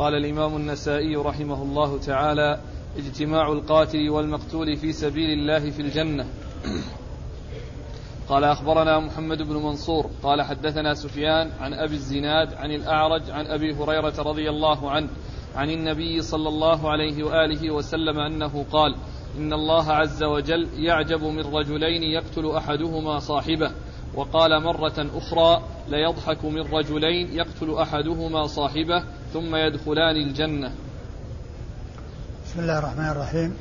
قال 0.00 0.14
الإمام 0.14 0.56
النسائي 0.56 1.16
رحمه 1.16 1.62
الله 1.62 1.98
تعالى 1.98 2.60
اجتماع 2.96 3.52
القاتل 3.52 4.10
والمقتول 4.10 4.76
في 4.76 4.92
سبيل 4.92 5.30
الله 5.30 5.70
في 5.70 5.82
الجنة. 5.82 6.26
قال 8.28 8.44
أخبرنا 8.44 8.98
محمد 8.98 9.42
بن 9.42 9.56
منصور. 9.56 10.10
قال 10.22 10.42
حدثنا 10.42 10.94
سفيان 10.94 11.50
عن 11.60 11.74
أبي 11.74 11.94
الزناد 11.94 12.54
عن 12.54 12.70
الأعرج 12.70 13.30
عن 13.30 13.46
أبي 13.46 13.74
هريرة 13.74 14.14
رضي 14.18 14.50
الله 14.50 14.90
عنه 14.90 15.08
عن 15.56 15.70
النبي 15.70 16.22
صلى 16.22 16.48
الله 16.48 16.90
عليه 16.90 17.24
وآله 17.24 17.70
وسلم 17.70 18.18
أنه 18.18 18.64
قال 18.72 18.94
إن 19.38 19.52
الله 19.52 19.92
عز 19.92 20.22
وجل 20.22 20.68
يعجب 20.74 21.24
من 21.24 21.54
رجلين 21.54 22.02
يقتل 22.02 22.50
أحدهما 22.50 23.18
صاحبه. 23.18 23.70
وقال 24.14 24.62
مرة 24.62 25.06
أخرى 25.14 25.62
ليضحك 25.88 26.44
من 26.44 26.60
رجلين 26.60 27.32
يقتل 27.32 27.74
أحدهما 27.74 28.46
صاحبه 28.46 29.04
ثم 29.32 29.56
يدخلان 29.56 30.16
الجنة. 30.16 30.72
بسم 32.46 32.60
الله 32.60 32.78
الرحمن 32.78 33.08
الرحيم. 33.08 33.54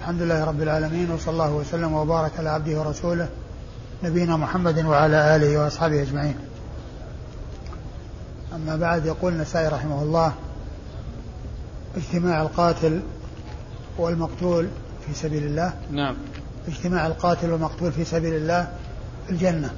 الحمد 0.00 0.22
لله 0.22 0.44
رب 0.44 0.62
العالمين 0.62 1.10
وصلى 1.10 1.32
الله 1.32 1.52
وسلم 1.54 1.92
وبارك 1.92 2.32
على 2.38 2.48
عبده 2.50 2.80
ورسوله 2.80 3.28
نبينا 4.02 4.36
محمد 4.36 4.84
وعلى 4.84 5.36
آله 5.36 5.58
وأصحابه 5.58 6.02
أجمعين. 6.02 6.36
أما 8.54 8.76
بعد 8.76 9.06
يقول 9.06 9.32
النسائي 9.32 9.68
رحمه 9.68 10.02
الله 10.02 10.32
اجتماع 11.96 12.42
القاتل 12.42 13.02
والمقتول 13.98 14.68
في 15.06 15.14
سبيل 15.14 15.44
الله. 15.44 15.72
نعم. 15.90 16.16
اجتماع 16.68 17.06
القاتل 17.06 17.50
والمقتول 17.50 17.92
في 17.92 18.04
سبيل 18.04 18.34
الله 18.34 18.68
الجنة. 19.30 19.70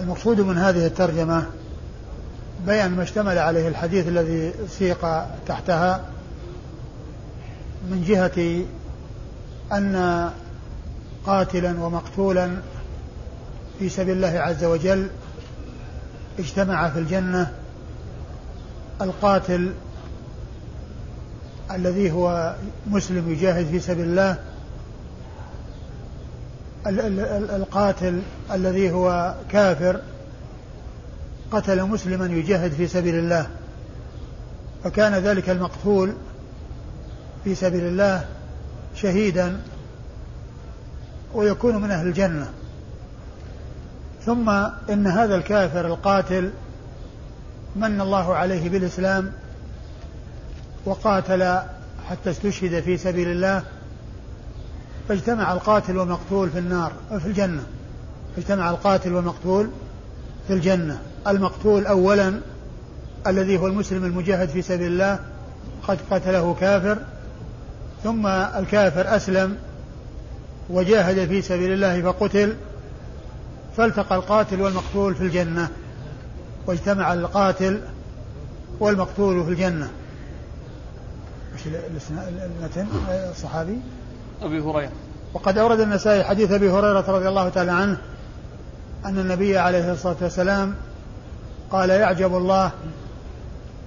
المقصود 0.00 0.40
من 0.40 0.58
هذه 0.58 0.86
الترجمة 0.86 1.46
بيان 2.66 2.90
ما 2.90 3.02
اشتمل 3.02 3.38
عليه 3.38 3.68
الحديث 3.68 4.08
الذي 4.08 4.52
سيق 4.68 5.06
تحتها 5.46 6.04
من 7.90 8.04
جهة 8.08 8.64
أن 9.72 10.30
قاتلا 11.26 11.80
ومقتولا 11.80 12.56
في 13.78 13.88
سبيل 13.88 14.16
الله 14.16 14.40
عز 14.40 14.64
وجل 14.64 15.08
اجتمع 16.38 16.90
في 16.90 16.98
الجنة 16.98 17.52
القاتل 19.00 19.72
الذي 21.70 22.12
هو 22.12 22.54
مسلم 22.86 23.32
يجاهد 23.32 23.66
في 23.66 23.80
سبيل 23.80 24.04
الله 24.04 24.38
القاتل 26.86 28.22
الذي 28.52 28.90
هو 28.90 29.34
كافر 29.50 30.00
قتل 31.50 31.82
مسلما 31.82 32.26
يجاهد 32.26 32.72
في 32.72 32.86
سبيل 32.86 33.14
الله 33.14 33.46
فكان 34.84 35.14
ذلك 35.14 35.50
المقتول 35.50 36.12
في 37.44 37.54
سبيل 37.54 37.84
الله 37.84 38.24
شهيدا 38.94 39.60
ويكون 41.34 41.76
من 41.76 41.90
أهل 41.90 42.06
الجنة. 42.06 42.48
ثم 44.26 44.50
إن 44.90 45.06
هذا 45.06 45.34
الكافر 45.34 45.86
القاتل 45.86 46.50
من 47.76 48.00
الله 48.00 48.34
عليه 48.34 48.68
بالإسلام 48.68 49.32
وقاتل 50.84 51.58
حتى 52.10 52.30
استشهد 52.30 52.80
في 52.80 52.96
سبيل 52.96 53.28
الله 53.28 53.62
فاجتمع 55.08 55.52
القاتل 55.52 55.96
والمقتول 55.96 56.50
في 56.50 56.58
النار 56.58 56.92
في 57.18 57.26
الجنة. 57.26 57.62
اجتمع 58.38 58.70
القاتل 58.70 59.12
والمقتول 59.12 59.68
في 60.46 60.52
الجنة. 60.52 60.98
المقتول 61.26 61.86
أولا 61.86 62.40
الذي 63.26 63.58
هو 63.58 63.66
المسلم 63.66 64.04
المجاهد 64.04 64.48
في 64.48 64.62
سبيل 64.62 64.86
الله 64.86 65.18
قد 65.88 65.98
قتله 66.10 66.56
كافر 66.60 66.98
ثم 68.04 68.26
الكافر 68.26 69.16
أسلم 69.16 69.56
وجاهد 70.70 71.28
في 71.28 71.42
سبيل 71.42 71.72
الله 71.72 72.02
فقتل 72.02 72.56
فالتقى 73.76 74.16
القاتل 74.16 74.60
والمقتول 74.60 75.14
في 75.14 75.20
الجنة 75.20 75.68
واجتمع 76.66 77.12
القاتل 77.12 77.80
والمقتول 78.80 79.44
في 79.44 79.50
الجنة. 79.50 79.90
مش 81.54 81.60
الصحابي 83.30 83.78
أبي 84.42 84.60
هريرة. 84.60 84.92
وقد 85.34 85.58
أورد 85.58 85.80
النسائي 85.80 86.24
حديث 86.24 86.52
أبي 86.52 86.70
هريرة 86.70 87.04
رضي 87.08 87.28
الله 87.28 87.48
تعالى 87.48 87.72
عنه 87.72 87.98
أن 89.04 89.18
النبي 89.18 89.58
عليه 89.58 89.92
الصلاة 89.92 90.16
والسلام 90.20 90.74
قال 91.70 91.90
يعجب 91.90 92.36
الله 92.36 92.70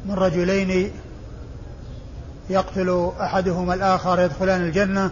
من 0.06 0.14
رجلين 0.14 0.92
يقتل 2.50 3.12
أحدهما 3.22 3.74
الآخر 3.74 4.20
يدخلان 4.20 4.62
الجنة 4.62 5.10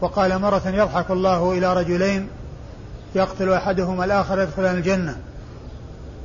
وقال 0.00 0.38
مرة 0.38 0.62
يضحك 0.66 1.10
الله 1.10 1.52
إلى 1.52 1.74
رجلين 1.74 2.28
يقتل 3.14 3.52
أحدهما 3.52 4.04
الآخر 4.04 4.40
يدخلان 4.40 4.76
الجنة. 4.76 5.16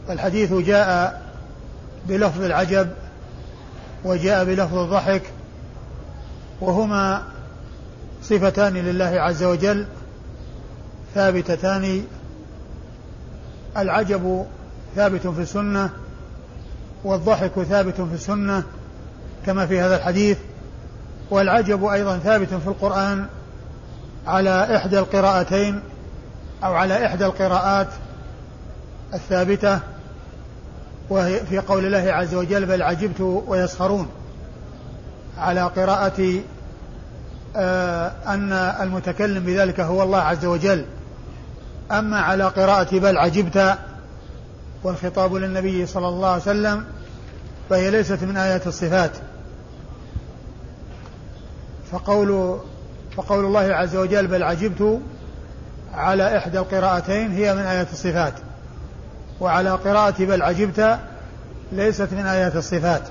الحديث 0.09 0.53
جاء 0.53 1.21
بلفظ 2.07 2.41
العجب 2.41 2.89
وجاء 4.05 4.45
بلفظ 4.45 4.77
الضحك 4.77 5.21
وهما 6.61 7.23
صفتان 8.29 8.73
لله 8.73 9.05
عز 9.05 9.43
وجل 9.43 9.85
ثابتتان 11.15 12.03
العجب 13.77 14.45
ثابت 14.95 15.27
في 15.27 15.41
السنة 15.41 15.89
والضحك 17.03 17.51
ثابت 17.69 18.01
في 18.01 18.13
السنة 18.13 18.63
كما 19.45 19.65
في 19.65 19.81
هذا 19.81 19.95
الحديث 19.95 20.37
والعجب 21.29 21.85
أيضا 21.85 22.17
ثابت 22.17 22.53
في 22.53 22.67
القرآن 22.67 23.25
على 24.27 24.75
إحدى 24.75 24.99
القراءتين 24.99 25.79
أو 26.63 26.73
على 26.73 27.05
إحدى 27.05 27.25
القراءات 27.25 27.87
الثابتة 29.13 29.79
وهي 31.09 31.39
في 31.39 31.59
قول 31.59 31.85
الله 31.85 32.11
عز 32.13 32.35
وجل 32.35 32.65
بل 32.65 32.81
عجبت 32.81 33.21
ويسخرون 33.21 34.07
على 35.37 35.61
قراءة 35.61 36.41
أن 38.27 38.53
المتكلم 38.53 39.43
بذلك 39.43 39.79
هو 39.79 40.03
الله 40.03 40.17
عز 40.21 40.45
وجل. 40.45 40.85
أما 41.91 42.19
على 42.19 42.43
قراءة 42.43 42.99
بل 42.99 43.17
عجبت 43.17 43.77
والخطاب 44.83 45.35
للنبي 45.35 45.85
صلى 45.85 46.07
الله 46.07 46.29
عليه 46.29 46.41
وسلم 46.41 46.85
فهي 47.69 47.91
ليست 47.91 48.23
من 48.23 48.37
آيات 48.37 48.67
الصفات. 48.67 49.11
فقول 51.91 52.59
فقول 53.17 53.45
الله 53.45 53.73
عز 53.73 53.95
وجل 53.95 54.27
بل 54.27 54.43
عجبت 54.43 55.01
على 55.93 56.37
إحدى 56.37 56.59
القراءتين 56.59 57.31
هي 57.31 57.55
من 57.55 57.61
آيات 57.61 57.91
الصفات. 57.91 58.33
وعلى 59.39 59.69
قراءة 59.69 60.25
بل 60.25 60.41
عجبت 60.41 60.99
ليست 61.71 62.13
من 62.13 62.25
آيات 62.25 62.55
الصفات. 62.55 63.01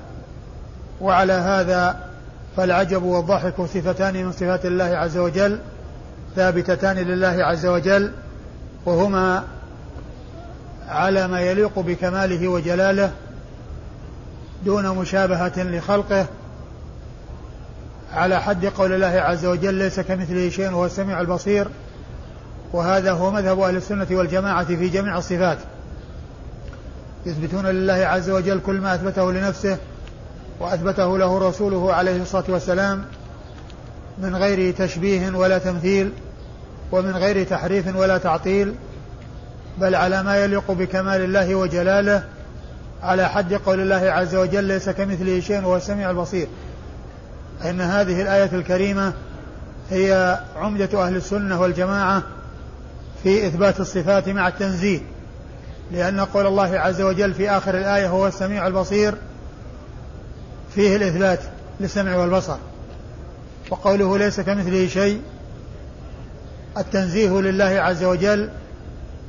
وعلى 1.01 1.33
هذا 1.33 2.04
فالعجب 2.57 3.03
والضحك 3.03 3.61
صفتان 3.61 4.25
من 4.25 4.31
صفات 4.31 4.65
الله 4.65 4.83
عز 4.83 5.17
وجل 5.17 5.59
ثابتتان 6.35 6.97
لله 6.97 7.43
عز 7.43 7.65
وجل 7.65 8.11
وهما 8.85 9.43
على 10.87 11.27
ما 11.27 11.41
يليق 11.41 11.79
بكماله 11.79 12.47
وجلاله 12.47 13.11
دون 14.65 14.87
مشابهة 14.87 15.53
لخلقه. 15.57 16.25
على 18.13 18.41
حد 18.41 18.65
قول 18.65 18.93
الله 18.93 19.21
عز 19.21 19.45
وجل 19.45 19.73
ليس 19.73 19.99
كمثله 19.99 20.49
شيء 20.49 20.71
وهو 20.71 20.85
السميع 20.85 21.21
البصير. 21.21 21.67
وهذا 22.73 23.11
هو 23.11 23.31
مذهب 23.31 23.59
أهل 23.59 23.75
السنة 23.75 24.07
والجماعة 24.11 24.65
في 24.65 24.89
جميع 24.89 25.17
الصفات. 25.17 25.57
يثبتون 27.25 27.65
لله 27.65 27.93
عز 27.93 28.29
وجل 28.29 28.59
كل 28.59 28.75
ما 28.75 28.95
أثبته 28.95 29.31
لنفسه 29.31 29.77
وأثبته 30.59 31.17
له 31.17 31.49
رسوله 31.49 31.93
عليه 31.93 32.21
الصلاة 32.21 32.43
والسلام 32.47 33.05
من 34.17 34.35
غير 34.35 34.73
تشبيه 34.73 35.29
ولا 35.37 35.57
تمثيل 35.57 36.11
ومن 36.91 37.11
غير 37.11 37.43
تحريف 37.43 37.95
ولا 37.95 38.17
تعطيل 38.17 38.75
بل 39.77 39.95
على 39.95 40.23
ما 40.23 40.37
يليق 40.37 40.71
بكمال 40.71 41.21
الله 41.21 41.55
وجلاله 41.55 42.23
على 43.03 43.29
حد 43.29 43.53
قول 43.53 43.79
الله 43.79 44.11
عز 44.11 44.35
وجل 44.35 44.63
ليس 44.63 44.89
كمثله 44.89 45.39
شيء 45.39 45.57
وهو 45.57 45.75
السميع 45.75 46.11
البصير 46.11 46.47
أن 47.65 47.81
هذه 47.81 48.21
الآية 48.21 48.49
الكريمة 48.53 49.13
هي 49.89 50.39
عمدة 50.55 51.05
أهل 51.05 51.15
السنة 51.15 51.61
والجماعة 51.61 52.23
في 53.23 53.47
إثبات 53.47 53.79
الصفات 53.79 54.29
مع 54.29 54.47
التنزيه 54.47 54.99
لأن 55.91 56.19
قول 56.19 56.47
الله 56.47 56.79
عز 56.79 57.01
وجل 57.01 57.33
في 57.33 57.49
آخر 57.49 57.77
الآية 57.77 58.07
هو 58.07 58.27
السميع 58.27 58.67
البصير 58.67 59.15
فيه 60.75 60.95
الإثبات 60.95 61.39
للسمع 61.79 62.15
والبصر 62.15 62.57
وقوله 63.69 64.17
ليس 64.17 64.39
كمثله 64.39 64.87
شيء. 64.87 65.21
التنزيه 66.77 67.29
لله 67.41 67.65
عز 67.65 68.03
وجل 68.03 68.49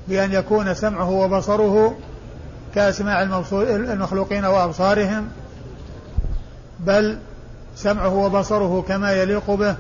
بأن 0.09 0.33
يكون 0.33 0.75
سمعه 0.75 1.11
وبصره 1.11 1.99
كأسماع 2.75 3.23
المخلوقين 3.63 4.45
وأبصارهم 4.45 5.29
بل 6.81 7.19
سمعه 7.77 8.15
وبصره 8.15 8.85
كما 8.89 9.13
يليق 9.13 9.51
به 9.51 9.77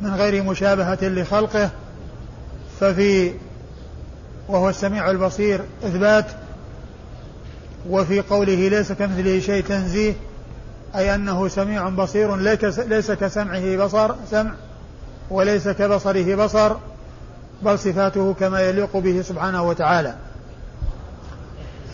من 0.00 0.14
غير 0.14 0.42
مشابهة 0.42 0.98
لخلقه. 1.02 1.70
ففي 2.80 3.32
وهو 4.48 4.68
السميع 4.68 5.10
البصير 5.10 5.60
إثبات 5.84 6.26
وفي 7.90 8.20
قوله 8.20 8.68
ليس 8.68 8.92
كمثله 8.92 9.40
شيء 9.40 9.64
تنزيه 9.64 10.14
أي 10.96 11.14
أنه 11.14 11.48
سميع 11.48 11.88
بصير 11.88 12.36
ليس 12.86 13.10
كسمعه 13.10 13.76
بصر 13.76 14.14
سمع 14.30 14.52
وليس 15.30 15.68
كبصره 15.68 16.34
بصر 16.44 16.76
بل 17.62 17.78
صفاته 17.78 18.34
كما 18.34 18.60
يليق 18.60 18.96
به 18.96 19.22
سبحانه 19.22 19.62
وتعالى. 19.62 20.14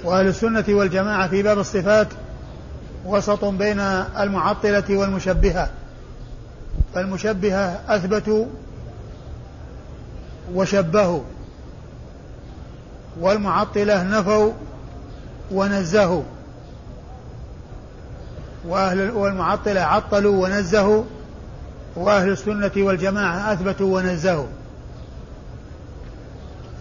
وأهل 0.04 0.26
السنة 0.26 0.64
والجماعة 0.68 1.28
في 1.28 1.42
باب 1.42 1.58
الصفات 1.58 2.08
وسط 3.06 3.44
بين 3.44 3.80
المعطلة 4.20 4.84
والمشبهة. 4.90 5.70
فالمشبهة 6.94 7.80
أثبتوا 7.88 8.46
وشبهوا 10.54 11.20
والمعطلة 13.20 14.02
نفوا 14.02 14.52
ونزهوا. 15.52 16.22
وأهل 18.66 19.10
والمعطلة 19.10 19.80
عطلوا 19.80 20.44
ونزهوا 20.44 21.04
وأهل 21.96 22.28
السنة 22.28 22.70
والجماعة 22.76 23.52
أثبتوا 23.52 23.96
ونزهوا. 23.96 24.46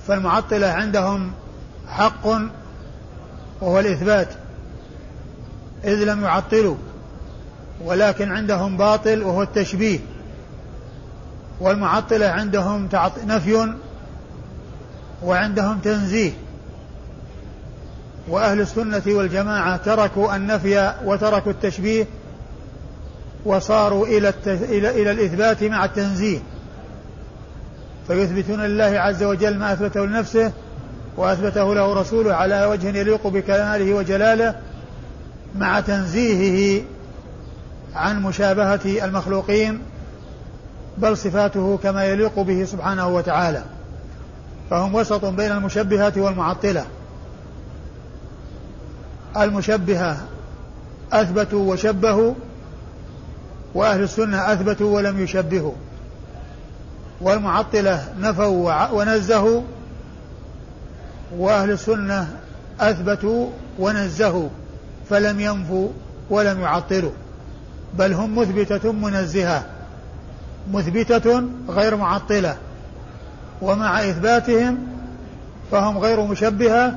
فالمعطلة 0.08 0.68
عندهم 0.68 1.32
حق 1.88 2.28
وهو 3.62 3.80
الإثبات 3.80 4.28
إذ 5.84 6.04
لم 6.04 6.24
يعطلوا 6.24 6.76
ولكن 7.84 8.32
عندهم 8.32 8.78
باطل 8.78 9.24
وهو 9.24 9.42
التشبيه. 9.42 10.00
والمعطلة 11.60 12.26
عندهم 12.26 12.90
نفي 13.26 13.74
وعندهم 15.24 15.80
تنزيه. 15.80 16.32
وأهل 18.28 18.62
السنة 18.62 19.02
والجماعة 19.08 19.78
تركوا 19.78 20.36
النفي 20.36 20.94
وتركوا 21.06 21.52
التشبيه 21.52 22.06
وصاروا 23.46 24.08
إلى. 24.08 24.34
إلى 24.48 24.90
إلى 24.90 25.12
الإثبات 25.12 25.64
مع 25.64 25.86
التنزيه 25.86 26.40
فيثبتون 28.08 28.62
لله 28.62 29.00
عز 29.00 29.24
وجل 29.24 29.58
ما 29.58 29.74
أثبته 29.74 30.06
لنفسه 30.06 30.52
وأثبته 31.18 31.76
له 31.76 31.94
رسوله 31.94 32.34
على 32.34 32.66
وجه 32.66 32.88
يليق 32.88 33.28
بكماله 33.28 33.94
وجلاله 33.94 34.56
مع 35.56 35.80
تنزيهه 35.80 36.84
عن 37.96 38.22
مشابهة 38.22 39.06
المخلوقين 39.06 39.82
بل 40.98 41.18
صفاته 41.18 41.80
كما 41.84 42.04
يليق 42.04 42.40
به 42.40 42.66
سبحانه 42.66 43.08
وتعالى 43.08 43.64
فهم 44.70 44.96
وسط 44.96 45.26
بين 45.26 45.52
المشبهة 45.52 46.14
والمعطلة 46.18 46.86
المشبهة 49.38 50.18
أثبتوا 51.14 51.72
وشبهوا 51.74 52.34
وأهل 53.76 54.04
السنة 54.04 54.54
أثبتوا 54.54 54.96
ولم 54.96 55.20
يشبهوا 55.20 55.74
والمعطلة 57.22 58.06
نفوا 58.20 58.92
ونزهوا 58.92 59.62
وأهل 61.38 61.72
السنة 61.72 62.28
أثبتوا 62.80 63.50
ونزهوا 63.80 64.50
فلم 65.10 65.40
ينفوا 65.40 65.90
ولم 66.30 66.62
يعطلوا 66.62 67.12
بل 67.94 68.14
هم 68.14 68.38
مثبتة 68.40 68.92
منزهة 68.92 69.66
مثبتة 70.74 71.44
غير 71.70 71.96
معطلة 71.96 72.58
ومع 73.62 74.10
إثباتهم 74.10 74.78
فهم 75.72 75.98
غير 75.98 76.22
مشبهة 76.22 76.96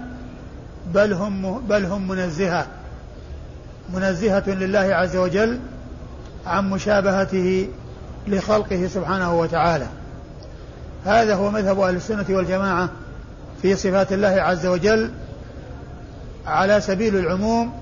بل 0.95 1.13
هم 1.13 1.61
بل 1.69 1.85
هم 1.85 2.09
منزهة. 2.09 2.67
منزهة 3.95 4.45
لله 4.47 4.95
عز 4.95 5.17
وجل 5.17 5.61
عن 6.47 6.71
مشابهته 6.71 7.69
لخلقه 8.29 8.89
سبحانه 8.95 9.39
وتعالى. 9.41 9.87
هذا 11.05 11.35
هو 11.35 11.51
مذهب 11.51 11.81
أهل 11.81 11.97
السنة 11.97 12.25
والجماعة 12.29 12.89
في 13.63 13.77
صفات 13.77 14.13
الله 14.13 14.29
عز 14.29 14.67
وجل 14.67 15.11
على 16.47 16.81
سبيل 16.81 17.17
العموم 17.17 17.73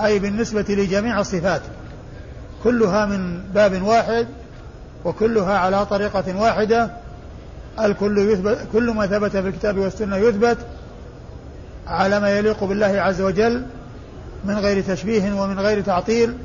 أي 0.00 0.18
بالنسبة 0.18 0.64
لجميع 0.68 1.20
الصفات. 1.20 1.62
كلها 2.64 3.06
من 3.06 3.40
باب 3.54 3.82
واحد 3.82 4.26
وكلها 5.04 5.58
على 5.58 5.86
طريقة 5.86 6.40
واحدة. 6.40 6.90
الكل 7.80 8.18
يثبت 8.18 8.58
كل 8.72 8.90
ما 8.90 9.06
ثبت 9.06 9.30
في 9.30 9.48
الكتاب 9.48 9.78
والسنة 9.78 10.16
يثبت 10.16 10.58
على 11.86 12.20
ما 12.20 12.38
يليق 12.38 12.64
بالله 12.64 12.86
عز 12.86 13.20
وجل 13.20 13.66
من 14.44 14.58
غير 14.58 14.82
تشبيه 14.82 15.32
ومن 15.32 15.60
غير 15.60 15.80
تعطيل 15.80 16.36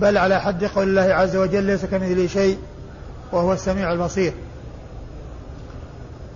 بل 0.00 0.18
على 0.18 0.40
حد 0.40 0.64
قول 0.64 0.88
الله 0.88 1.14
عز 1.14 1.36
وجل 1.36 1.64
ليس 1.64 1.84
كمثله 1.84 2.26
شيء 2.26 2.58
وهو 3.32 3.52
السميع 3.52 3.92
البصير. 3.92 4.32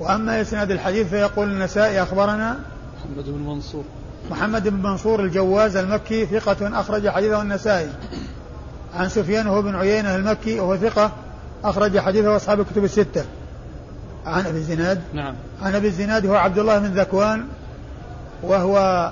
وأما 0.00 0.40
إسناد 0.40 0.70
الحديث 0.70 1.08
فيقول 1.08 1.48
النسائي 1.48 2.02
أخبرنا 2.02 2.58
محمد 2.98 3.24
بن 3.24 3.42
منصور. 3.46 3.84
محمد 4.30 4.68
بن 4.68 4.82
منصور 4.82 5.20
الجواز 5.20 5.76
المكي 5.76 6.26
ثقة 6.26 6.80
أخرج 6.80 7.08
حديثه 7.08 7.42
النسائي. 7.42 7.88
عن 8.94 9.08
سفيان 9.08 9.46
هو 9.46 9.62
بن 9.62 9.74
عيينة 9.74 10.16
المكي 10.16 10.60
وهو 10.60 10.76
ثقة 10.76 11.12
أخرج 11.64 11.98
حديثه 11.98 12.36
أصحاب 12.36 12.60
الكتب 12.60 12.84
الستة. 12.84 13.24
عن 14.26 14.46
أبي 14.46 14.58
الزناد. 14.58 15.00
نعم. 15.12 15.34
عن 15.62 15.74
أبي 15.74 15.86
الزناد 15.86 16.26
هو 16.26 16.34
عبد 16.34 16.58
الله 16.58 16.78
بن 16.78 17.00
ذكوان 17.00 17.44
وهو 18.42 19.10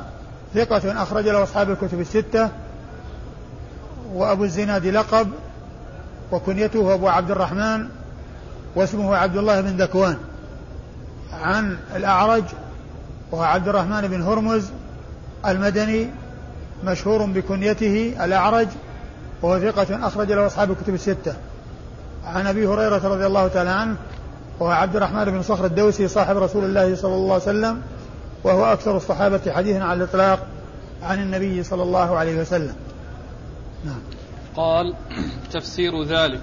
ثقة 0.55 1.03
أخرج 1.03 1.29
له 1.29 1.43
أصحاب 1.43 1.71
الكتب 1.71 2.00
الستة 2.00 2.49
وأبو 4.12 4.44
الزناد 4.44 4.87
لقب 4.87 5.29
وكنيته 6.32 6.94
أبو 6.94 7.09
عبد 7.09 7.31
الرحمن 7.31 7.88
واسمه 8.75 9.17
عبد 9.17 9.37
الله 9.37 9.61
بن 9.61 9.82
ذكوان. 9.82 10.17
عن 11.32 11.77
الأعرج 11.97 12.44
وهو 13.32 13.43
عبد 13.43 13.69
الرحمن 13.69 14.09
بن 14.09 14.23
هرمز 14.23 14.71
المدني 15.47 16.11
مشهور 16.85 17.27
بكنيته 17.27 18.17
الأعرج 18.25 18.69
وهو 19.43 19.60
ثقة 19.60 20.06
أخرج 20.06 20.32
له 20.32 20.46
أصحاب 20.46 20.70
الكتب 20.70 20.94
الستة. 20.94 21.34
عن 22.25 22.46
أبي 22.46 22.67
هريرة 22.67 23.08
رضي 23.08 23.27
الله 23.27 23.49
تعالى 23.49 23.70
عنه 23.70 23.96
وهو 24.60 24.70
عبد 24.70 24.96
الرحمن 24.96 25.25
بن 25.25 25.43
صخر 25.43 25.65
الدوسي 25.65 26.08
صاحب 26.08 26.37
رسول 26.37 26.65
الله 26.65 26.96
صلى 26.96 27.15
الله 27.15 27.32
عليه 27.32 27.43
وسلم 27.43 27.82
وهو 28.44 28.65
أكثر 28.65 28.97
الصحابة 28.97 29.53
حديثا 29.53 29.79
على 29.79 30.05
الإطلاق 30.05 30.47
عن 31.03 31.23
النبي 31.23 31.63
صلى 31.63 31.82
الله 31.82 32.17
عليه 32.17 32.41
وسلم. 32.41 32.75
نعم. 33.85 34.01
قال 34.56 34.94
تفسير 35.53 36.03
ذلك. 36.03 36.43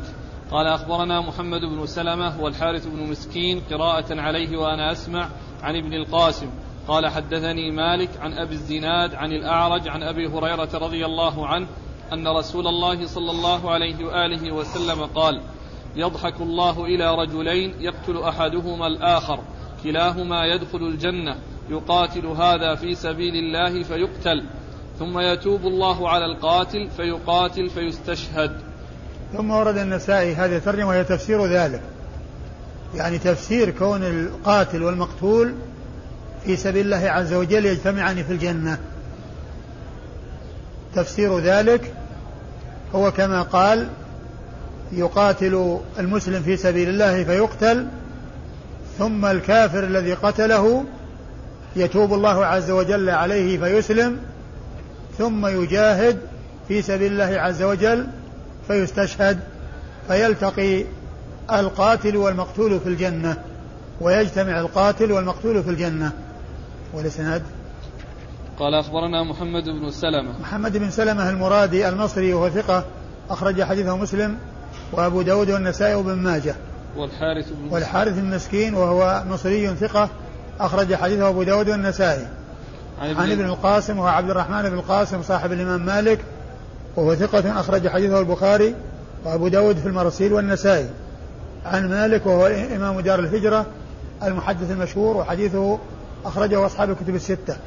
قال 0.52 0.68
أخبرنا 0.68 1.22
محمد 1.22 1.62
بن 1.62 1.86
سلمة 1.86 2.42
والحارث 2.42 2.88
بن 2.88 3.10
مسكين 3.10 3.62
قراءة 3.72 4.22
عليه 4.22 4.58
وأنا 4.58 4.92
أسمع 4.92 5.30
عن 5.64 5.76
ابن 5.76 5.94
القاسم. 5.94 6.50
قال 6.88 7.08
حدثني 7.08 7.72
مالك 7.72 8.10
عن 8.22 8.34
أبي 8.34 8.54
الزناد 8.54 9.16
عن 9.16 9.32
الأعرج 9.32 9.88
عن 9.88 10.04
أبي 10.04 10.28
هريرة 10.28 10.70
رضي 10.74 11.06
الله 11.06 11.48
عنه 11.48 11.68
أن 12.14 12.28
رسول 12.28 12.68
الله 12.68 13.08
صلى 13.08 13.32
الله 13.32 13.72
عليه 13.72 14.06
وآله 14.06 14.52
وسلم 14.52 15.06
قال 15.06 15.42
يضحك 15.96 16.42
الله 16.42 16.86
إلى 16.86 17.16
رجلين 17.16 17.74
يقتل 17.80 18.18
أحدهما 18.18 18.88
الآخر 18.88 19.40
كلاهما 19.84 20.46
يدخل 20.46 20.78
الجنة. 20.78 21.36
يقاتل 21.70 22.26
هذا 22.26 22.76
في 22.76 22.96
سبيل 22.96 23.36
الله 23.36 23.84
فيقتل 23.84 24.44
ثم 25.00 25.20
يتوب 25.20 25.62
الله 25.62 26.10
على 26.10 26.26
القاتل 26.26 26.90
فيقاتل 26.98 27.70
فيستشهد. 27.70 28.52
ثم 29.34 29.52
ورد 29.52 29.78
النسائي 29.78 30.36
هذه 30.36 30.58
الترجمة 30.58 30.88
وهي 30.88 31.04
تفسير 31.04 31.46
ذلك. 31.46 31.82
يعني 32.96 33.18
تفسير 33.18 33.70
كون 33.70 34.04
القاتل 34.04 34.84
والمقتول 34.84 35.54
في 36.46 36.56
سبيل 36.56 36.86
الله 36.86 37.10
عز 37.10 37.34
وجل 37.34 37.66
يجتمعان 37.66 38.24
في 38.24 38.34
الجنة. 38.34 38.80
تفسير 40.96 41.40
ذلك 41.40 41.94
هو 42.96 43.12
كما 43.12 43.42
قال 43.42 43.88
يقاتل 44.92 45.80
المسلم 46.00 46.44
في 46.44 46.58
سبيل 46.58 46.90
الله 46.90 47.24
فيقتل 47.24 47.88
ثم 48.98 49.26
الكافر 49.26 49.84
الذي 49.84 50.14
قتله 50.14 50.86
يتوب 51.78 52.14
الله 52.14 52.46
عز 52.46 52.72
وجل 52.72 53.10
عليه 53.10 53.58
فيسلم 53.58 54.20
ثم 55.18 55.48
يجاهد 55.48 56.20
في 56.68 56.82
سبيل 56.82 57.12
الله 57.12 57.42
عز 57.42 57.64
وجل 57.64 58.08
فيستشهد 58.68 59.40
فيلتقي 60.08 60.84
القاتل 61.52 62.18
والمقتول 62.18 62.80
في 62.80 62.90
الجنة 62.90 63.38
ويجتمع 64.02 64.60
القاتل 64.60 65.12
والمقتول 65.12 65.64
في 65.64 65.70
الجنة. 65.70 66.12
والإسناد؟ 66.94 67.44
قال 68.60 68.74
أخبرنا 68.74 69.24
محمد 69.24 69.64
بن 69.64 69.92
سلمة. 69.92 70.40
محمد 70.40 70.78
بن 70.78 70.90
سلمة 70.90 71.30
المرادي 71.30 71.90
المصري 71.90 72.34
وهو 72.34 72.50
ثقة 72.50 72.86
أخرج 73.30 73.64
حديثه 73.64 73.98
مسلم 73.98 74.38
وأبو 74.92 75.22
داود 75.22 75.52
والنسائي 75.52 75.96
وابن 75.96 76.16
ماجه. 76.16 76.56
والحارث 76.98 77.50
بن 77.50 77.74
والحارث 77.74 78.18
المسكين 78.18 78.74
وهو 78.74 79.24
مصري 79.30 79.76
ثقة 79.76 80.10
أخرج 80.60 80.96
حديثه 80.96 81.30
أبو 81.30 81.44
داود 81.44 81.70
والنسائي. 81.70 82.28
عن 83.02 83.10
ابن, 83.10 83.22
عن 83.22 83.32
ابن 83.32 83.46
القاسم 83.46 83.98
وهو 83.98 84.08
عبد 84.08 84.30
الرحمن 84.30 84.62
بن 84.62 84.74
القاسم 84.74 85.24
صاحب 85.24 85.52
الإمام 85.52 85.86
مالك 85.86 86.20
وهو 86.96 87.16
ثقة 87.16 87.60
أخرج 87.60 87.88
حديثه 87.88 88.20
البخاري 88.20 88.76
وأبو 89.26 89.48
داود 89.48 89.78
في 89.78 89.86
المرسيل 89.86 90.34
والنسائي. 90.34 90.90
عن 91.66 91.90
مالك 91.90 92.26
وهو 92.26 92.48
إمام 92.48 93.00
دار 93.00 93.20
الهجرة 93.20 93.66
المحدث 94.24 94.72
المشهور 94.72 95.18
وحديثه 95.18 95.80
أخرجه 96.26 96.66
أصحاب 96.66 96.90
الكتب 96.90 97.16
الستة. 97.16 97.58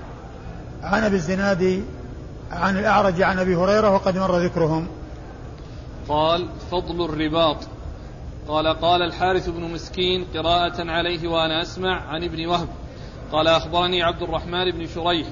عن 0.82 1.02
أبي 1.02 1.16
الزناد 1.16 1.84
عن 2.52 2.78
الأعرج 2.78 3.22
عن 3.22 3.38
أبي 3.38 3.56
هريرة 3.56 3.90
وقد 3.90 4.18
مر 4.18 4.38
ذكرهم. 4.38 4.86
قال 6.08 6.48
فضل 6.70 7.04
الرباط. 7.04 7.56
قال 8.48 8.66
قال 8.66 9.02
الحارث 9.02 9.48
بن 9.48 9.60
مسكين 9.60 10.26
قراءة 10.34 10.90
عليه 10.90 11.28
وأنا 11.28 11.62
أسمع 11.62 12.00
عن 12.08 12.24
ابن 12.24 12.46
وهب. 12.46 12.68
قال 13.32 13.48
أخبرني 13.48 14.02
عبد 14.02 14.22
الرحمن 14.22 14.70
بن 14.70 14.86
شريح 14.86 15.26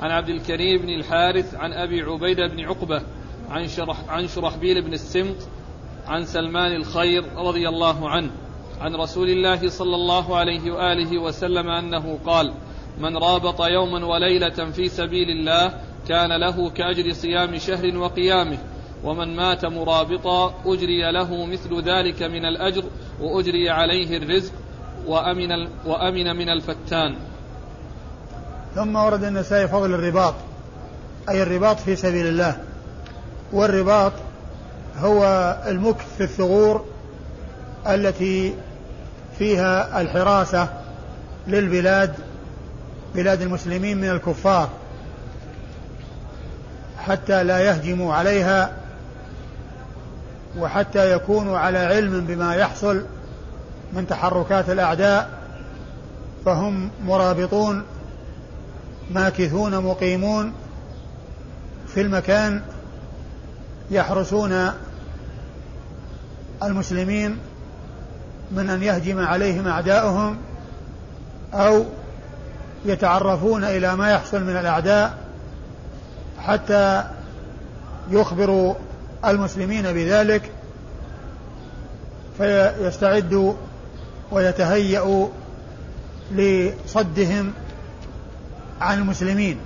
عن 0.00 0.10
عبد 0.10 0.28
الكريم 0.28 0.82
بن 0.82 0.88
الحارث 0.88 1.54
عن 1.54 1.72
أبي 1.72 2.02
عبيدة 2.02 2.46
بن 2.46 2.60
عقبة 2.60 3.02
عن, 3.50 3.68
شرح 3.68 3.96
عن 4.08 4.28
شرحبيل 4.28 4.82
بن 4.82 4.92
السمط 4.92 5.36
عن 6.06 6.24
سلمان 6.24 6.72
الخير 6.72 7.24
رضي 7.36 7.68
الله 7.68 8.10
عنه 8.10 8.30
عن 8.80 8.94
رسول 8.94 9.30
الله 9.30 9.68
صلى 9.68 9.94
الله 9.94 10.36
عليه 10.36 10.70
وآله 10.70 11.18
وسلم 11.18 11.68
أنه 11.68 12.18
قال 12.26 12.54
من 12.98 13.16
رابط 13.16 13.60
يوما 13.60 14.06
وليلة 14.06 14.70
في 14.70 14.88
سبيل 14.88 15.30
الله 15.30 15.80
كان 16.08 16.32
له 16.32 16.70
كأجر 16.70 17.12
صيام 17.12 17.58
شهر 17.58 17.98
وقيامه 17.98 18.58
ومن 19.04 19.36
مات 19.36 19.64
مرابطا 19.64 20.54
أجري 20.66 21.12
له 21.12 21.46
مثل 21.46 21.80
ذلك 21.82 22.22
من 22.22 22.44
الأجر 22.44 22.84
وأجري 23.20 23.70
عليه 23.70 24.16
الرزق 24.16 24.52
وأمن, 25.06 25.68
وأمن 25.86 26.36
من 26.36 26.48
الفتان. 26.48 27.14
ثم 28.74 28.96
ورد 28.96 29.24
النسائي 29.24 29.68
فضل 29.68 29.94
الرباط 29.94 30.34
أي 31.28 31.42
الرباط 31.42 31.80
في 31.80 31.96
سبيل 31.96 32.26
الله. 32.26 32.56
والرباط 33.52 34.12
هو 34.98 35.56
المكث 35.66 36.16
في 36.16 36.24
الثغور 36.24 36.84
التي 37.88 38.54
فيها 39.38 40.00
الحراسة 40.00 40.68
للبلاد 41.46 42.14
بلاد 43.14 43.42
المسلمين 43.42 43.98
من 43.98 44.10
الكفار 44.10 44.68
حتى 46.98 47.44
لا 47.44 47.58
يهجموا 47.58 48.14
عليها 48.14 48.72
وحتى 50.58 51.12
يكونوا 51.12 51.58
على 51.58 51.78
علم 51.78 52.20
بما 52.20 52.54
يحصل. 52.54 53.02
من 53.92 54.06
تحركات 54.06 54.70
الأعداء 54.70 55.30
فهم 56.44 56.90
مرابطون 57.04 57.82
ماكثون 59.10 59.78
مقيمون 59.84 60.52
في 61.86 62.00
المكان 62.00 62.62
يحرسون 63.90 64.70
المسلمين 66.62 67.38
من 68.50 68.70
أن 68.70 68.82
يهجم 68.82 69.18
عليهم 69.18 69.68
أعداؤهم 69.68 70.36
أو 71.54 71.84
يتعرفون 72.84 73.64
إلى 73.64 73.96
ما 73.96 74.10
يحصل 74.10 74.44
من 74.44 74.56
الأعداء 74.56 75.18
حتى 76.38 77.04
يخبروا 78.10 78.74
المسلمين 79.24 79.92
بذلك 79.92 80.50
فيستعدوا 82.38 83.54
ويتهيأوا 84.32 85.28
لصدهم 86.32 87.52
عن 88.80 88.98
المسلمين. 88.98 89.56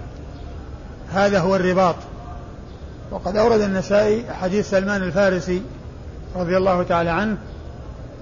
هذا 1.12 1.38
هو 1.40 1.56
الرباط. 1.56 1.96
وقد 3.10 3.36
أورد 3.36 3.60
النسائي 3.60 4.24
حديث 4.40 4.70
سلمان 4.70 5.02
الفارسي 5.02 5.62
رضي 6.36 6.56
الله 6.56 6.82
تعالى 6.82 7.10
عنه 7.10 7.36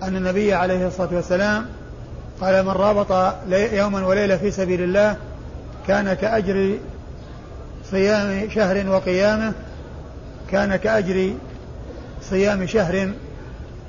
أن 0.03 0.17
النبي 0.17 0.55
عليه 0.55 0.87
الصلاة 0.87 1.15
والسلام 1.15 1.67
قال 2.41 2.63
من 2.65 2.71
رابط 2.71 3.37
يوما 3.51 4.07
وليلة 4.07 4.37
في 4.37 4.51
سبيل 4.51 4.83
الله 4.83 5.17
كان 5.89 6.15
كأجر 6.15 6.79
صيام 7.91 8.51
شهر 8.51 8.89
وقيامه 8.89 9.53
كان 10.51 10.77
كأجر 10.77 11.33
صيام 12.31 12.67
شهر 12.67 13.13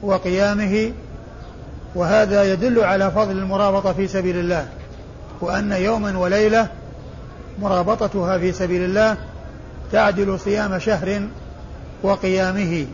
وقيامه 0.02 0.92
وهذا 1.96 2.44
يدل 2.44 2.80
على 2.80 3.12
فضل 3.12 3.32
المرابطة 3.32 3.94
في 3.94 4.08
سبيل 4.08 4.38
الله 4.38 4.68
وأن 5.42 5.72
يوما 5.72 6.18
وليلة 6.18 6.68
مرابطتها 7.62 8.38
في 8.38 8.52
سبيل 8.52 8.84
الله 8.84 9.18
تعدل 9.92 10.40
صيام 10.40 10.80
شهر 10.80 11.22
وقيامه. 12.04 12.86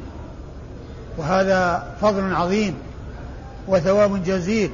وهذا 1.18 1.88
فضل 2.02 2.36
عظيم 2.36 2.74
وثواب 3.68 4.24
جزيل 4.24 4.72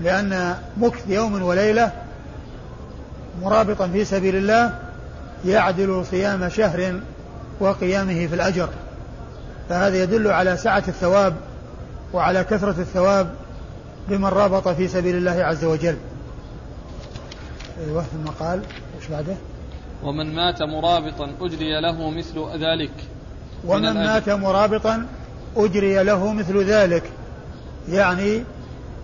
لأن 0.00 0.54
مكث 0.76 1.08
يوم 1.08 1.42
وليلة 1.42 1.92
مرابطا 3.42 3.88
في 3.88 4.04
سبيل 4.04 4.36
الله 4.36 4.78
يعدل 5.44 6.04
صيام 6.10 6.48
شهر 6.48 7.00
وقيامه 7.60 8.26
في 8.26 8.34
الأجر. 8.34 8.68
فهذا 9.68 10.02
يدل 10.02 10.30
على 10.30 10.56
سعة 10.56 10.84
الثواب 10.88 11.34
وعلى 12.12 12.44
كثرة 12.44 12.80
الثواب 12.80 13.34
لمن 14.08 14.24
رابط 14.24 14.68
في 14.68 14.88
سبيل 14.88 15.16
الله 15.16 15.44
عز 15.44 15.64
وجل. 15.64 15.96
أيوة 17.86 18.02
ثم 18.02 18.30
قال 18.30 18.62
وش 18.98 19.08
بعده؟ 19.08 19.36
ومن 20.02 20.34
مات 20.34 20.62
مرابطا 20.62 21.34
أجري 21.40 21.80
له 21.80 22.10
مثل 22.10 22.64
ذلك. 22.64 22.92
ومن 23.64 23.92
مات 23.92 24.28
مرابطا 24.28 25.06
أجري 25.56 26.02
له 26.02 26.32
مثل 26.32 26.64
ذلك. 26.64 27.02
يعني 27.88 28.44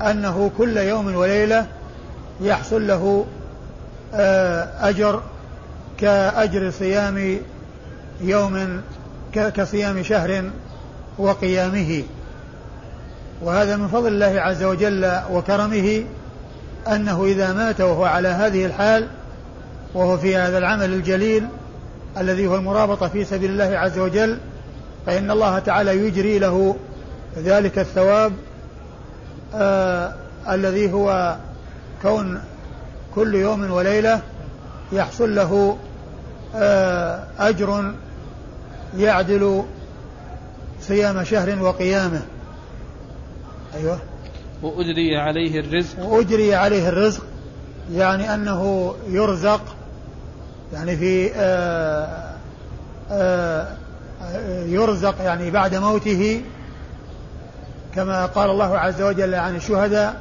أنه 0.02 0.50
كل 0.58 0.76
يوم 0.76 1.14
وليلة 1.14 1.66
يحصل 2.40 2.86
له 2.86 3.26
آه، 4.14 4.88
أجر 4.88 5.22
كأجر 5.98 6.70
صيام 6.70 7.38
يوم 8.20 8.82
كصيام 9.32 10.02
شهر 10.02 10.50
وقيامه. 11.18 12.02
وهذا 13.42 13.76
من 13.76 13.88
فضل 13.88 14.08
الله 14.08 14.40
عز 14.40 14.62
وجل 14.62 15.20
وكرمه 15.32 16.04
أنه 16.88 17.24
إذا 17.24 17.52
مات 17.52 17.80
وهو 17.80 18.04
على 18.04 18.28
هذه 18.28 18.66
الحال 18.66 19.06
وهو 19.94 20.18
في 20.18 20.36
هذا 20.36 20.58
العمل 20.58 20.92
الجليل 20.92 21.46
الذي 22.18 22.46
هو 22.46 22.56
المرابطة 22.56 23.08
في 23.08 23.24
سبيل 23.24 23.50
الله 23.50 23.78
عز 23.78 23.98
وجل 23.98 24.38
فإن 25.06 25.30
الله 25.30 25.58
تعالى 25.58 26.06
يجري 26.06 26.38
له 26.38 26.76
ذلك 27.38 27.78
الثواب 27.78 28.32
آه 29.54 30.14
الذي 30.50 30.92
هو 30.92 31.36
كون 32.02 32.40
كل 33.14 33.34
يوم 33.34 33.70
وليلة 33.70 34.20
يحصل 34.92 35.34
له 35.34 35.76
آه 36.54 37.24
أجر 37.38 37.94
يعدل 38.96 39.64
صيام 40.80 41.24
شهر 41.24 41.62
وقيامه. 41.62 42.22
أيوه. 43.74 43.98
وأجري 44.62 45.16
عليه 45.16 45.60
الرزق. 45.60 46.04
وأجري 46.04 46.54
عليه 46.54 46.88
الرزق 46.88 47.22
يعني 47.92 48.34
أنه 48.34 48.94
يرزق 49.08 49.60
يعني 50.72 50.96
في 50.96 51.30
آآ 51.34 52.34
آه، 53.10 53.10
آآ 53.10 53.76
آه، 54.22 54.64
يرزق 54.64 55.14
يعني 55.22 55.50
بعد 55.50 55.74
موته 55.74 56.42
كما 57.94 58.26
قال 58.26 58.50
الله 58.50 58.78
عز 58.78 59.02
وجل 59.02 59.34
عن 59.34 59.56
الشهداء 59.56 60.20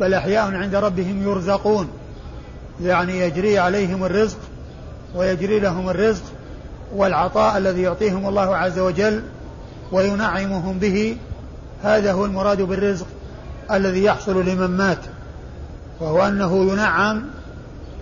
بل 0.00 0.14
أحياء 0.14 0.54
عند 0.54 0.74
ربهم 0.74 1.22
يرزقون. 1.22 1.88
يعني 2.82 3.18
يجري 3.18 3.58
عليهم 3.58 4.04
الرزق 4.04 4.38
ويجري 5.14 5.60
لهم 5.60 5.88
الرزق 5.90 6.22
والعطاء 6.94 7.58
الذي 7.58 7.82
يعطيهم 7.82 8.28
الله 8.28 8.56
عز 8.56 8.78
وجل 8.78 9.22
وينعمهم 9.92 10.78
به. 10.78 11.16
هذا 11.82 12.12
هو 12.12 12.24
المراد 12.24 12.62
بالرزق 12.62 13.06
الذي 13.70 14.04
يحصل 14.04 14.44
لمن 14.46 14.76
مات 14.76 14.98
وهو 16.00 16.26
أنه 16.26 16.72
ينعم 16.72 17.22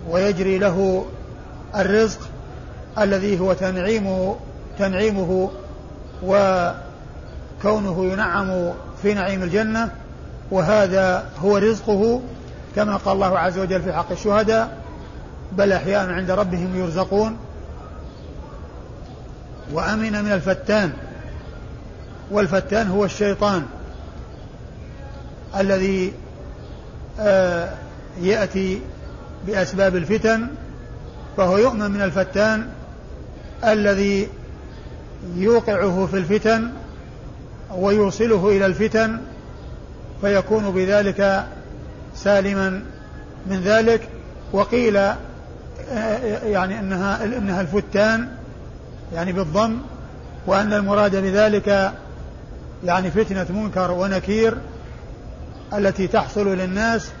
ويجري 0.09 0.57
له 0.57 1.05
الرزق 1.75 2.19
الذي 2.97 3.39
هو 3.39 3.53
تنعيمه 3.53 4.35
تنعيمه 4.79 5.49
وكونه 6.23 8.05
ينعم 8.05 8.71
في 9.01 9.13
نعيم 9.13 9.43
الجنة 9.43 9.89
وهذا 10.51 11.25
هو 11.39 11.57
رزقه 11.57 12.21
كما 12.75 12.95
قال 12.95 13.13
الله 13.13 13.39
عز 13.39 13.59
وجل 13.59 13.81
في 13.81 13.93
حق 13.93 14.11
الشهداء 14.11 14.77
بل 15.51 15.71
أحياء 15.71 16.09
عند 16.09 16.31
ربهم 16.31 16.75
يرزقون 16.75 17.37
وأمن 19.73 20.23
من 20.23 20.31
الفتان 20.31 20.93
والفتان 22.31 22.87
هو 22.87 23.05
الشيطان 23.05 23.65
الذي 25.59 26.13
آه، 27.19 27.73
يأتي 28.21 28.81
بأسباب 29.47 29.95
الفتن 29.95 30.47
فهو 31.37 31.57
يؤمن 31.57 31.91
من 31.91 32.01
الفتان 32.01 32.67
الذي 33.65 34.27
يوقعه 35.35 36.07
في 36.11 36.17
الفتن 36.17 36.69
ويوصله 37.75 38.49
إلى 38.49 38.65
الفتن 38.65 39.19
فيكون 40.21 40.71
بذلك 40.71 41.45
سالما 42.15 42.83
من 43.47 43.61
ذلك. 43.61 44.09
وقيل 44.53 44.97
آه، 44.97 45.17
يعني 46.43 46.79
إنها 46.79 47.23
إنها 47.23 47.61
الفتان 47.61 48.27
يعني 49.13 49.31
بالضم 49.31 49.77
وأن 50.47 50.73
المراد 50.73 51.15
بذلك 51.15 51.93
يعني 52.83 53.11
فتنة 53.11 53.45
منكر 53.49 53.91
ونكير 53.91 54.57
التي 55.73 56.07
تحصل 56.07 56.47
للناس 56.47 57.11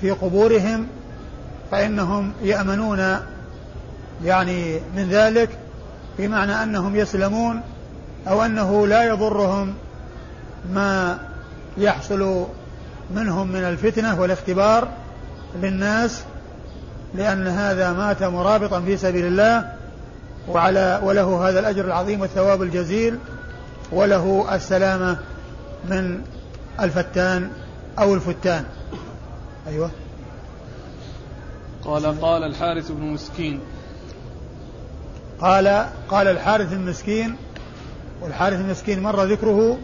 في 0.00 0.10
قبورهم 0.10 0.86
فإنهم 1.70 2.32
يأمنون 2.42 3.16
يعني 4.24 4.80
من 4.96 5.08
ذلك 5.10 5.48
بمعنى 6.18 6.62
أنهم 6.62 6.96
يسلمون 6.96 7.60
أو 8.28 8.42
أنه 8.42 8.86
لا 8.86 9.02
يضرهم 9.02 9.74
ما 10.72 11.18
يحصل 11.76 12.46
منهم 13.14 13.48
من 13.48 13.64
الفتنة 13.64 14.20
والاختبار 14.20 14.88
للناس 15.62 16.22
لأن 17.14 17.46
هذا 17.46 17.92
مات 17.92 18.22
مرابطا 18.22 18.80
في 18.80 18.96
سبيل 18.96 19.26
الله 19.26 19.72
وعلى 20.48 21.00
وله 21.02 21.48
هذا 21.48 21.60
الأجر 21.60 21.84
العظيم 21.84 22.20
والثواب 22.20 22.62
الجزيل. 22.62 23.18
وله 23.92 24.54
السلامة 24.54 25.18
من 25.88 26.20
الفتان 26.80 27.50
أو 27.98 28.14
الفتان. 28.14 28.64
أيوة. 29.68 29.90
قال 31.84 32.20
قال 32.20 32.42
الحارث 32.42 32.90
بن 32.90 33.02
مسكين. 33.02 33.60
قال 35.40 35.86
قال 36.08 36.28
الحارث 36.28 36.72
المسكين 36.72 37.36
والحارث 38.22 38.60
المسكين 38.60 39.02
مر 39.02 39.24
ذكره 39.24 39.78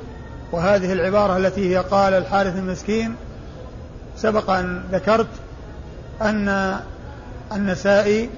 وهذه 0.52 0.92
العبارة 0.92 1.36
التي 1.36 1.70
هي 1.70 1.76
قال 1.76 2.14
الحارث 2.14 2.56
المسكين 2.56 3.14
سبق 4.16 4.50
أن 4.50 4.84
ذكرت 4.92 5.28
أن 6.22 6.80
النسائي 7.52 8.30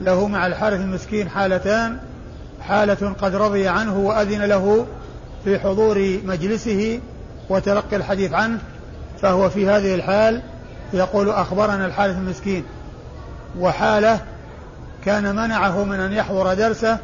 له 0.00 0.28
مع 0.28 0.46
الحارث 0.46 0.80
المسكين 0.80 1.28
حالتان 1.28 1.98
حالة 2.60 3.14
قد 3.20 3.34
رضي 3.34 3.68
عنه 3.68 3.98
وأذن 3.98 4.42
له 4.42 4.86
في 5.44 5.58
حضور 5.58 6.20
مجلسه 6.24 7.00
وتلقي 7.48 7.96
الحديث 7.96 8.32
عنه 8.32 8.58
فهو 9.22 9.50
في 9.50 9.68
هذه 9.68 9.94
الحال 9.94 10.42
يقول 10.92 11.30
أخبرنا 11.30 11.86
الحارث 11.86 12.16
المسكين. 12.16 12.64
وحالة 13.58 14.20
كان 15.04 15.36
منعه 15.36 15.84
من 15.84 16.00
أن 16.00 16.12
يحضر 16.12 16.54
درسه 16.54 16.98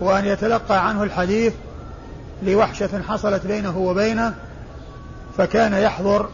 وأن 0.00 0.24
يتلقى 0.24 0.88
عنه 0.88 1.02
الحديث 1.02 1.52
لوحشة 2.42 3.02
حصلت 3.08 3.46
بينه 3.46 3.78
وبينه 3.78 4.34
فكان 5.38 5.72
يحضر 5.72 6.28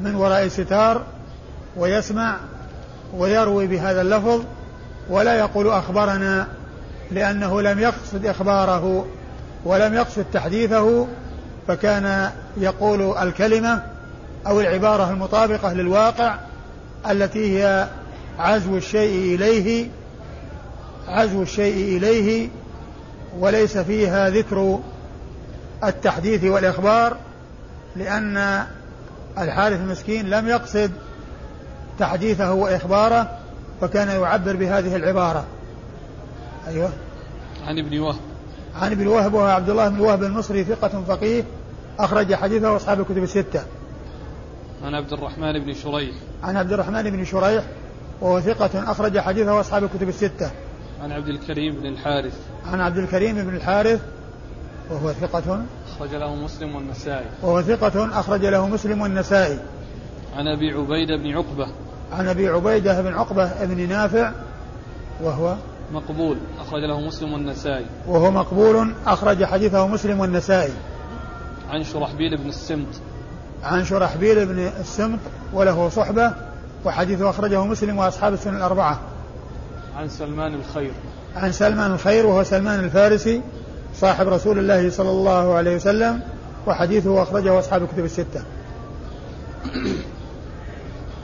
من 0.00 0.14
وراء 0.14 0.48
ستار 0.48 1.02
ويسمع 1.76 2.36
ويروي 3.16 3.66
بهذا 3.66 4.00
اللفظ 4.00 4.42
ولا 5.10 5.38
يقول 5.38 5.68
أخبرنا 5.68 6.46
لأنه 7.10 7.62
لم 7.62 7.78
يقصد 7.78 8.26
إخباره. 8.26 9.06
ولم 9.64 9.94
يقصد 9.94 10.24
تحديثه 10.32 11.06
فكان 11.68 12.30
يقول 12.56 13.16
الكلمة 13.18 13.82
أو 14.46 14.60
العبارة 14.60 15.10
المطابقة 15.10 15.72
للواقع 15.72 16.38
التي 17.10 17.58
هي 17.58 17.88
عزو 18.38 18.76
الشيء 18.76 19.34
إليه 19.34 19.88
عزو 21.08 21.42
الشيء 21.42 21.96
إليه 21.96 22.48
وليس 23.38 23.78
فيها 23.78 24.30
ذكر 24.30 24.80
التحديث 25.84 26.44
والإخبار 26.44 27.16
لأن 27.96 28.64
الحارث 29.38 29.80
المسكين 29.80 30.30
لم 30.30 30.48
يقصد 30.48 30.90
تحديثه 31.98 32.52
وإخباره 32.52 33.38
فكان 33.80 34.08
يعبر 34.08 34.56
بهذه 34.56 34.96
العبارة. 34.96 35.44
أيوه. 36.68 36.90
عن 37.66 37.78
ابن 37.78 37.98
وهب. 37.98 38.27
عن 38.78 38.92
ابن 38.92 39.06
وهب 39.06 39.34
وهو 39.34 39.46
عبد 39.46 39.70
الله 39.70 39.88
بن 39.88 40.00
وهب 40.00 40.22
المصري 40.22 40.64
ثقة 40.64 41.02
فقيه 41.08 41.44
أخرج 41.98 42.34
حديثه 42.34 42.76
أصحاب 42.76 43.00
الكتب 43.00 43.22
الستة. 43.22 43.62
عن 44.84 44.94
عبد 44.94 45.12
الرحمن 45.12 45.64
بن 45.64 45.74
شريح. 45.74 46.14
عن 46.42 46.56
عبد 46.56 46.72
الرحمن 46.72 47.10
بن 47.10 47.24
شريح 47.24 47.64
وهو 48.20 48.40
ثقة 48.40 48.90
أخرج 48.90 49.18
حديثه 49.18 49.60
أصحاب 49.60 49.84
الكتب 49.84 50.08
الستة. 50.08 50.50
عن 51.02 51.12
عبد 51.12 51.28
الكريم 51.28 51.74
بن 51.74 51.86
الحارث. 51.86 52.34
عن 52.66 52.80
عبد 52.80 52.96
الكريم 52.96 53.36
بن 53.44 53.56
الحارث 53.56 54.00
وهو 54.90 55.12
ثقة 55.12 55.62
أخرج 55.96 56.14
له 56.14 56.34
مسلم 56.34 56.74
والنسائي. 56.74 57.26
وهو 57.42 57.62
ثقة 57.62 58.20
أخرج 58.20 58.44
له 58.44 58.68
مسلم 58.68 59.00
والنسائي. 59.00 59.58
عن 60.36 60.48
أبي 60.48 60.70
عبيدة 60.70 61.16
بن 61.16 61.36
عقبة. 61.36 61.68
عن 62.12 62.28
أبي 62.28 62.48
عبيدة 62.48 63.02
بن 63.02 63.14
عقبة 63.14 63.64
بن 63.64 63.88
نافع 63.88 64.32
وهو 65.22 65.56
مقبول 65.92 66.36
أخرج 66.60 66.84
له 66.84 67.00
مسلم 67.00 67.32
والنسائي. 67.32 67.86
وهو 68.06 68.30
مقبول 68.30 68.94
أخرج 69.06 69.44
حديثه 69.44 69.86
مسلم 69.86 70.20
والنسائي. 70.20 70.72
عن 71.70 71.84
شرحبيل 71.84 72.36
بن 72.36 72.48
السمط 72.48 72.86
عن 73.62 73.84
شرحبيل 73.84 74.46
بن 74.46 74.58
السمط 74.80 75.18
وله 75.52 75.88
صحبة 75.88 76.34
وحديثه 76.84 77.30
أخرجه 77.30 77.64
مسلم 77.64 77.98
وأصحاب 77.98 78.32
السنة 78.32 78.56
الأربعة. 78.56 79.00
عن 79.96 80.08
سلمان 80.08 80.54
الخير. 80.54 80.92
عن 81.36 81.52
سلمان 81.52 81.92
الخير 81.92 82.26
وهو 82.26 82.42
سلمان 82.42 82.80
الفارسي 82.80 83.42
صاحب 83.94 84.28
رسول 84.28 84.58
الله 84.58 84.90
صلى 84.90 85.10
الله 85.10 85.54
عليه 85.54 85.76
وسلم 85.76 86.20
وحديثه 86.66 87.22
أخرجه 87.22 87.58
أصحاب 87.58 87.82
الكتب 87.82 88.04
الستة. 88.04 88.42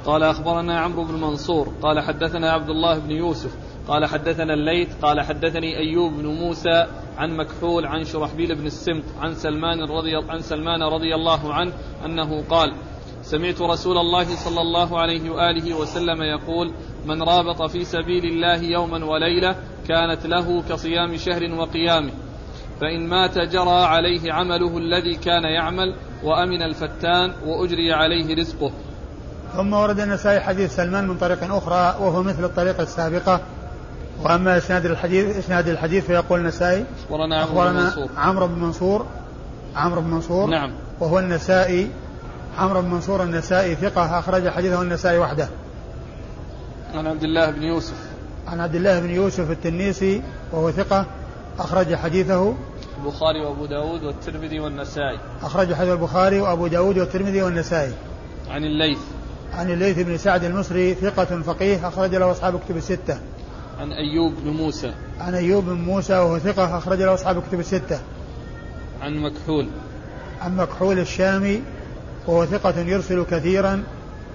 قال 0.04 0.22
أخبرنا 0.22 0.80
عمرو 0.80 1.04
بن 1.04 1.14
منصور 1.14 1.68
قال 1.82 2.00
حدثنا 2.00 2.52
عبد 2.52 2.68
الله 2.68 2.98
بن 2.98 3.10
يوسف 3.10 3.50
قال 3.88 4.06
حدثنا 4.06 4.54
الليث 4.54 4.88
قال 5.02 5.20
حدثني 5.20 5.76
أيوب 5.76 6.12
بن 6.12 6.26
موسى 6.26 6.86
عن 7.18 7.36
مكحول 7.36 7.86
عن 7.86 8.04
شرحبيل 8.04 8.54
بن 8.54 8.66
السمط 8.66 9.04
عن 9.20 9.34
سلمان 9.34 9.80
رضي 9.80 10.16
عن 10.16 10.40
سلمان 10.40 10.82
رضي 10.82 11.14
الله 11.14 11.54
عنه 11.54 11.72
أنه 12.04 12.44
قال 12.50 12.74
سمعت 13.22 13.60
رسول 13.60 13.98
الله 13.98 14.36
صلى 14.36 14.60
الله 14.60 15.00
عليه 15.00 15.30
وآله 15.30 15.74
وسلم 15.74 16.22
يقول 16.22 16.72
من 17.06 17.22
رابط 17.22 17.62
في 17.62 17.84
سبيل 17.84 18.24
الله 18.24 18.62
يوما 18.62 19.04
وليلة 19.04 19.56
كانت 19.88 20.26
له 20.26 20.62
كصيام 20.62 21.16
شهر 21.16 21.54
وقيامه 21.54 22.12
فإن 22.80 23.08
مات 23.08 23.38
جرى 23.38 23.84
عليه 23.84 24.32
عمله 24.32 24.78
الذي 24.78 25.14
كان 25.16 25.44
يعمل 25.44 25.94
وأمن 26.24 26.62
الفتان 26.62 27.32
وأجري 27.46 27.92
عليه 27.92 28.36
رزقه. 28.36 28.70
ثم 29.56 29.72
ورد 29.72 30.00
النسائي 30.00 30.40
حديث 30.40 30.76
سلمان 30.76 31.08
من 31.08 31.18
طريق 31.18 31.54
أخرى 31.54 32.04
وهو 32.06 32.22
مثل 32.22 32.44
الطريقة 32.44 32.82
السابقة. 32.82 33.40
وأما 34.22 34.56
إسناد 34.56 34.86
الحديث 34.86 35.36
إسناد 35.36 35.68
الحديث 35.68 36.06
فيقول 36.06 36.40
النسائي 36.40 36.84
أخبرنا 37.10 37.42
عمرو 37.42 37.66
بن 37.66 37.74
منصور. 37.74 38.08
عمرو 38.16 38.46
بن 38.46 38.60
منصور. 38.60 39.06
عمرو 39.76 40.00
بن 40.00 40.10
منصور. 40.10 40.50
نعم. 40.50 40.72
وهو 41.00 41.18
النسائي. 41.18 41.88
عمرو 42.58 42.82
بن 42.82 42.88
منصور 42.88 43.22
النسائي 43.22 43.74
ثقة 43.74 44.18
أخرج 44.18 44.48
حديثه 44.48 44.82
النسائي 44.82 45.18
وحده. 45.18 45.48
عن 46.94 47.06
عبد 47.06 47.22
الله 47.22 47.50
بن 47.50 47.62
يوسف. 47.62 47.96
عن 48.46 48.60
عبد 48.60 48.74
الله 48.74 49.00
بن 49.00 49.10
يوسف 49.10 49.50
التنيسي 49.50 50.22
وهو 50.52 50.70
ثقة 50.70 51.06
أخرج 51.58 51.94
حديثه. 51.94 52.54
البخاري 53.04 53.40
وأبو 53.40 53.66
داود 53.66 54.04
والترمذي 54.04 54.60
والنسائي. 54.60 55.18
أخرج 55.42 55.74
حديث 55.74 55.92
البخاري 55.92 56.40
وأبو 56.40 56.66
داود 56.66 56.98
والترمذي 56.98 57.42
والنسائي. 57.42 57.92
عن 58.50 58.64
الليث. 58.64 58.98
عن 59.54 59.70
الليث 59.70 59.98
بن 59.98 60.16
سعد 60.16 60.44
المصري 60.44 60.94
ثقة 60.94 61.42
فقيه 61.42 61.88
أخرج 61.88 62.14
له 62.14 62.30
أصحاب 62.30 62.60
كتب 62.66 62.76
الستة. 62.76 63.18
عن 63.80 63.92
أيوب 63.92 64.34
بن 64.44 64.50
موسى. 64.50 64.94
عن 65.20 65.34
أيوب 65.34 65.64
بن 65.64 65.72
موسى 65.72 66.12
وهو 66.12 66.38
ثقة 66.38 66.78
أخرج 66.78 67.02
له 67.02 67.14
أصحاب 67.14 67.42
كتب 67.42 67.60
الستة. 67.60 68.00
عن 69.00 69.16
مكحول. 69.16 69.68
عن 70.40 70.56
مكحول 70.56 70.98
الشامي 70.98 71.62
وهو 72.26 72.46
ثقة 72.46 72.80
يرسل 72.80 73.24
كثيرا 73.24 73.82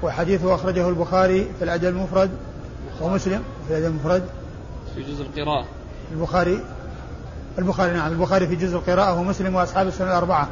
وحديثه 0.03 0.55
أخرجه 0.55 0.89
البخاري 0.89 1.47
في 1.59 1.63
الأدب 1.63 1.87
المفرد 1.87 2.29
ومسلم 3.01 3.43
في 3.67 3.77
الأدب 3.77 3.85
المفرد. 3.85 4.23
في 4.95 5.03
جزء 5.03 5.21
القراءة. 5.21 5.65
البخاري 6.11 6.63
البخاري 7.59 7.93
نعم 7.93 8.11
البخاري 8.11 8.47
في 8.47 8.55
جزء 8.55 8.77
القراءة 8.77 9.19
ومسلم 9.19 9.55
وأصحاب 9.55 9.87
السنة 9.87 10.07
الأربعة. 10.07 10.49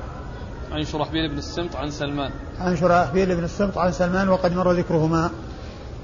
عن 0.72 0.86
شرحبيل 0.86 1.30
بن 1.30 1.38
السمط 1.38 1.76
عن 1.76 1.92
سلمان. 1.92 2.32
عن 2.60 2.76
شرحبيل 2.76 3.36
بن 3.36 3.44
السمط 3.44 3.78
عن 3.78 3.92
سلمان 3.92 4.30
وقد 4.30 4.54
مر 4.56 4.72
ذكرهما. 4.72 5.30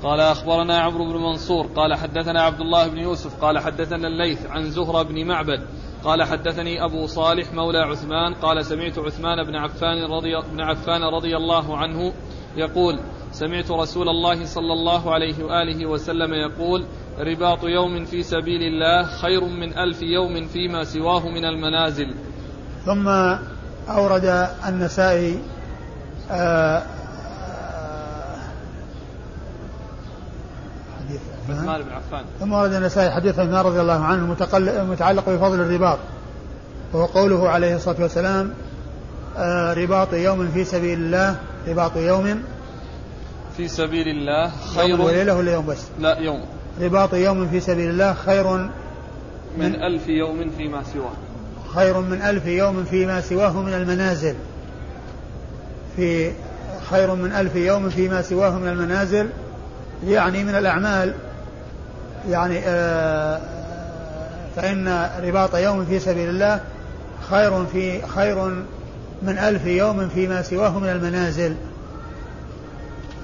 قال 0.04 0.20
أخبرنا 0.20 0.80
عمرو 0.80 1.06
بن 1.06 1.18
منصور 1.18 1.68
قال 1.68 1.96
حدثنا 1.96 2.42
عبد 2.42 2.60
الله 2.60 2.88
بن 2.88 2.98
يوسف 2.98 3.42
قال 3.42 3.60
حدثنا 3.60 4.08
الليث 4.08 4.46
عن 4.46 4.64
زهرة 4.72 5.04
بن 5.04 5.28
معبد 5.28 5.60
قال 6.04 6.24
حدثني 6.24 6.86
أبو 6.86 7.08
صالح 7.08 7.54
مولى 7.54 7.80
عثمان 7.80 8.34
قال 8.34 8.66
سمعت 8.66 9.00
عثمان 9.00 9.44
بن 9.44 9.56
عفان 9.56 10.04
رضي, 10.04 10.36
بن 10.52 10.62
عفان 10.62 11.04
رضي 11.04 11.38
الله 11.38 11.78
عنه 11.78 12.14
يقول 12.56 13.00
سمعت 13.32 13.72
رسول 13.72 14.10
الله 14.10 14.46
صلى 14.46 14.74
الله 14.74 15.14
عليه 15.14 15.44
وآله 15.44 15.86
وسلم 15.86 16.34
يقول 16.34 16.86
رباط 17.20 17.64
يوم 17.64 18.06
في 18.06 18.24
سبيل 18.24 18.62
الله 18.62 19.04
خير 19.22 19.44
من 19.44 19.78
ألف 19.78 20.02
يوم 20.02 20.48
فيما 20.48 20.84
سواه 20.84 21.30
من 21.30 21.46
المنازل. 21.46 22.16
ثم 22.86 23.08
أورد 23.90 24.50
النسائي 24.68 25.40
آه 26.32 26.84
عثمان 31.50 31.82
بن 31.82 31.92
عفان. 31.92 32.26
ثم 32.40 32.54
ورد 32.54 32.74
النسائي 32.74 33.12
حديث 33.12 33.40
عثمان 33.40 33.66
رضي 33.66 33.82
الله 33.82 34.04
عنه 34.04 34.36
المتعلق 34.58 35.30
بفضل 35.30 35.62
الرباط. 35.62 35.98
وهو 36.94 37.06
قوله 37.06 37.50
عليه 37.50 37.76
الصلاة 37.76 38.02
والسلام 38.02 38.54
آه 39.38 39.74
رباط 39.74 40.14
يوم 40.14 40.48
في 40.48 40.64
سبيل 40.64 41.00
الله 41.00 41.36
رباط 41.68 41.98
يوم 41.98 42.44
في 43.58 43.68
سبيل 43.68 44.08
الله 44.08 44.52
خير 44.76 44.90
يوم 44.90 45.00
وليلة 45.00 45.36
ولا 45.36 45.54
يوم 45.54 45.66
بس؟ 45.66 45.82
لا 46.00 46.20
يوم. 46.20 46.44
رباط 46.82 47.14
يوم 47.14 47.48
في 47.48 47.60
سبيل 47.60 47.90
الله 47.90 48.14
خير 48.14 48.48
من, 48.48 48.70
من 49.58 49.76
ألف 49.76 50.08
يوم 50.08 50.52
فيما 50.58 50.84
سواه. 50.94 51.14
خير 51.76 52.00
من 52.00 52.22
ألف 52.22 52.46
يوم 52.46 52.84
فيما 52.84 53.22
سواه 53.22 53.62
من 53.62 53.74
المنازل. 53.74 54.36
في 55.96 56.32
خير 56.90 57.16
من 57.16 57.32
ألف 57.32 57.56
يوم 57.56 57.90
فيما 57.90 58.22
سواه 58.22 58.52
من 58.52 58.68
المنازل 58.68 59.30
يعني 60.08 60.44
من 60.44 60.56
الأعمال. 60.56 61.14
يعني 62.30 62.60
آه 62.66 63.42
فإن 64.56 65.10
رباط 65.24 65.56
يوم 65.56 65.86
في 65.86 66.00
سبيل 66.00 66.30
الله 66.30 66.62
خير 67.30 67.66
في 67.66 68.08
خير 68.08 68.46
من 69.22 69.38
ألف 69.38 69.66
يوم 69.66 70.10
فيما 70.10 70.42
سواه 70.42 70.80
من 70.80 70.90
المنازل. 70.90 71.56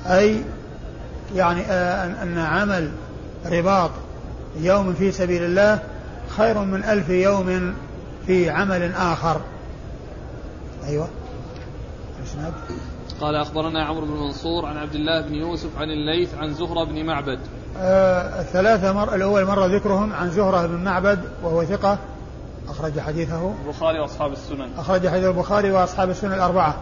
أي 0.05 0.41
يعني 1.35 1.61
آه 1.61 2.23
أن 2.23 2.37
عمل 2.37 2.91
رباط 3.45 3.91
يوم 4.59 4.93
في 4.93 5.11
سبيل 5.11 5.43
الله 5.43 5.79
خير 6.37 6.59
من 6.59 6.83
ألف 6.83 7.09
يوم 7.09 7.75
في 8.27 8.49
عمل 8.49 8.93
آخر. 8.93 9.41
أيوة. 10.87 11.07
قال 13.21 13.35
أخبرنا 13.35 13.85
عمرو 13.85 14.05
بن 14.05 14.11
منصور 14.11 14.65
عن 14.65 14.77
عبد 14.77 14.95
الله 14.95 15.21
بن 15.21 15.35
يوسف 15.35 15.77
عن 15.77 15.89
الليث 15.89 16.35
عن 16.35 16.53
زهرة 16.53 16.83
بن 16.83 17.05
معبد. 17.05 17.39
الثلاثة 17.79 18.93
مر 18.93 19.15
الأول 19.15 19.45
مرة 19.45 19.65
ذكرهم 19.65 20.13
عن 20.13 20.31
زهرة 20.31 20.67
بن 20.67 20.83
معبد 20.83 21.19
وهو 21.43 21.63
ثقة 21.63 21.97
أخرج 22.69 22.99
حديثه. 22.99 23.53
البخاري 23.65 23.99
وأصحاب 23.99 24.31
السنن. 24.31 24.69
أخرج 24.77 25.07
حديث 25.07 25.25
البخاري 25.25 25.71
وأصحاب 25.71 26.09
السنن 26.09 26.33
الأربعة. 26.33 26.75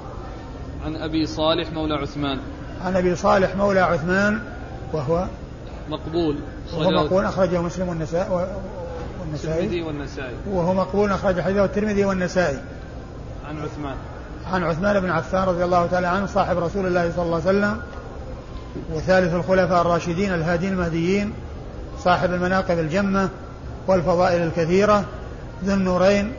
عن 0.85 0.95
أبي 0.95 1.25
صالح 1.25 1.71
مولى 1.71 1.93
عثمان. 1.93 2.39
عن 2.85 2.95
أبي 2.95 3.15
صالح 3.15 3.55
مولى 3.55 3.79
عثمان 3.79 4.39
وهو 4.93 5.25
مقبول. 5.89 6.35
وهو 6.73 6.91
مقبول 6.91 7.25
أخرجه 7.25 7.61
مسلم 7.61 7.89
والنسائي. 7.89 8.47
والنسائي 9.21 9.81
والنسائي. 9.81 10.35
وهو 10.51 10.73
مقبول 10.73 11.11
أخرج 11.11 11.41
حديثه 11.41 11.65
الترمذي 11.65 12.05
والنسائي. 12.05 12.57
عن 13.49 13.57
عثمان. 13.61 13.95
عن 14.51 14.63
عثمان 14.63 14.99
بن 14.99 15.09
عفان 15.09 15.43
رضي 15.43 15.63
الله 15.63 15.85
تعالى 15.85 16.07
عنه 16.07 16.25
صاحب 16.25 16.57
رسول 16.57 16.85
الله 16.85 17.11
صلى 17.11 17.25
الله 17.25 17.41
عليه 17.47 17.57
وسلم 17.57 17.81
وثالث 18.93 19.33
الخلفاء 19.33 19.81
الراشدين 19.81 20.33
الهادين 20.33 20.73
المهديين 20.73 21.33
صاحب 21.99 22.33
المناقب 22.33 22.79
الجمة 22.79 23.29
والفضائل 23.87 24.41
الكثيرة 24.41 25.05
ذو 25.63 25.73
النورين 25.73 26.33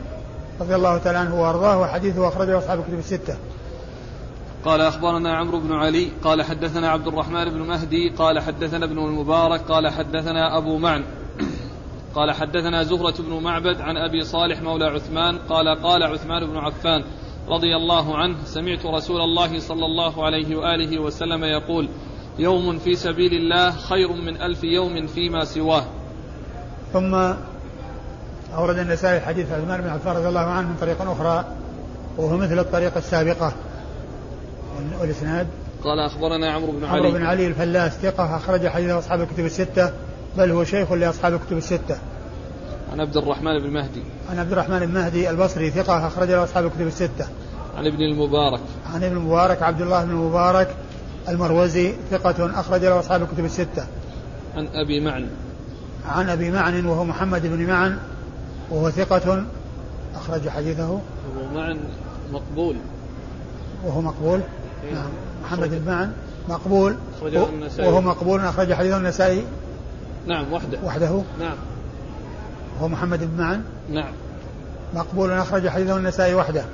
رضي 0.61 0.75
الله 0.75 0.97
تعالى 0.97 1.17
عنه 1.17 1.41
وأرضاه 1.41 1.79
وحديثه 1.79 2.27
أخرجه 2.27 2.57
أصحاب 2.57 2.79
الكتب 2.79 2.99
الستة. 2.99 3.37
قال 4.65 4.81
أخبرنا 4.81 5.37
عمرو 5.37 5.59
بن 5.59 5.73
علي 5.73 6.11
قال 6.23 6.43
حدثنا 6.43 6.89
عبد 6.89 7.07
الرحمن 7.07 7.49
بن 7.49 7.59
مهدي 7.59 8.09
قال 8.09 8.39
حدثنا 8.39 8.85
ابن 8.85 8.97
المبارك 8.97 9.61
قال 9.61 9.89
حدثنا 9.89 10.57
أبو 10.57 10.77
معن 10.77 11.03
قال 12.15 12.31
حدثنا 12.31 12.83
زهرة 12.83 13.21
بن 13.21 13.43
معبد 13.43 13.81
عن 13.81 13.97
أبي 13.97 14.23
صالح 14.23 14.61
مولى 14.61 14.85
عثمان 14.85 15.37
قال 15.37 15.81
قال 15.83 16.03
عثمان 16.03 16.47
بن 16.47 16.57
عفان 16.57 17.03
رضي 17.49 17.75
الله 17.75 18.17
عنه 18.17 18.35
سمعت 18.45 18.85
رسول 18.85 19.21
الله 19.21 19.59
صلى 19.59 19.85
الله 19.85 20.25
عليه 20.25 20.55
وآله 20.55 20.99
وسلم 20.99 21.43
يقول 21.43 21.89
يوم 22.39 22.79
في 22.79 22.95
سبيل 22.95 23.33
الله 23.33 23.71
خير 23.71 24.11
من 24.11 24.41
ألف 24.41 24.63
يوم 24.63 25.07
فيما 25.07 25.45
سواه. 25.45 25.83
ثم 26.93 27.15
أورد 28.55 28.77
النسائي 28.77 29.19
حديث 29.19 29.51
عثمان 29.51 29.81
بن 29.81 29.89
عفان 29.89 30.15
رضي 30.15 30.27
الله 30.27 30.39
عنه 30.39 30.67
من 30.67 30.75
طريق 30.81 31.01
أخرى 31.01 31.45
وهو 32.17 32.37
مثل 32.37 32.59
الطريقة 32.59 32.97
السابقة. 32.97 33.53
والإسناد؟ 35.01 35.47
قال 35.83 35.99
أخبرنا 35.99 36.51
عمرو 36.51 36.71
بن 36.71 36.85
علي. 36.85 36.99
عمرو 36.99 37.11
بن 37.11 37.25
علي 37.25 37.47
الفلاس 37.47 37.91
ثقة 37.91 38.37
أخرج 38.37 38.67
حديث 38.67 38.89
أصحاب 38.91 39.21
الكتب 39.21 39.45
الستة 39.45 39.91
بل 40.37 40.51
هو 40.51 40.63
شيخ 40.63 40.91
لأصحاب 40.91 41.33
الكتب 41.33 41.57
الستة. 41.57 41.97
عن 42.91 42.99
عبد 43.01 43.17
الرحمن 43.17 43.59
بن 43.59 43.69
مهدي. 43.69 44.03
عن 44.31 44.39
عبد 44.39 44.51
الرحمن 44.51 44.79
بن 44.79 44.93
مهدي 44.93 45.29
البصري 45.29 45.69
ثقة 45.69 46.07
أخرج 46.07 46.31
له 46.31 46.43
أصحاب 46.43 46.65
الكتب 46.65 46.87
الستة. 46.87 47.27
عن 47.77 47.87
ابن 47.87 48.01
المبارك. 48.01 48.61
عن 48.93 49.03
ابن 49.03 49.17
المبارك 49.17 49.63
عبد 49.63 49.81
الله 49.81 50.05
بن 50.05 50.11
المبارك 50.11 50.75
المروزي 51.29 51.93
ثقة 52.11 52.59
أخرج 52.59 52.85
له 52.85 52.99
أصحاب 52.99 53.21
الكتب 53.21 53.45
الستة. 53.45 53.85
عن 54.55 54.67
أبي 54.73 54.99
معن. 54.99 55.27
عن 56.05 56.29
أبي 56.29 56.51
معن 56.51 56.85
وهو 56.85 57.03
محمد 57.03 57.47
بن 57.47 57.67
معن 57.67 57.97
وهو 58.69 58.89
ثقة 58.89 59.43
أخرج 60.15 60.49
حديثه. 60.49 60.89
أبو 60.89 61.55
معن 61.55 61.79
مقبول. 62.33 62.75
وهو 63.85 64.01
مقبول. 64.01 64.39
إيه؟ 64.83 64.93
نعم. 64.93 65.09
محمد 65.43 65.69
بن 65.69 65.91
معن 65.91 66.11
مقبول. 66.49 66.95
أخرجه 67.17 67.49
النسائي. 67.49 67.89
وهو 67.89 68.01
مقبول. 68.01 68.39
أخرج 68.39 68.73
حديثه 68.73 68.97
النسائي. 68.97 69.43
نعم 70.27 70.53
وحده. 70.53 70.79
وحده. 70.83 71.21
نعم. 71.39 71.57
وهو 72.77 72.87
محمد 72.87 73.19
بن 73.23 73.43
معن 73.43 73.63
نعم. 73.89 74.11
مقبول. 74.95 75.31
أخرج 75.31 75.67
حديثه 75.67 75.97
النسائي 75.97 76.33
وحده. 76.33 76.65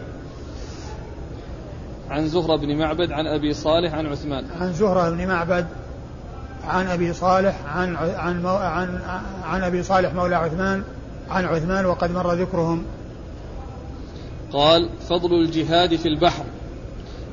عن 2.09 2.27
زهرة 2.27 2.55
بن 2.55 2.77
معبد 2.77 3.11
عن 3.11 3.27
أبي 3.27 3.53
صالح 3.53 3.93
عن 3.93 4.05
عثمان. 4.05 4.45
عن 4.59 4.73
زهرة 4.73 5.09
بن 5.09 5.27
معبد 5.27 5.67
عن 6.63 6.87
أبي 6.87 7.13
صالح 7.13 7.55
عن 7.65 7.95
عن 7.95 8.41
مو 8.41 8.49
عن 8.49 8.99
عن 9.43 9.61
أبي 9.61 9.83
صالح 9.83 10.13
مولى 10.13 10.35
عثمان 10.35 10.83
عن 11.29 11.45
عثمان 11.45 11.85
وقد 11.85 12.11
مر 12.11 12.33
ذكرهم. 12.33 12.83
قال 14.53 14.89
فضل 15.09 15.33
الجهاد 15.33 15.95
في 15.95 16.07
البحر. 16.07 16.45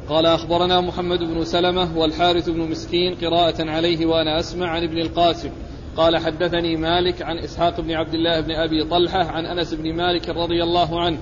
قال 0.08 0.26
أخبرنا 0.26 0.80
محمد 0.80 1.18
بن 1.18 1.44
سلمة 1.44 1.98
والحارث 1.98 2.48
بن 2.48 2.70
مسكين 2.70 3.14
قراءة 3.14 3.70
عليه 3.70 4.06
وأنا 4.06 4.40
أسمع 4.40 4.68
عن 4.68 4.82
ابن 4.82 4.98
القاسم. 4.98 5.50
قال 5.96 6.16
حدثني 6.16 6.76
مالك 6.76 7.22
عن 7.22 7.38
إسحاق 7.38 7.80
بن 7.80 7.90
عبد 7.90 8.14
الله 8.14 8.40
بن 8.40 8.50
أبي 8.50 8.85
طلحة 8.85 9.24
عن 9.24 9.46
أنس 9.46 9.74
بن 9.74 9.96
مالك 9.96 10.28
رضي 10.28 10.62
الله 10.62 11.00
عنه 11.00 11.18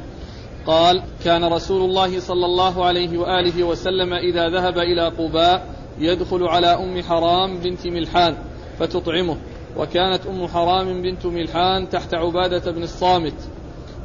قال 0.66 1.02
كان 1.24 1.44
رسول 1.44 1.90
الله 1.90 2.20
صلى 2.20 2.46
الله 2.46 2.84
عليه 2.84 3.18
وآله 3.18 3.64
وسلم 3.64 4.12
إذا 4.12 4.48
ذهب 4.48 4.78
إلى 4.78 5.08
قباء 5.08 5.66
يدخل 5.98 6.42
على 6.42 6.66
أم 6.66 7.02
حرام 7.02 7.58
بنت 7.58 7.86
ملحان 7.86 8.36
فتطعمه 8.78 9.36
وكانت 9.76 10.26
أم 10.26 10.46
حرام 10.46 11.02
بنت 11.02 11.26
ملحان 11.26 11.88
تحت 11.88 12.14
عبادة 12.14 12.72
بن 12.72 12.82
الصامت 12.82 13.34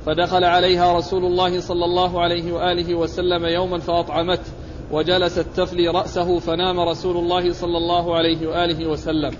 فدخل 0.05 0.43
عليها 0.43 0.97
رسول 0.97 1.25
الله 1.25 1.59
صلى 1.59 1.85
الله 1.85 2.21
عليه 2.21 2.53
وآله 2.53 2.95
وسلم 2.95 3.45
يوما 3.45 3.79
فأطعمته 3.79 4.51
وجلست 4.91 5.45
تفلي 5.55 5.87
رأسه 5.87 6.39
فنام 6.39 6.79
رسول 6.79 7.17
الله 7.17 7.53
صلى 7.53 7.77
الله 7.77 8.15
عليه 8.15 8.47
وآله 8.47 8.89
وسلم 8.89 9.31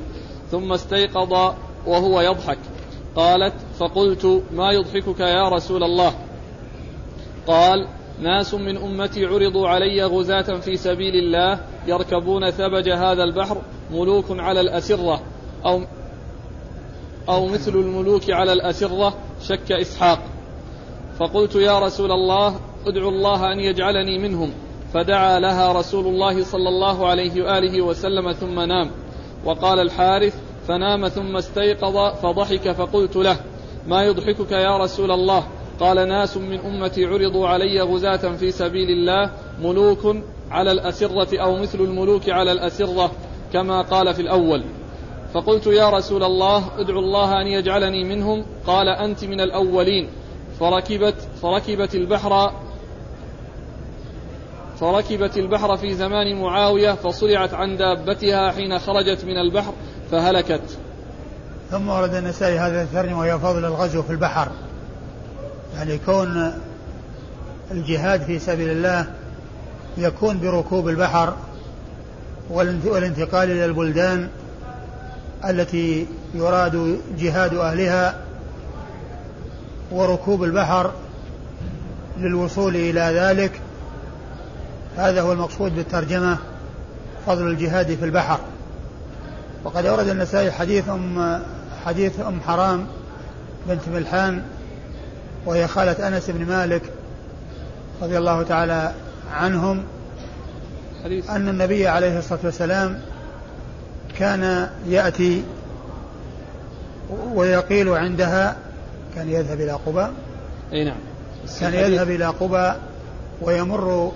ثم 0.52 0.74
استيقظ 0.74 1.54
وهو 1.88 2.22
يضحك. 2.22 2.58
قالت 3.16 3.54
فقلت 3.80 4.44
ما 4.54 4.72
يضحكك 4.72 5.20
يا 5.20 5.50
رسول 5.50 5.84
الله؟ 5.84 6.14
قال 7.48 7.88
ناس 8.22 8.54
من 8.54 8.78
أمتي 8.78 9.26
عرضوا 9.26 9.68
علي 9.68 10.04
غزاة 10.04 10.60
في 10.60 10.78
سبيل 10.78 11.16
الله 11.16 11.60
يركبون 11.88 12.50
ثبج 12.50 12.90
هذا 12.90 13.24
البحر 13.24 13.62
ملوك 13.92 14.26
على 14.30 14.62
الأسرة 14.62 15.22
أو 15.66 15.82
أو 17.30 17.46
مثل 17.46 17.72
الملوك 17.72 18.32
على 18.32 18.54
الأسرة 18.54 19.14
شك 19.42 19.72
إسحاق. 19.72 20.20
فقلت 21.20 21.56
يا 21.56 21.80
رسول 21.80 22.12
الله 22.12 22.56
ادعو 22.88 23.10
الله 23.10 23.52
أن 23.52 23.60
يجعلني 23.60 24.20
منهم. 24.20 24.54
فدعا 24.94 25.40
لها 25.40 25.72
رسول 25.72 26.08
الله 26.08 26.44
صلى 26.44 26.70
الله 26.70 27.08
عليه 27.08 27.44
وآله 27.44 27.82
وسلم 27.82 28.32
ثم 28.32 28.60
نام. 28.60 28.92
وقال 29.46 29.80
الحارث 29.80 30.36
فنام 30.68 31.08
ثم 31.08 31.36
استيقظ 31.38 32.16
فضحك 32.22 32.72
فقلت 32.72 33.16
له 33.16 33.38
ما 33.88 34.04
يضحكك 34.04 34.52
يا 34.52 34.78
رسول 34.78 35.12
الله؟ 35.12 35.44
قال 35.80 36.08
ناس 36.08 36.38
من 36.38 36.60
أمتي 36.60 37.06
عرضوا 37.06 37.48
علي 37.48 37.82
غزاة 37.82 38.36
في 38.36 38.52
سبيل 38.52 38.90
الله 38.90 39.32
ملوك 39.62 40.16
على 40.52 40.72
الأسرة 40.72 41.42
أو 41.42 41.58
مثل 41.58 41.80
الملوك 41.80 42.30
على 42.30 42.52
الأسرة 42.52 43.12
كما 43.54 43.82
قال 43.82 44.14
في 44.14 44.22
الأول. 44.22 44.64
فقلت 45.34 45.68
يا 45.68 45.90
رسول 45.90 46.24
الله 46.24 46.80
ادعو 46.80 47.00
الله 47.00 47.42
أن 47.42 47.48
يجعلني 47.48 48.04
منهم. 48.04 48.46
قال 48.68 48.90
أنت 48.90 49.26
من 49.26 49.42
الأولين. 49.42 50.10
فركبت 50.60 51.16
فركبت 51.42 51.96
البحر 51.96 52.52
فركبت 54.80 55.38
البحر 55.38 55.78
في 55.78 55.94
زمان 55.94 56.42
معاوية 56.42 56.92
فصرعت 56.92 57.54
عن 57.54 57.78
دابتها 57.78 58.52
حين 58.52 58.80
خرجت 58.80 59.26
من 59.26 59.38
البحر 59.38 59.74
فهلكت. 60.12 60.78
ثم 61.72 61.90
ورد 61.90 62.14
النسائي 62.14 62.60
هذا 62.60 62.84
الترجمة 62.84 63.20
وهي 63.20 63.40
فضل 63.40 63.66
الغزو 63.66 64.02
في 64.02 64.10
البحر. 64.10 64.52
يعني 65.76 65.98
كون 65.98 66.54
الجهاد 67.72 68.22
في 68.22 68.40
سبيل 68.40 68.70
الله 68.70 69.06
يكون 69.98 70.40
بركوب 70.40 70.90
البحر 70.90 71.34
والانتقال 72.50 73.52
إلى 73.52 73.66
البلدان 73.66 74.28
التي 75.46 76.08
يراد 76.34 77.00
جهاد 77.20 77.54
أهلها 77.54 78.22
وركوب 79.92 80.44
البحر 80.44 80.92
للوصول 82.18 82.76
إلى 82.76 83.02
ذلك 83.02 83.62
هذا 84.98 85.22
هو 85.22 85.32
المقصود 85.32 85.76
بالترجمة 85.76 86.38
فضل 87.28 87.48
الجهاد 87.48 87.96
في 87.96 88.06
البحر. 88.06 88.40
وقد 89.64 89.86
أورد 89.86 90.08
النسائي 90.08 90.52
حديث 90.52 90.90
أم 90.90 91.40
حديث 91.86 92.20
أم 92.20 92.42
حرام 92.42 92.86
بنت 93.68 93.90
ملحان 93.94 94.44
وهي 95.46 95.68
خالة 95.68 96.08
أنس 96.08 96.30
بن 96.30 96.46
مالك 96.46 96.82
رضي 98.02 98.18
الله 98.18 98.44
تعالى 98.44 98.92
عنهم 99.32 99.84
حديث. 101.04 101.30
أن 101.30 101.50
النبي 101.50 101.88
عليه 101.88 102.20
الصلاة 102.20 102.40
والسلام 102.44 103.02
كان 104.20 104.70
يأتي 104.88 105.44
ويقيل 107.34 107.90
عندها 107.90 108.56
كان 109.16 109.30
يذهب 109.30 109.62
إلى 109.62 109.72
قباء 109.72 110.14
أي 110.74 110.84
نعم 110.84 110.98
كان 111.60 111.74
يذهب 111.74 112.10
إلى 112.10 112.26
قباء 112.26 112.80
ويمر 113.42 114.12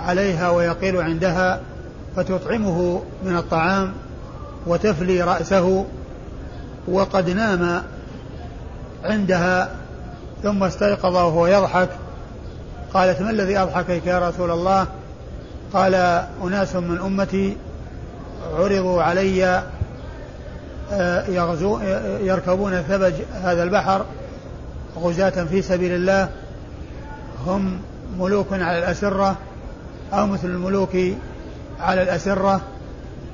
عليها 0.00 0.50
ويقيل 0.50 0.96
عندها 0.96 1.60
فتطعمه 2.16 3.02
من 3.24 3.36
الطعام 3.36 3.92
وتفلي 4.66 5.22
رأسه 5.22 5.86
وقد 6.88 7.30
نام 7.30 7.82
عندها 9.04 9.70
ثم 10.42 10.64
استيقظ 10.64 11.14
وهو 11.16 11.46
يضحك. 11.46 11.88
قالت 12.94 13.22
ما 13.22 13.30
الذي 13.30 13.58
أضحكك 13.58 14.06
يا 14.06 14.28
رسول 14.28 14.50
الله؟ 14.50 14.86
قال 15.72 15.94
أناس 16.44 16.76
من 16.76 16.98
أمتي 16.98 17.56
عرضوا 18.54 19.02
علي 19.02 19.62
آه، 20.92 21.26
يغزو 21.26 21.80
يركبون 22.20 22.82
ثبج 22.82 23.12
هذا 23.42 23.62
البحر 23.62 24.04
غزاة 24.96 25.44
في 25.44 25.62
سبيل 25.62 25.92
الله. 25.92 26.28
هم 27.46 27.78
ملوك 28.18 28.52
على 28.52 28.78
الأسرة 28.78 29.36
أو 30.12 30.26
مثل 30.26 30.48
الملوك 30.48 30.96
على 31.80 32.02
الأسرة. 32.02 32.60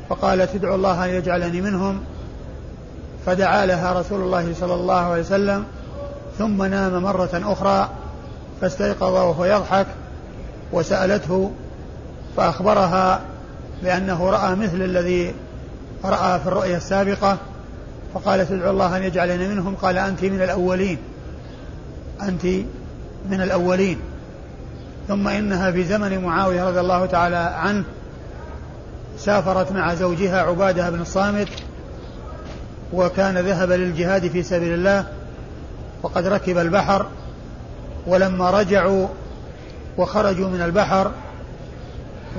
فقالت 0.08 0.54
ادعو 0.54 0.74
الله 0.74 1.04
أن 1.04 1.10
يجعلني 1.10 1.60
منهم. 1.60 2.00
فدعا 3.26 3.66
لها 3.66 4.00
رسول 4.00 4.20
الله 4.20 4.54
صلى 4.60 4.74
الله 4.74 5.00
عليه 5.00 5.20
وسلم. 5.20 5.64
ثم 6.38 6.62
نام 6.62 7.02
مرة 7.02 7.30
أخرى 7.32 7.90
فاستيقظ 8.60 9.12
وهو 9.12 9.44
يضحك 9.44 9.86
وسألته 10.72 11.50
فأخبرها 12.36 13.20
بأنه 13.82 14.30
رأى 14.30 14.54
مثل 14.54 14.82
الذي 14.82 15.34
رأى 16.04 16.40
في 16.40 16.46
الرؤيا 16.46 16.76
السابقة 16.76 17.36
فقالت 18.14 18.50
ادعو 18.50 18.70
الله 18.70 18.96
أن 18.96 19.02
يجعلني 19.02 19.48
منهم 19.48 19.74
قال 19.74 19.98
أنت 19.98 20.24
من 20.24 20.42
الأولين 20.42 20.98
أنت 22.22 22.44
من 23.30 23.40
الأولين. 23.40 23.98
ثم 25.08 25.28
إنها 25.28 25.70
في 25.70 25.84
زمن 25.84 26.18
معاوية 26.18 26.68
رضي 26.68 26.80
الله 26.80 27.06
تعالى 27.06 27.36
عنه 27.36 27.84
سافرت 29.18 29.72
مع 29.72 29.94
زوجها 29.94 30.42
عبادة 30.42 30.90
بن 30.90 31.00
الصامت 31.00 31.48
وكان 32.92 33.38
ذهب 33.38 33.72
للجهاد 33.72 34.28
في 34.28 34.42
سبيل 34.42 34.74
الله 34.74 35.06
وقد 36.04 36.26
ركب 36.26 36.58
البحر 36.58 37.06
ولما 38.06 38.50
رجعوا 38.50 39.08
وخرجوا 39.98 40.48
من 40.48 40.62
البحر 40.62 41.10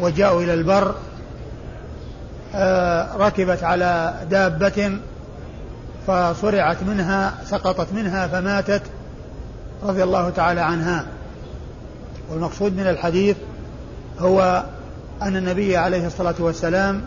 وجاءوا 0.02 0.42
إلى 0.42 0.54
البر 0.54 0.96
آه، 2.56 3.16
ركبت 3.18 3.64
على 3.64 4.14
دابة 4.30 4.98
فصرعت 6.08 6.84
منها 6.84 7.34
سقطت 7.46 7.94
منها 7.94 8.28
فماتت 8.28 8.82
رضي 9.84 10.04
الله 10.04 10.30
تعالى 10.30 10.62
عنها. 10.62 11.06
والمقصود 12.32 12.78
من 12.78 12.88
الحديث 12.88 13.38
هو 14.20 14.64
أن 15.22 15.36
النبي 15.36 15.78
عليه 15.78 16.08
الصلاة 16.08 16.36
والسلام 16.40 17.02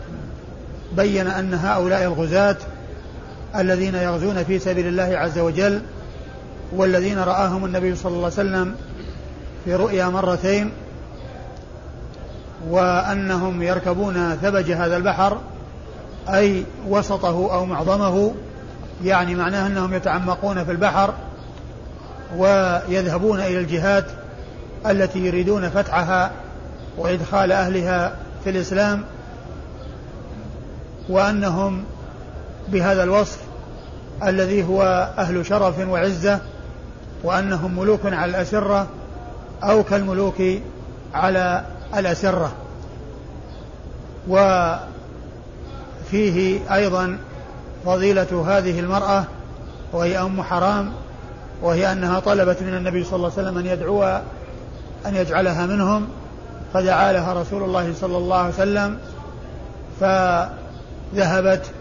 بين 0.95 1.27
أن 1.27 1.53
هؤلاء 1.53 2.03
الغزاة 2.03 2.57
الذين 3.55 3.95
يغزون 3.95 4.43
في 4.43 4.59
سبيل 4.59 4.87
الله 4.87 5.17
عز 5.17 5.39
وجل 5.39 5.81
والذين 6.75 7.19
رآهم 7.19 7.65
النبي 7.65 7.95
صلى 7.95 8.11
الله 8.11 8.23
عليه 8.23 8.33
وسلم 8.33 8.75
في 9.65 9.75
رؤيا 9.75 10.05
مرتين 10.05 10.71
وأنهم 12.69 13.61
يركبون 13.61 14.35
ثبج 14.41 14.71
هذا 14.71 14.97
البحر 14.97 15.37
أي 16.29 16.63
وسطه 16.87 17.53
أو 17.53 17.65
معظمه 17.65 18.33
يعني 19.03 19.35
معناه 19.35 19.67
أنهم 19.67 19.93
يتعمقون 19.93 20.63
في 20.65 20.71
البحر 20.71 21.13
ويذهبون 22.37 23.39
إلى 23.39 23.59
الجهات 23.59 24.05
التي 24.85 25.19
يريدون 25.19 25.69
فتحها 25.69 26.31
وإدخال 26.97 27.51
أهلها 27.51 28.15
في 28.43 28.49
الإسلام 28.49 29.03
وأنهم 31.09 31.83
بهذا 32.67 33.03
الوصف 33.03 33.39
الذي 34.23 34.63
هو 34.63 35.11
أهل 35.17 35.45
شرف 35.45 35.79
وعزة 35.87 36.39
وأنهم 37.23 37.79
ملوك 37.79 38.05
على 38.05 38.29
الأسرة 38.31 38.87
أو 39.63 39.83
كالملوك 39.83 40.41
على 41.13 41.65
الأسرة. 41.97 42.51
وفيه 44.27 44.79
أيضا 46.75 47.17
فضيلة 47.85 48.45
هذه 48.47 48.79
المرأة 48.79 49.23
وهي 49.93 50.19
أم 50.19 50.41
حرام 50.41 50.91
وهي 51.61 51.91
أنها 51.91 52.19
طلبت 52.19 52.61
من 52.61 52.73
النبي 52.77 53.03
صلى 53.03 53.15
الله 53.15 53.31
عليه 53.37 53.41
وسلم 53.41 53.57
أن 53.57 53.65
يدعو 53.65 54.03
أن 55.05 55.15
يجعلها 55.15 55.65
منهم 55.65 56.07
فدعا 56.73 57.13
لها 57.13 57.33
رسول 57.33 57.63
الله 57.63 57.93
صلى 57.93 58.17
الله 58.17 58.37
عليه 58.37 58.53
وسلم 58.53 58.97
فذهبت 59.99 61.71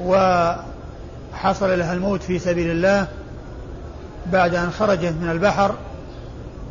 وحصل 0.00 1.78
لها 1.78 1.92
الموت 1.92 2.22
في 2.22 2.38
سبيل 2.38 2.70
الله. 2.70 3.06
بعد 4.32 4.54
أن 4.54 4.70
خرجت 4.70 5.14
من 5.20 5.28
البحر 5.30 5.74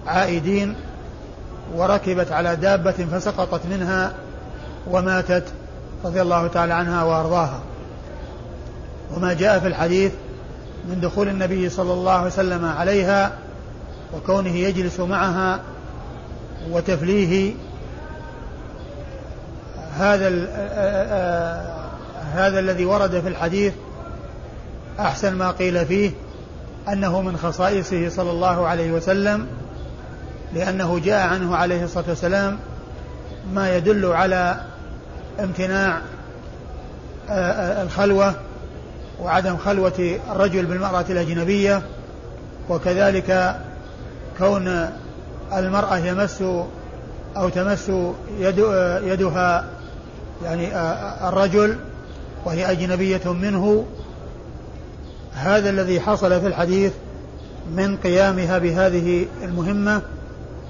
عائدين 0.07 0.75
وركبت 1.75 2.31
على 2.31 2.55
دابة 2.55 2.91
فسقطت 2.91 3.65
منها 3.65 4.13
وماتت 4.87 5.43
رضي 6.05 6.21
الله 6.21 6.47
تعالى 6.47 6.73
عنها 6.73 7.03
وأرضاها. 7.03 7.59
وما 9.15 9.33
جاء 9.33 9.59
في 9.59 9.67
الحديث 9.67 10.11
من 10.89 10.99
دخول 11.01 11.27
النبي 11.27 11.69
صلى 11.69 11.93
الله 11.93 12.11
عليه 12.11 12.27
وسلم 12.27 12.65
عليها 12.65 13.31
وكونه 14.15 14.55
يجلس 14.55 14.99
معها 14.99 15.59
وتفليه 16.71 17.53
هذا 19.97 20.27
هذا 22.33 22.59
الذي 22.59 22.85
ورد 22.85 23.19
في 23.19 23.27
الحديث 23.27 23.73
أحسن 24.99 25.33
ما 25.33 25.51
قيل 25.51 25.85
فيه 25.85 26.11
أنه 26.89 27.21
من 27.21 27.37
خصائصه 27.37 28.09
صلى 28.09 28.31
الله 28.31 28.67
عليه 28.67 28.91
وسلم 28.91 29.47
لأنه 30.53 30.99
جاء 30.99 31.27
عنه 31.27 31.55
عليه 31.55 31.83
الصلاة 31.83 32.05
والسلام 32.09 32.57
ما 33.53 33.77
يدل 33.77 34.05
على 34.05 34.61
امتناع 35.39 36.01
الخلوة 37.83 38.33
وعدم 39.21 39.57
خلوة 39.57 40.19
الرجل 40.31 40.65
بالمرأة 40.65 41.05
الأجنبية 41.09 41.81
وكذلك 42.69 43.55
كون 44.37 44.89
المرأة 45.53 45.97
يمس 45.97 46.41
أو 47.37 47.49
تمس 47.49 47.91
يد 48.39 48.57
يدها 49.03 49.65
يعني 50.43 50.77
الرجل 51.27 51.77
وهي 52.45 52.71
أجنبية 52.71 53.33
منه 53.33 53.85
هذا 55.33 55.69
الذي 55.69 56.01
حصل 56.01 56.41
في 56.41 56.47
الحديث 56.47 56.93
من 57.75 57.97
قيامها 57.97 58.57
بهذه 58.57 59.25
المهمة 59.43 60.01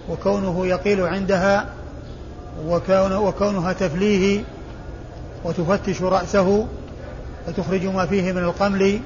وكونه 0.10 0.67
يقيل 0.67 1.02
عندها 1.02 1.65
وكون 2.67 3.13
وكونها 3.13 3.74
تفليه 3.74 4.43
وتفتش 5.43 6.02
رأسه 6.02 6.67
وتخرج 7.47 7.86
ما 7.86 8.06
فيه 8.06 8.32
من 8.32 8.43
القمل 8.43 9.00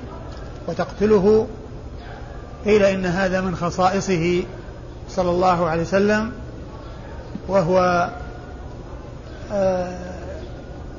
وتقتله 0.67 1.47
قيل 2.65 2.83
إن 2.83 3.05
هذا 3.05 3.41
من 3.41 3.55
خصائصه 3.55 4.43
صلى 5.09 5.29
الله 5.29 5.69
عليه 5.69 5.81
وسلم 5.81 6.31
وهو 7.47 8.09
آه 9.51 10.15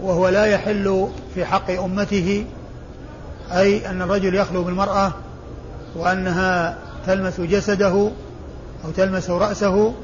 وهو 0.00 0.28
لا 0.28 0.44
يحل 0.44 1.08
في 1.34 1.44
حق 1.44 1.70
أمته 1.70 2.44
أي 3.52 3.90
أن 3.90 4.02
الرجل 4.02 4.34
يخلو 4.34 4.62
بالمرأة 4.62 5.12
وأنها 5.96 6.76
تلمس 7.06 7.40
جسده 7.40 8.10
أو 8.84 8.90
تلمس 8.96 9.30
رأسه 9.30 9.94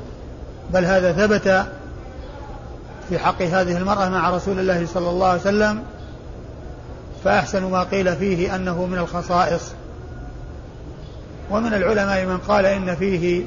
بل 0.72 0.84
هذا 0.84 1.12
ثبت 1.12 1.66
في 3.08 3.18
حق 3.18 3.42
هذه 3.42 3.76
المرأة 3.76 4.08
مع 4.08 4.30
رسول 4.30 4.58
الله 4.58 4.86
صلى 4.86 5.10
الله 5.10 5.26
عليه 5.26 5.40
وسلم 5.40 5.82
فأحسن 7.24 7.64
ما 7.64 7.82
قيل 7.82 8.16
فيه 8.16 8.54
أنه 8.56 8.86
من 8.86 8.98
الخصائص. 8.98 9.62
ومن 11.50 11.74
العلماء 11.74 12.26
من 12.26 12.38
قال 12.38 12.66
إن 12.66 12.94
فيه 12.94 13.44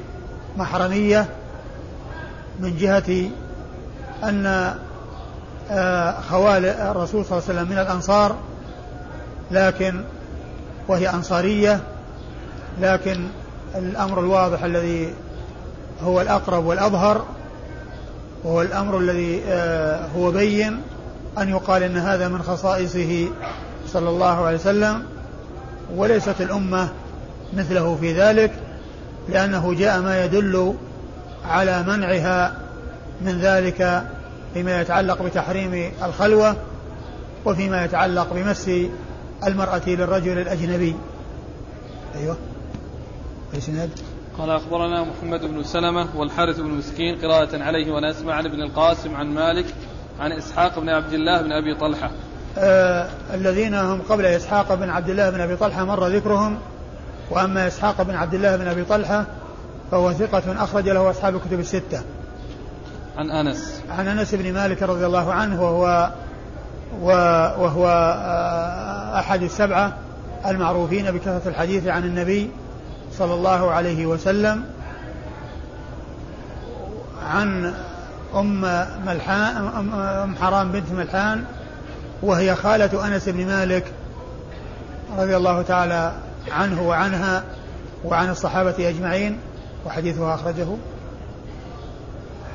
محرمية 0.57 1.25
من 2.59 2.77
جهة 2.77 3.29
أن 4.23 4.75
آه، 5.71 6.21
خوال 6.21 6.65
الرسول 6.65 7.25
صلى 7.25 7.37
الله 7.37 7.49
عليه 7.49 7.59
وسلم 7.59 7.69
من 7.71 7.77
الأنصار 7.77 8.35
لكن 9.51 10.01
وهي 10.87 11.09
أنصارية 11.09 11.79
لكن 12.81 13.27
الأمر 13.75 14.19
الواضح 14.19 14.63
الذي 14.63 15.13
هو 16.03 16.21
الأقرب 16.21 16.65
والأظهر 16.65 17.25
وهو 18.43 18.61
الأمر 18.61 18.97
الذي 18.97 19.41
آه، 19.47 20.07
هو 20.07 20.31
بين 20.31 20.81
أن 21.37 21.49
يقال 21.49 21.83
إن 21.83 21.97
هذا 21.97 22.27
من 22.27 22.41
خصائصه 22.41 23.27
صلى 23.87 24.09
الله 24.09 24.45
عليه 24.45 24.57
وسلم 24.57 25.03
وليست 25.95 26.41
الأمة 26.41 26.89
مثله 27.53 27.97
في 28.01 28.13
ذلك 28.13 28.51
لأنه 29.29 29.73
جاء 29.73 30.01
ما 30.01 30.25
يدل 30.25 30.75
على 31.45 31.83
منعها 31.83 32.53
من 33.21 33.39
ذلك 33.39 34.03
فيما 34.53 34.81
يتعلق 34.81 35.21
بتحريم 35.21 35.91
الخلوة 36.03 36.55
وفيما 37.45 37.85
يتعلق 37.85 38.33
بمس 38.33 38.69
المرأة 39.43 39.81
للرجل 39.87 40.37
الأجنبي. 40.37 40.95
أيوه. 42.15 42.37
أي 43.53 43.61
سند 43.61 43.89
قال 44.37 44.49
أخبرنا 44.49 45.03
محمد 45.03 45.45
بن 45.45 45.63
سلمة 45.63 46.07
والحارث 46.15 46.59
بن 46.59 46.69
مسكين 46.69 47.15
قراءة 47.15 47.63
عليه 47.63 47.91
وأنا 47.91 48.11
أسمع 48.11 48.33
عن 48.33 48.45
ابن 48.45 48.61
القاسم 48.61 49.15
عن 49.15 49.27
مالك 49.27 49.65
عن 50.19 50.31
إسحاق 50.31 50.79
بن 50.79 50.89
عبد 50.89 51.13
الله 51.13 51.41
بن 51.41 51.51
أبي 51.51 51.75
طلحة. 51.75 52.11
آه 52.57 53.09
الذين 53.33 53.73
هم 53.73 54.01
قبل 54.01 54.25
إسحاق 54.25 54.73
بن 54.73 54.89
عبد 54.89 55.09
الله 55.09 55.29
بن 55.29 55.41
أبي 55.41 55.55
طلحة 55.55 55.85
مر 55.85 56.07
ذكرهم 56.07 56.57
وأما 57.31 57.67
إسحاق 57.67 58.01
بن 58.01 58.15
عبد 58.15 58.33
الله 58.33 58.55
بن 58.55 58.67
أبي 58.67 58.83
طلحة 58.83 59.25
فهو 59.91 60.13
ثقة 60.13 60.63
أخرج 60.63 60.89
له 60.89 61.09
أصحاب 61.09 61.35
الكتب 61.35 61.59
الستة. 61.59 62.01
عن 63.17 63.31
أنس. 63.31 63.81
عن 63.89 64.07
أنس 64.07 64.35
بن 64.35 64.53
مالك 64.53 64.83
رضي 64.83 65.05
الله 65.05 65.33
عنه 65.33 65.63
وهو 65.63 66.11
وهو 67.59 67.87
آه، 67.87 69.04
أحد 69.15 69.43
السبعة 69.43 69.97
المعروفين 70.45 71.11
بكثرة 71.11 71.41
الحديث 71.45 71.87
عن 71.87 72.03
النبي 72.03 72.49
صلى 73.17 73.33
الله 73.33 73.71
عليه 73.71 74.05
وسلم 74.05 74.63
عن 77.25 77.73
أم 78.35 78.61
ملحان 79.05 79.57
أم 80.23 80.35
حرام 80.35 80.71
بنت 80.71 80.91
ملحان 80.91 81.43
وهي 82.21 82.55
خالة 82.55 83.07
أنس 83.07 83.29
بن 83.29 83.45
مالك 83.45 83.91
رضي 85.17 85.37
الله 85.37 85.61
تعالى 85.61 86.15
عنه 86.51 86.87
وعنها 86.87 87.43
وعن 88.05 88.29
الصحابة 88.29 88.89
أجمعين 88.89 89.37
وحديثها 89.85 90.35
أخرجه. 90.35 90.67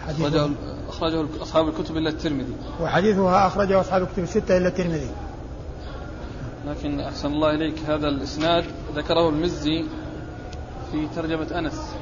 أخرجه 0.09 0.49
أخرجه 0.89 1.27
أصحاب 1.43 1.69
الكتب 1.69 1.97
إلا 1.97 2.11
الترمذي. 2.11 2.53
وحديثها 2.81 3.47
أخرجه 3.47 3.81
أصحاب 3.81 4.03
الكتب 4.03 4.23
الستة 4.23 4.57
إلا 4.57 4.69
الترمذي. 4.69 5.11
لكن 6.67 7.01
أحسن 7.01 7.29
الله 7.29 7.51
إليك 7.51 7.79
هذا 7.89 8.09
الإسناد. 8.09 8.65
ذكره 8.95 9.29
المزي 9.29 9.85
في 10.93 11.09
ترجمة 11.17 11.59
أنس 11.59 11.95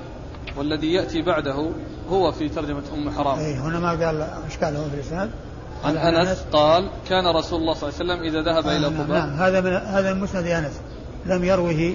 والذي 0.57 0.93
يأتي 0.93 1.23
بعده 1.23 1.71
هو 2.11 2.33
في 2.33 2.49
ترجمة 2.49 2.83
أم 2.95 3.11
حرام. 3.11 3.39
أي 3.39 3.55
هنا 3.55 3.79
ما 3.79 3.91
قال 3.91 4.29
إشكاله 4.47 4.89
في 4.89 4.95
الإسناد؟ 4.95 5.31
عن 5.85 5.97
أنس 5.97 6.45
قال 6.53 6.91
كان 7.09 7.37
رسول 7.37 7.61
الله 7.61 7.75
صلى 7.75 7.91
الله 7.91 8.01
عليه 8.01 8.23
وسلم 8.23 8.29
إذا 8.29 8.53
ذهب 8.53 8.69
إلى 8.69 8.91
نعم، 8.91 9.03
قباء. 9.03 9.27
نعم. 9.27 9.37
هذا 9.37 9.61
من 9.61 9.73
هذا 9.73 10.15
من 10.15 10.21
مسند 10.21 10.47
أنس. 10.47 10.81
لم 11.27 11.45
يروه 11.45 11.95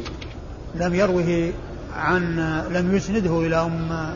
لم 0.75 0.95
يروه 0.95 1.51
عن 1.95 2.39
لم 2.71 2.95
يسنده 2.95 3.39
إلى 3.39 3.55
أم 3.55 4.13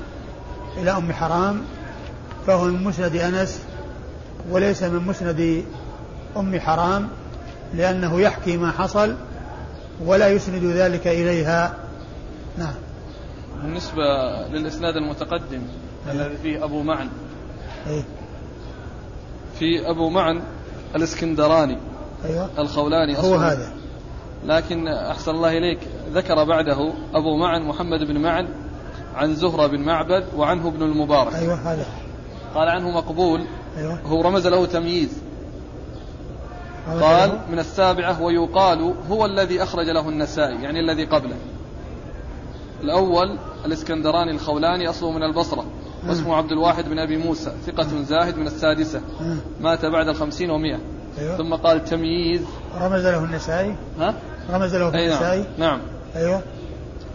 إلى 0.77 0.91
أم 0.91 1.13
حرام 1.13 1.62
فهو 2.47 2.65
من 2.65 2.83
مسند 2.83 3.15
أنس 3.15 3.62
وليس 4.49 4.83
من 4.83 5.07
مسند 5.07 5.63
أم 6.38 6.60
حرام. 6.60 7.10
لأنه 7.73 8.21
يحكي 8.21 8.58
ما 8.58 8.71
حصل 8.71 9.15
ولا 10.06 10.30
يسند 10.30 10.63
ذلك 10.63 11.08
إليها. 11.08 11.75
نعم. 12.58 12.73
بالنسبة 13.62 14.03
للإسناد 14.51 14.95
المتقدم 14.95 15.62
الذي 16.12 16.38
فيه 16.38 16.63
أبو 16.63 16.84
معن. 16.84 17.10
أيه؟ 17.88 18.03
في 19.60 19.89
أبو 19.89 20.10
معن 20.10 20.41
الإسكندراني 20.95 21.77
أيوة. 22.25 22.49
الخولاني 22.60 23.17
هو 23.17 23.36
هذا. 23.36 23.71
لكن 24.45 24.88
أحسن 24.88 25.32
الله 25.32 25.58
إليك 25.58 25.80
ذكر 26.13 26.43
بعده 26.43 26.93
أبو 27.13 27.38
معن 27.38 27.62
محمد 27.62 27.99
بن 27.99 28.21
معن 28.21 28.47
عن 29.15 29.36
زهرة 29.36 29.67
بن 29.67 29.80
معبد 29.80 30.25
وعنه 30.36 30.67
ابن 30.67 30.84
المبارك. 30.84 31.36
أيوة 31.36 31.56
هذا. 31.56 31.86
قال 32.56 32.69
عنه 32.69 32.91
مقبول 32.91 33.45
أيوة. 33.77 33.99
هو 34.06 34.21
رمز 34.21 34.47
له 34.47 34.65
تمييز. 34.65 35.21
قال 36.88 37.39
من 37.52 37.60
السابعة 37.60 38.21
ويقال 38.21 38.93
هو 39.10 39.26
الذي 39.26 39.63
أخرج 39.63 39.89
له 39.89 40.10
النسائي 40.10 40.63
يعني 40.63 40.80
الذي 40.80 41.06
قبله. 41.06 41.36
الأول 42.84 43.38
الإسكندراني 43.65 44.32
الخولاني 44.32 44.89
أصله 44.89 45.12
من 45.12 45.23
البصرة 45.23 45.65
واسمه 46.08 46.36
عبد 46.36 46.52
الواحد 46.52 46.89
بن 46.89 47.00
أبي 47.00 47.17
موسى 47.17 47.52
ثقة 47.65 48.02
زاهد 48.04 48.38
من 48.38 48.47
السادسة. 48.47 49.02
مات 49.62 49.86
بعد 49.86 50.08
الخمسين 50.08 50.52
ومئة. 50.52 50.80
أيوة. 51.17 51.38
ثم 51.38 51.54
قال 51.54 51.86
تمييز. 51.86 52.41
رمز 52.82 53.06
له 53.06 53.23
النسائي؟ 53.23 53.76
ها؟ 54.00 54.13
رمز 54.50 54.76
له 54.76 54.95
أي 54.95 55.08
النسائي؟ 55.08 55.45
نعم. 55.58 55.80
نعم 55.80 55.80
أيوة. 56.15 56.41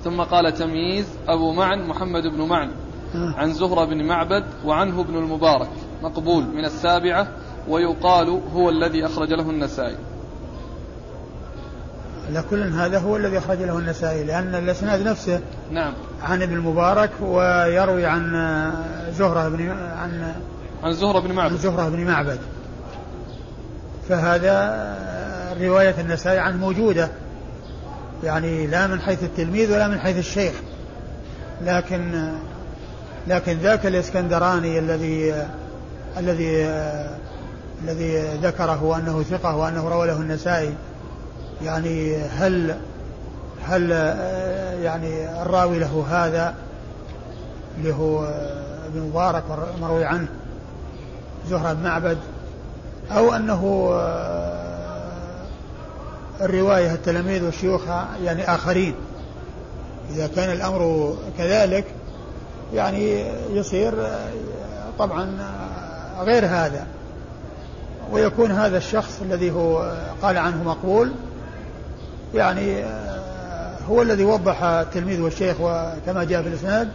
ثم 0.05 0.21
قال 0.21 0.55
تمييز 0.55 1.07
أبو 1.29 1.53
معن 1.53 1.89
محمد 1.89 2.23
بن 2.23 2.43
معن 2.43 2.71
عن 3.15 3.53
زهرة 3.53 3.85
بن 3.85 4.05
معبد 4.05 4.45
وعنه 4.65 5.01
ابن 5.01 5.17
المبارك 5.17 5.71
مقبول 6.03 6.45
من 6.45 6.65
السابعة. 6.65 7.29
ويقال 7.69 8.41
هو 8.55 8.71
الذي 8.71 9.07
أخرج 9.07 9.33
له 9.33 9.51
النسائي. 9.51 9.97
على 12.29 12.45
كل 12.51 12.63
هذا 12.63 12.99
هو 12.99 13.17
الذي 13.17 13.39
أخرج 13.39 13.59
له 13.59 13.79
النسائي 13.79 14.25
لأن 14.25 14.55
الإسناد 14.55 15.09
نفسه 15.09 15.41
نعم. 15.71 15.93
عن 16.23 16.43
ابن 16.43 16.55
المبارك 16.55 17.11
ويروي 17.21 18.07
عن 18.07 18.33
زهرة 19.19 19.49
بن 19.49 19.71
عن 19.71 20.35
عن 20.83 20.93
زهرة 20.93 21.21
بن 21.21 21.33
معبد. 21.33 21.53
عن 21.53 21.59
زهرة 21.59 21.89
بن 21.89 22.05
معبد. 22.05 22.39
فهذا 24.09 24.97
رواية 25.61 25.95
النسائي 26.01 26.39
عنه 26.39 26.57
موجودة 26.57 27.09
يعني 28.25 28.67
لا 28.67 28.87
من 28.87 29.01
حيث 29.01 29.23
التلميذ 29.23 29.73
ولا 29.73 29.89
من 29.89 29.99
حيث 29.99 30.19
الشيخ. 30.19 30.55
لكن 31.65 32.33
لكن 33.29 33.53
ذاك 33.53 33.87
الإسكندراني 33.87 34.79
الذي 34.79 35.35
الذي 36.19 36.67
الذي 37.85 38.39
ذكره 38.43 38.97
انه 38.97 39.23
ثقة 39.23 39.57
وأنه 39.57 39.89
روى 39.89 40.07
له 40.07 40.17
النسائي 40.17 40.75
يعني 41.63 42.17
هل 42.17 42.77
هل 43.65 43.91
يعني 44.83 45.43
الراوي 45.43 45.79
له 45.79 46.07
هذا 46.11 46.55
اللي 47.79 47.95
هو 47.95 48.25
ابن 48.87 49.01
مبارك 49.01 49.45
مروي 49.81 50.05
عنه 50.05 50.29
زهرة 51.51 51.73
بن 51.73 51.83
معبد 51.83 52.19
أو 53.11 53.35
أنه 53.35 53.91
الرواية 56.41 56.95
التلاميذ 56.95 57.45
والشيوخ 57.45 57.83
يعني 58.25 58.55
آخرين. 58.55 58.95
إذا 60.11 60.27
كان 60.27 60.51
الأمر 60.51 61.15
كذلك 61.39 61.85
يعني 62.75 63.25
يصير 63.51 63.95
طبعا 64.99 65.31
غير 66.21 66.47
هذا. 66.47 66.87
ويكون 68.11 68.51
هذا 68.51 68.77
الشخص 68.77 69.21
الذي 69.23 69.51
هو 69.51 69.93
قال 70.23 70.39
عنه 70.39 70.63
مقبول 70.63 71.13
يعني 72.35 72.85
هو 73.89 74.03
الذي 74.03 74.25
وضح 74.25 74.63
التلميذ 74.63 75.21
والشيخ 75.21 75.57
وكما 75.61 76.25
جاء 76.25 76.43
في 76.43 76.49
الإسناد 76.49 76.89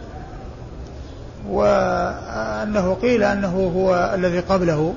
وأنه 1.48 2.96
قيل 3.02 3.22
أنه 3.22 3.72
هو 3.76 4.12
الذي 4.14 4.40
قبله. 4.40 4.94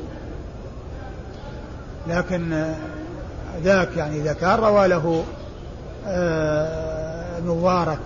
لكن 2.08 2.74
ذاك 3.64 3.98
يعني 3.98 4.22
إذا 4.22 4.34
كان 4.34 4.60
روى 4.60 4.88
له 4.88 5.24
آه، 6.08 7.40
مبارك 7.40 8.00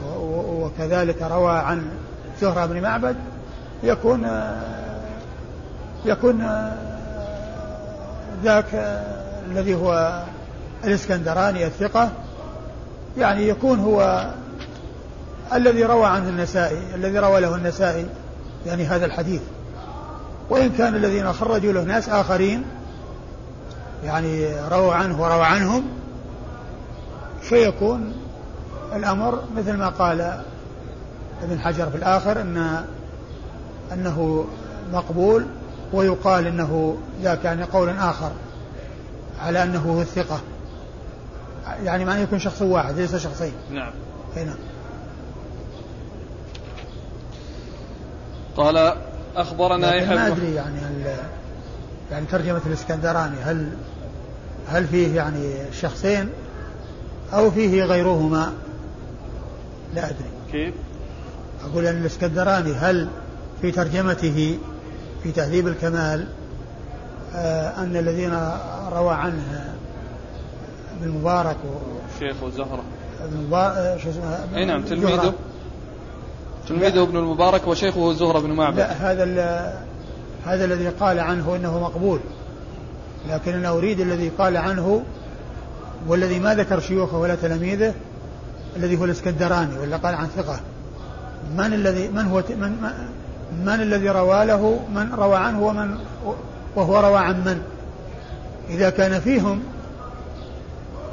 وكذلك 0.49 1.21
روى 1.21 1.57
عن 1.57 1.87
زهرة 2.41 2.65
بن 2.65 2.81
معبد 2.81 3.15
يكون 3.83 4.25
آه، 4.25 4.61
يكون 6.05 6.41
آه، 6.41 6.94
ذاك 8.43 8.65
الذي 9.51 9.75
هو 9.75 10.23
الإسكندراني 10.83 11.65
الثقة 11.65 12.11
يعني 13.17 13.47
يكون 13.47 13.79
هو 13.79 14.29
الذي 15.53 15.83
روى 15.83 16.05
عنه 16.05 16.29
النسائي 16.29 16.79
الذي 16.95 17.19
روى 17.19 17.41
له 17.41 17.55
النسائي 17.55 18.05
يعني 18.65 18.85
هذا 18.85 19.05
الحديث. 19.05 19.41
وإن 20.49 20.69
كان 20.69 20.95
الذين 20.95 21.33
خرجوا 21.33 21.73
له 21.73 21.83
ناس 21.83 22.09
آخرين 22.09 22.63
يعني 24.03 24.59
رووا 24.71 24.93
عنه 24.93 25.21
وروى 25.21 25.45
عنهم 25.45 25.83
فيكون 27.41 28.13
الأمر 28.95 29.43
مثل 29.57 29.73
ما 29.73 29.89
قال 29.89 30.41
ابن 31.43 31.59
حجر 31.59 31.89
في 31.89 31.97
الآخر 31.97 32.41
أن 32.41 32.85
أنه 33.93 34.45
مقبول 34.93 35.45
ويقال 35.93 36.47
أنه 36.47 36.97
ذاك 37.21 37.45
يعني 37.45 37.63
قول 37.63 37.89
آخر 37.89 38.31
على 39.39 39.63
أنه 39.63 39.79
هو 39.79 40.01
الثقة 40.01 40.39
يعني 41.83 42.05
ما 42.05 42.21
يكون 42.21 42.39
شخص 42.39 42.61
واحد 42.61 42.95
ليس 42.95 43.15
شخصين. 43.15 43.53
نعم. 43.71 43.91
نعم. 44.35 44.55
قال 48.57 48.95
أخبرنا 49.35 49.95
يحيى 49.95 50.15
ما 50.15 50.27
أدري 50.27 50.53
يعني 50.53 50.77
يعني 52.11 52.25
ترجمة 52.25 52.61
الإسكندراني 52.65 53.37
هل 53.43 53.69
هل 54.67 54.87
فيه 54.87 55.15
يعني 55.15 55.53
شخصين 55.81 56.29
أو 57.33 57.51
فيه 57.51 57.83
غيرهما؟ 57.83 58.53
لا 59.95 60.05
أدري. 60.05 60.29
كيف؟ 60.51 60.73
أقول 61.65 61.85
أن 61.85 61.97
الإسكندراني 61.97 62.73
هل 62.73 63.07
في 63.61 63.71
ترجمته 63.71 64.57
في 65.25 65.31
تهذيب 65.31 65.67
الكمال 65.67 66.27
آه 67.35 67.83
أن 67.83 67.95
الذين 67.95 68.33
روى 68.91 69.13
عنه 69.13 69.75
ابن 71.01 71.11
مبارك 71.11 71.57
شيخ 72.19 72.43
وزهرة. 72.43 72.83
ابن 73.23 73.37
مبارك 73.47 73.77
آه، 73.77 73.97
شو 73.97 74.09
اسمه؟ 74.09 74.39
أي 74.55 74.65
نعم 74.65 74.81
تلميذه. 74.81 75.33
تلميذه 76.67 77.03
ابن 77.03 77.17
المبارك 77.17 77.67
وشيخه 77.67 78.13
زهرة 78.13 78.39
بن 78.39 78.51
معبد. 78.51 78.77
لا 78.77 79.11
هذا 79.11 79.23
هذا 80.45 80.65
الذي 80.65 80.87
قال 80.87 81.19
عنه 81.19 81.55
إنه 81.55 81.79
مقبول. 81.79 82.19
لكن 83.29 83.53
أنا 83.53 83.69
أريد 83.69 83.99
الذي 83.99 84.29
قال 84.29 84.57
عنه 84.57 85.03
والذي 86.07 86.39
ما 86.39 86.55
ذكر 86.55 86.79
شيوخه 86.79 87.17
ولا 87.17 87.35
تلاميذه 87.35 87.93
الذي 88.75 88.99
هو 88.99 89.05
الإسكندراني 89.05 89.77
ولا 89.77 89.97
قال 89.97 90.15
عن 90.15 90.27
ثقة. 90.27 90.59
من 91.57 91.73
الذي 91.73 92.07
من 92.07 92.25
هو 92.25 92.43
من 92.49 92.89
من 93.51 93.81
الذي 93.81 94.09
روى 94.09 94.45
له 94.45 94.79
من 94.95 95.13
روى 95.13 95.37
عنه 95.37 95.63
ومن 95.63 95.97
وهو 96.75 96.99
روى 96.99 97.17
عن 97.17 97.43
من 97.45 97.61
إذا 98.69 98.89
كان 98.89 99.19
فيهم 99.19 99.63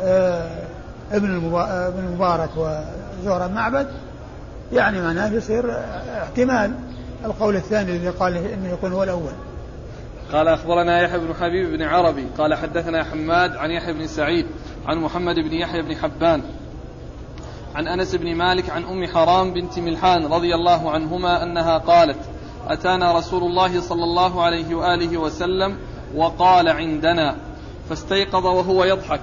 آه، 0.02 0.62
ابن 1.12 1.30
المبارك 1.98 2.50
وزهر 2.56 3.48
معبد 3.48 3.86
يعني 4.72 5.00
معناه 5.00 5.28
يصير 5.28 5.76
احتمال 6.22 6.72
القول 7.24 7.56
الثاني 7.56 7.96
الذي 7.96 8.08
قال 8.08 8.36
إنه 8.36 8.68
يكون 8.68 8.92
هو 8.92 9.02
الأول. 9.02 9.32
قال 10.32 10.48
أخبرنا 10.48 11.02
يحيى 11.02 11.18
بن 11.18 11.34
حبيب 11.34 11.70
بن 11.70 11.82
عربي 11.82 12.26
قال 12.38 12.54
حدثنا 12.54 13.04
حماد 13.04 13.56
عن 13.56 13.70
يحيى 13.70 13.92
بن 13.92 14.06
سعيد 14.06 14.46
عن 14.86 14.98
محمد 14.98 15.34
بن 15.34 15.52
يحيى 15.52 15.82
بن 15.82 15.96
حبان 15.96 16.42
عن 17.74 17.88
أنس 17.88 18.14
بن 18.14 18.34
مالك 18.34 18.70
عن 18.70 18.84
أم 18.84 19.06
حرام 19.06 19.52
بنت 19.52 19.78
ملحان 19.78 20.26
رضي 20.26 20.54
الله 20.54 20.90
عنهما 20.90 21.42
أنها 21.42 21.78
قالت 21.78 22.18
أتانا 22.68 23.18
رسول 23.18 23.42
الله 23.42 23.80
صلى 23.80 24.04
الله 24.04 24.42
عليه 24.42 24.74
وآله 24.74 25.18
وسلم 25.18 25.76
وقال 26.16 26.68
عندنا. 26.68 27.36
فاستيقظ 27.88 28.46
وهو 28.46 28.84
يضحك. 28.84 29.20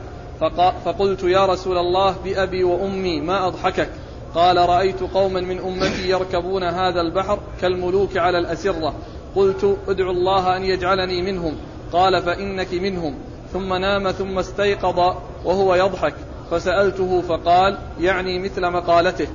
فقلت 0.86 1.24
يا 1.24 1.46
رسول 1.46 1.78
الله 1.78 2.16
بأبي 2.24 2.64
وأمي 2.64 3.22
ما 3.22 3.48
أضحكك؟ 3.48 3.90
قال 4.36 4.58
رأيت 4.58 5.04
قوما 5.04 5.42
من 5.42 5.60
أمتي 5.60 6.10
يركبون 6.10 6.64
هذا 6.64 7.02
البحر 7.02 7.40
كالملوك 7.62 8.18
على 8.18 8.38
الأسرة. 8.38 8.94
قلت 9.36 9.78
ادعو 9.88 10.12
الله 10.12 10.58
أن 10.58 10.64
يجعلني 10.64 11.22
منهم. 11.22 11.56
قال 11.94 12.22
فإنك 12.22 12.74
منهم. 12.74 13.16
ثم 13.54 13.74
نام 13.74 14.12
ثم 14.12 14.40
استيقظ 14.40 15.00
وهو 15.46 15.76
يضحك. 15.76 16.16
فسألته 16.52 17.22
فقال 17.22 17.78
يعني 18.00 18.40
مثل 18.40 18.72
مقالته. 18.72 19.28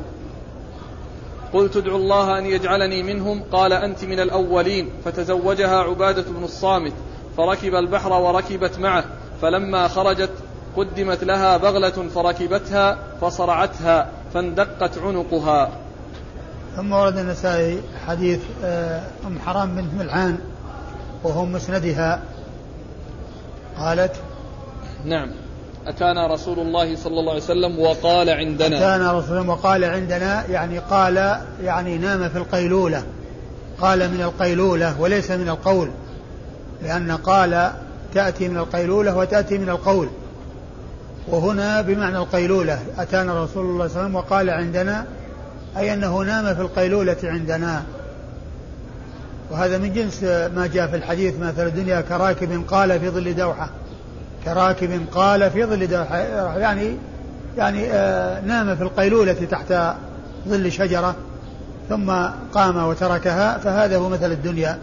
قلت 1.52 1.76
ادعو 1.76 1.96
الله 1.96 2.38
أن 2.38 2.46
يجعلني 2.46 3.02
منهم؟ 3.02 3.42
قال 3.52 3.72
أنت 3.72 4.04
من 4.04 4.20
الأولين. 4.20 4.90
فتزوجها 5.04 5.78
عبادة 5.78 6.22
بن 6.22 6.44
الصامت. 6.44 6.92
فركب 7.36 7.74
البحر 7.74 8.12
وركبت 8.12 8.78
معه. 8.78 9.04
فلما 9.42 9.88
خرجت 9.88 10.30
قدمت 10.76 11.24
لها 11.24 11.56
بغلة 11.56 12.08
فركبتها 12.14 12.98
فصرعتها 13.20 14.08
فاندقت 14.34 14.98
عنقها. 14.98 15.70
ثم 16.76 16.92
ورد 16.92 17.18
النسائي 17.18 17.80
حديث 18.06 18.40
آه، 18.64 19.02
أم 19.26 19.38
حرام 19.38 19.76
بنت 19.76 19.94
ملعان 19.94 20.38
وهو 21.24 21.44
مسندها. 21.44 22.22
قالت 23.78 24.16
نعم. 25.04 25.43
أتانا 25.86 26.34
رسول 26.34 26.58
الله 26.58 26.96
صلى 26.96 27.20
الله 27.20 27.32
عليه 27.32 27.42
وسلم 27.42 27.78
وقال 27.78 28.30
عندنا. 28.30 28.76
أتانا 28.76 29.12
رسول 29.12 29.38
الله 29.38 29.50
وقال 29.50 29.84
عندنا 29.84 30.44
يعني 30.50 30.78
قال 30.78 31.40
يعني 31.62 31.98
نام 31.98 32.28
في 32.28 32.38
القيلولة. 32.38 33.02
قال 33.80 34.10
من 34.10 34.20
القيلولة 34.22 35.00
وليس 35.00 35.30
من 35.30 35.48
القول 35.48 35.90
لأن 36.82 37.10
قال 37.12 37.70
تأتي 38.14 38.48
من 38.48 38.56
القيلولة 38.56 39.16
وتأتي 39.16 39.58
من 39.58 39.68
القول. 39.68 40.08
وهنا 41.28 41.80
بمعنى 41.80 42.16
القيلولة 42.16 42.78
أتانا 42.98 43.44
رسول 43.44 43.66
الله 43.66 43.88
صلى 43.88 43.96
الله 43.96 43.98
عليه 43.98 44.00
وسلم 44.00 44.14
وقال 44.14 44.50
عندنا 44.50 45.04
أي 45.76 45.94
أنه 45.94 46.18
نام 46.18 46.54
في 46.54 46.60
القيلولة 46.60 47.16
عندنا. 47.24 47.82
وهذا 49.50 49.78
من 49.78 49.92
جنس 49.92 50.22
ما 50.56 50.70
جاء 50.74 50.86
في 50.86 50.96
الحديث 50.96 51.34
مثل 51.40 51.66
الدنيا 51.66 52.00
كراكب 52.00 52.64
قال 52.68 53.00
في 53.00 53.08
ظل 53.08 53.34
دوحة. 53.34 53.70
كراكب 54.44 55.06
قال 55.12 55.50
في 55.50 55.64
ظل 55.64 55.92
يعني 56.56 56.96
يعني 57.56 57.92
آه 57.92 58.40
نام 58.40 58.76
في 58.76 58.82
القيلولة 58.82 59.32
تحت 59.32 59.74
ظل 60.48 60.72
شجرة 60.72 61.14
ثم 61.88 62.12
قام 62.54 62.76
وتركها 62.76 63.58
فهذا 63.58 63.96
هو 63.96 64.08
مثل 64.08 64.32
الدنيا. 64.32 64.78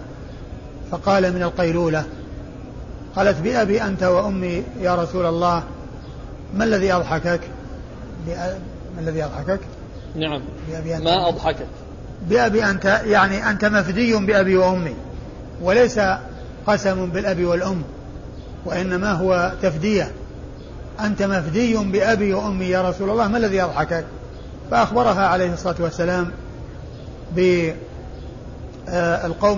فقال 0.92 1.34
من 1.34 1.44
القيلولة 1.44 2.04
قالت 3.16 3.40
بأبي 3.40 3.84
أنت 3.84 4.04
وأمي 4.04 4.64
يا 4.80 4.96
رسول 4.96 5.26
الله 5.26 5.64
ما 6.54 6.64
الذي 6.64 6.94
أضحكك؟ 6.94 7.42
ما 8.28 9.00
الذي 9.00 9.24
أضحكك؟ 9.24 9.60
نعم. 10.16 10.42
بأبي 10.70 10.96
أنت. 10.96 11.04
ما 11.04 11.30
أضحكك؟ 11.30 11.68
بأبي 12.30 12.66
أنت 12.66 12.86
يعني 13.06 13.50
أنت 13.50 13.66
مفدي 13.66 14.14
بأبي 14.14 14.58
وأمي 14.58 14.94
وليس 15.62 16.00
قسم 16.68 17.06
بالأب 17.06 17.44
والأم. 17.44 17.84
وإنما 18.66 19.12
هو 19.12 19.52
تفدية. 19.62 20.12
أنت 21.00 21.24
مفدي 21.24 21.78
بأبي 21.78 22.34
وأمي 22.34 22.66
يا 22.66 22.90
رسول 22.90 23.10
الله 23.10 23.28
ما 23.28 23.38
الذي 23.38 23.58
يضحكك؟ 23.58 24.06
فأخبرها 24.72 25.28
عليه 25.28 25.54
الصلاة 25.54 25.76
والسلام 25.80 26.32
بالقوم 27.36 27.72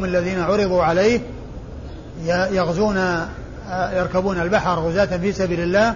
آه، 0.04 0.08
الذين 0.08 0.40
عرضوا 0.40 0.84
عليه 0.84 1.22
يغزون 2.26 2.98
آه، 2.98 3.92
يركبون 3.92 4.42
البحر 4.42 4.80
غزاة 4.80 5.18
في 5.18 5.32
سبيل 5.32 5.60
الله 5.60 5.96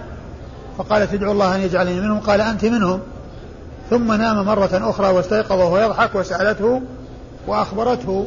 فقالت 0.78 1.14
ادعو 1.14 1.32
الله 1.32 1.56
أن 1.56 1.60
يجعلني 1.60 2.00
منهم 2.00 2.20
قال 2.20 2.40
أنت 2.40 2.64
منهم. 2.64 3.00
ثم 3.90 4.12
نام 4.12 4.46
مرة 4.46 4.90
أخرى 4.90 5.08
واستيقظ 5.08 5.52
وهو 5.52 5.78
يضحك 5.78 6.14
وسألته 6.14 6.82
وأخبرته 7.46 8.26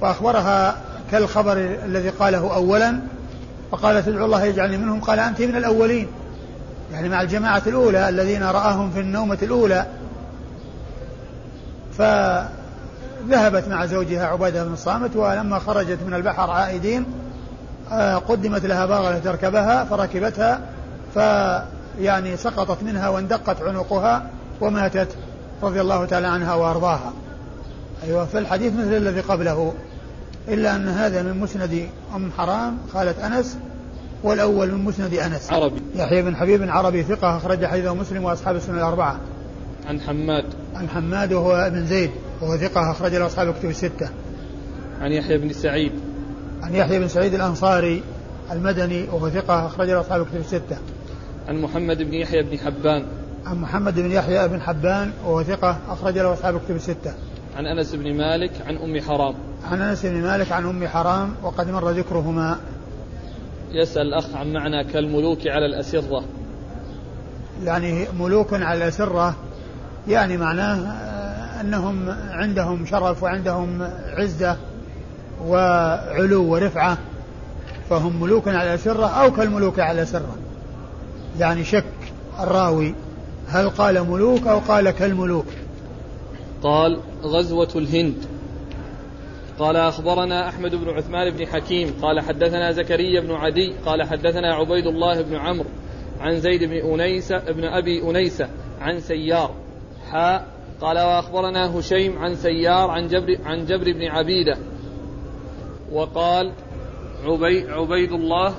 وأخبرها 0.00 0.76
كالخبر 1.10 1.56
الذي 1.84 2.08
قاله 2.08 2.54
أولا 2.54 3.00
فقالت 3.72 4.08
ادعو 4.08 4.24
الله 4.24 4.44
يجعلني 4.44 4.76
منهم. 4.76 5.00
قال 5.00 5.18
أنت 5.18 5.42
من 5.42 5.56
الأولين. 5.56 6.06
يعني 6.92 7.08
مع 7.08 7.22
الجماعة 7.22 7.62
الأولى 7.66 8.08
الذين 8.08 8.42
رآهم 8.42 8.90
في 8.90 9.00
النومة 9.00 9.38
الأولى. 9.42 9.86
فذهبت 11.98 13.68
مع 13.68 13.86
زوجها 13.86 14.26
عبادة 14.26 14.64
بن 14.64 14.72
الصامت 14.72 15.16
ولما 15.16 15.58
خرجت 15.58 15.98
من 16.06 16.14
البحر 16.14 16.50
عائدين 16.50 17.06
آه، 17.92 18.16
قدمت 18.16 18.66
لها 18.66 18.86
باغلة 18.86 19.18
تركبها 19.18 19.84
فركبتها 19.84 20.60
ف 21.14 21.18
يعني 22.00 22.36
سقطت 22.36 22.82
منها 22.82 23.08
واندقت 23.08 23.62
عنقها 23.62 24.26
وماتت 24.60 25.08
رضي 25.62 25.80
الله 25.80 26.04
تعالى 26.04 26.26
عنها 26.26 26.54
وأرضاها. 26.54 27.12
أيوه 28.04 28.24
في 28.24 28.38
الحديث 28.38 28.72
مثل 28.72 28.96
الذي 28.96 29.20
قبله. 29.20 29.74
إلا 30.48 30.76
أن 30.76 30.88
هذا 30.88 31.22
من 31.22 31.40
مسند 31.40 31.88
أم 32.14 32.30
حرام 32.38 32.78
خالة 32.92 33.26
أنس 33.26 33.58
والأول 34.22 34.72
من 34.72 34.84
مسند 34.84 35.14
أنس. 35.14 35.52
عربي. 35.52 35.82
يحيى 35.94 36.22
بن 36.22 36.36
حبيب 36.36 36.70
عربي 36.70 37.02
ثقة 37.02 37.36
أخرج 37.36 37.66
حديثه 37.66 37.94
مسلم 37.94 38.24
وأصحاب 38.24 38.56
السنة 38.56 38.76
الأربعة. 38.76 39.20
عن 39.86 40.00
حماد. 40.00 40.44
عن 40.74 40.88
حماد 40.88 41.32
وهو 41.32 41.52
ابن 41.52 41.86
زيد 41.86 42.10
وهو 42.40 42.56
ثقة 42.56 42.90
أخرج 42.90 43.14
له 43.14 43.26
أصحاب 43.26 43.48
الكتب 43.48 43.68
الستة. 43.70 44.08
عن 45.00 45.12
يحيى 45.12 45.38
بن 45.38 45.52
سعيد. 45.52 45.92
عن 46.62 46.74
يحيى 46.74 46.98
بن 46.98 47.08
سعيد 47.08 47.34
الأنصاري 47.34 48.02
المدني 48.50 49.02
وهو 49.02 49.30
ثقة 49.30 49.66
أخرج 49.66 49.90
له 49.90 50.00
أصحاب 50.00 50.22
الكتب 50.22 50.40
الستة. 50.40 50.76
عن 51.48 51.62
محمد 51.62 52.02
بن 52.02 52.14
يحيى 52.14 52.42
بن 52.42 52.58
حبان. 52.58 53.06
عن 53.46 53.56
محمد 53.56 53.94
بن 54.00 54.10
يحيى 54.10 54.48
بن 54.48 54.60
حبان 54.60 55.10
وهو 55.24 55.42
ثقة 55.42 55.78
أخرج 55.88 56.18
له 56.18 56.32
أصحاب 56.32 56.56
الكتب 56.56 56.76
الستة. 56.76 57.14
عن 57.60 57.66
أنس 57.66 57.94
بن 57.94 58.14
مالك 58.14 58.50
عن 58.66 58.76
أم 58.76 59.00
حرام. 59.00 59.34
عن 59.64 59.82
أنس 59.82 60.06
بن 60.06 60.22
مالك 60.22 60.52
عن 60.52 60.64
أم 60.66 60.88
حرام 60.88 61.34
وقد 61.42 61.70
مر 61.70 61.90
ذكرهما. 61.90 62.58
يسأل 63.72 64.06
الأخ 64.06 64.34
عن 64.34 64.52
معنى 64.52 64.84
كالملوك 64.84 65.46
على 65.46 65.66
الأسرة. 65.66 66.24
يعني 67.64 68.06
ملوك 68.18 68.54
على 68.54 68.84
الأسرة 68.84 69.34
يعني 70.08 70.36
معناه 70.36 70.74
آه، 70.74 71.60
أنهم 71.60 72.08
عندهم 72.30 72.86
شرف 72.86 73.22
وعندهم 73.22 73.82
عزة 74.18 74.56
وعلو 75.46 76.52
ورفعة 76.52 76.98
فهم 77.90 78.22
ملوك 78.22 78.48
على 78.48 78.70
الأسرة 78.70 79.06
أو 79.06 79.30
كالملوك 79.30 79.80
على 79.80 79.98
الأسرة. 79.98 80.36
يعني 81.38 81.64
شك 81.64 81.92
الراوي 82.40 82.94
هل 83.48 83.68
قال 83.68 84.10
ملوك 84.10 84.46
أو 84.46 84.58
قال 84.58 84.90
كالملوك؟ 84.90 85.46
قال 86.62 87.00
غزوة 87.22 87.68
الهند. 87.76 88.24
قال 89.58 89.76
أخبرنا 89.76 90.48
أحمد 90.48 90.74
بن 90.74 90.88
عثمان 90.88 91.30
بن 91.30 91.46
حكيم 91.46 91.94
قال 92.02 92.20
حدثنا 92.20 92.72
زكريا 92.72 93.20
بن 93.20 93.30
عدي 93.30 93.72
قال 93.86 94.02
حدثنا 94.02 94.54
عبيد 94.54 94.86
الله 94.86 95.22
بن 95.22 95.36
عمرو 95.36 95.68
عن 96.20 96.40
زيد 96.40 96.64
بن 96.64 96.76
أنيسة 96.76 97.38
بن 97.38 97.64
أبي 97.64 98.02
أنيسة 98.02 98.48
عن 98.80 99.00
سيار. 99.00 99.54
حاء 100.10 100.46
قال 100.80 100.98
وأخبرنا 100.98 101.78
هشيم 101.78 102.18
عن 102.18 102.34
سيار 102.34 102.90
عن 102.90 103.06
جبر, 103.06 103.38
عن 103.44 103.64
جبر 103.64 103.92
بن 103.92 104.04
عبيدة. 104.04 104.58
وقال 105.92 106.52
عبي 107.24 107.70
عبيد 107.70 108.12
الله 108.12 108.54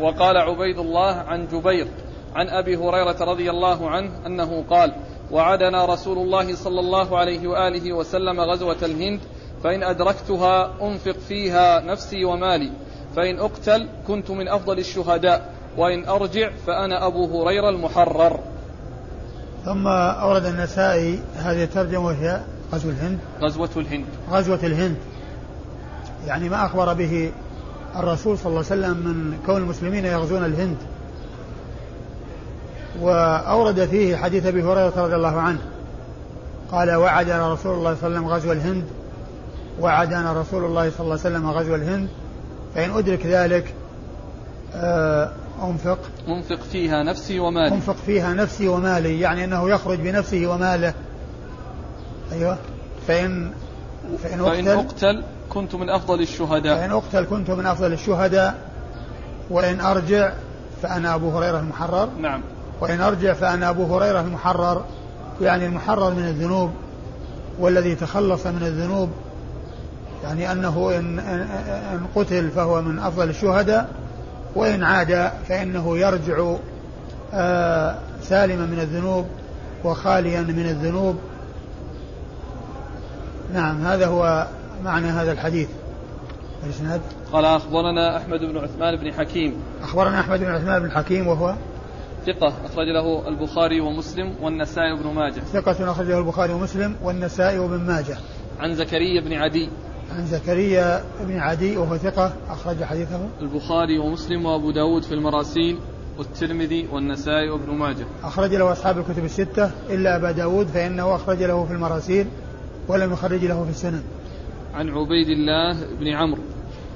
وقال 0.00 0.36
عبيد 0.36 0.78
الله 0.78 1.14
عن 1.14 1.46
جبير 1.46 1.86
عن 2.34 2.48
أبي 2.48 2.76
هريرة 2.76 3.16
رضي 3.20 3.50
الله 3.50 3.90
عنه 3.90 4.26
أنه 4.26 4.64
قال 4.70 4.92
وعدنا 5.32 5.84
رسول 5.84 6.18
الله 6.18 6.54
صلى 6.54 6.80
الله 6.80 7.18
عليه 7.18 7.48
وآله 7.48 7.92
وسلم 7.92 8.40
غزوة 8.40 8.76
الهند 8.82 9.20
فإن 9.64 9.82
أدركتها 9.82 10.72
أنفق 10.82 11.16
فيها 11.28 11.80
نفسي 11.80 12.24
ومالي. 12.24 12.72
فإن 13.16 13.38
أقتل 13.38 13.88
كنت 14.06 14.30
من 14.30 14.48
أفضل 14.48 14.78
الشهداء 14.78 15.54
وإن 15.76 16.08
أرجع 16.08 16.50
فأنا 16.66 17.06
أبو 17.06 17.42
هريرة 17.42 17.68
المحرر. 17.68 18.38
ثم 19.64 19.86
أورد 19.86 20.44
النسائي 20.44 21.20
هذه 21.36 21.64
الترجمة 21.64 22.06
وهي 22.06 22.40
غزو 22.72 22.90
الهند. 22.90 23.18
غزوة 23.40 23.70
الهند. 23.76 24.06
غزوة 24.30 24.60
الهند. 24.62 24.96
يعني 26.26 26.48
ما 26.48 26.66
أخبر 26.66 26.94
به 26.94 27.32
الرسول 27.96 28.38
صلى 28.38 28.46
الله 28.46 28.64
عليه 28.70 28.80
وسلم 28.80 28.96
من 28.96 29.38
كون 29.46 29.56
المسلمين 29.56 30.04
يغزون 30.04 30.44
الهند. 30.44 30.76
وأورد 33.00 33.84
فيه 33.84 34.16
حديث 34.16 34.46
أبي 34.46 34.62
هريرة 34.62 34.92
رضي 34.96 35.14
الله 35.14 35.40
عنه. 35.40 35.58
قال 36.72 36.94
وعدنا 36.94 37.52
رسول 37.52 37.74
الله 37.74 37.94
صلى 37.94 38.06
الله 38.06 38.18
عليه 38.18 38.18
وسلم 38.18 38.28
غزو 38.28 38.52
الهند. 38.52 38.84
وعدنا 39.80 40.32
رسول 40.32 40.64
الله 40.64 40.90
صلى 40.90 41.00
الله 41.00 41.18
عليه 41.24 41.36
وسلم 41.36 41.50
غزو 41.50 41.74
الهند. 41.74 42.08
فإن 42.74 42.90
أدرك 42.90 43.26
ذلك 43.26 43.74
آه، 44.74 45.32
أنفق. 45.62 45.98
أنفق 46.28 46.62
فيها 46.72 47.02
نفسي 47.02 47.38
ومالي. 47.38 47.74
أنفق 47.74 47.96
فيها 48.06 48.34
نفسي 48.34 48.68
ومالي 48.68 49.20
يعني 49.20 49.44
أنه 49.44 49.70
يخرج 49.70 49.98
بنفسه 49.98 50.46
وماله. 50.46 50.94
أيوه. 52.32 52.58
فإن 53.08 53.52
فإن 54.22 54.40
أقتل, 54.40 54.64
فإن 54.64 54.68
أقتل 54.68 55.22
كنت 55.48 55.74
من 55.74 55.90
أفضل 55.90 56.20
الشهداء. 56.20 56.76
فإن 56.76 56.90
أقتل 56.90 57.24
كنت 57.24 57.50
من 57.50 57.66
أفضل 57.66 57.92
الشهداء. 57.92 58.58
وإن 59.50 59.80
أرجع 59.80 60.32
فأنا 60.82 61.14
أبو 61.14 61.30
هريرة 61.38 61.60
المحرر. 61.60 62.08
نعم. 62.18 62.42
وإن 62.80 63.00
أرجع 63.00 63.32
فأنا 63.32 63.70
أبو 63.70 63.96
هريرة 63.96 64.20
المحرر 64.20 64.84
يعني 65.40 65.66
المحرر 65.66 66.10
من 66.10 66.24
الذنوب 66.24 66.70
والذي 67.58 67.94
تخلص 67.94 68.46
من 68.46 68.62
الذنوب 68.62 69.10
يعني 70.24 70.52
أنه 70.52 70.92
إن, 70.98 71.18
إن 71.92 72.06
قتل 72.14 72.50
فهو 72.50 72.82
من 72.82 72.98
أفضل 72.98 73.28
الشهداء 73.28 73.88
وإن 74.54 74.82
عاد 74.82 75.30
فإنه 75.48 75.98
يرجع 75.98 76.54
آه 77.34 77.98
سالما 78.22 78.66
من 78.66 78.78
الذنوب 78.80 79.26
وخاليا 79.84 80.40
من 80.40 80.66
الذنوب. 80.66 81.16
نعم 83.54 83.86
هذا 83.86 84.06
هو 84.06 84.46
معنى 84.84 85.06
هذا 85.06 85.32
الحديث. 85.32 85.68
الإسناد؟ 86.64 87.00
قال 87.32 87.44
أخبرنا 87.44 88.16
أحمد 88.16 88.40
بن 88.40 88.58
عثمان 88.58 88.96
بن 88.96 89.12
حكيم. 89.12 89.54
أخبرنا 89.82 90.20
أحمد 90.20 90.40
بن 90.40 90.54
عثمان 90.54 90.82
بن 90.82 90.90
حكيم 90.90 91.26
وهو؟ 91.26 91.54
ثقة 92.26 92.52
أخرج 92.64 92.86
له 92.86 93.28
البخاري 93.28 93.80
ومسلم 93.80 94.34
والنسائي 94.42 94.92
وابن 94.92 95.14
ماجه. 95.14 95.40
ثقة 95.40 95.90
أخرج 95.90 96.06
له 96.06 96.18
البخاري 96.18 96.52
ومسلم 96.52 96.96
والنسائي 97.02 97.58
وابن 97.58 97.80
ماجه. 97.80 98.16
عن 98.60 98.74
زكريا 98.74 99.20
بن 99.20 99.32
عدي. 99.32 99.68
عن 100.16 100.26
زكريا 100.26 101.04
بن 101.20 101.38
عدي 101.38 101.76
وهو 101.76 101.96
ثقة 101.96 102.32
أخرج 102.48 102.84
حديثه. 102.84 103.28
البخاري 103.40 103.98
ومسلم 103.98 104.46
وأبو 104.46 104.70
داود 104.70 105.02
في 105.02 105.14
المراسيل 105.14 105.78
والترمذي 106.18 106.88
والنسائي 106.92 107.50
وابن 107.50 107.74
ماجه. 107.74 108.06
أخرج 108.22 108.54
له 108.54 108.72
أصحاب 108.72 108.98
الكتب 108.98 109.24
الستة 109.24 109.70
إلا 109.90 110.16
أبا 110.16 110.30
داود 110.30 110.66
فإنه 110.66 111.14
أخرج 111.14 111.42
له 111.42 111.64
في 111.64 111.72
المراسيل 111.72 112.26
ولم 112.88 113.12
يخرج 113.12 113.44
له 113.44 113.64
في 113.64 113.70
السنن. 113.70 114.02
عن 114.74 114.88
عبيد 114.88 115.28
الله 115.28 115.86
بن 116.00 116.08
عمرو. 116.08 116.42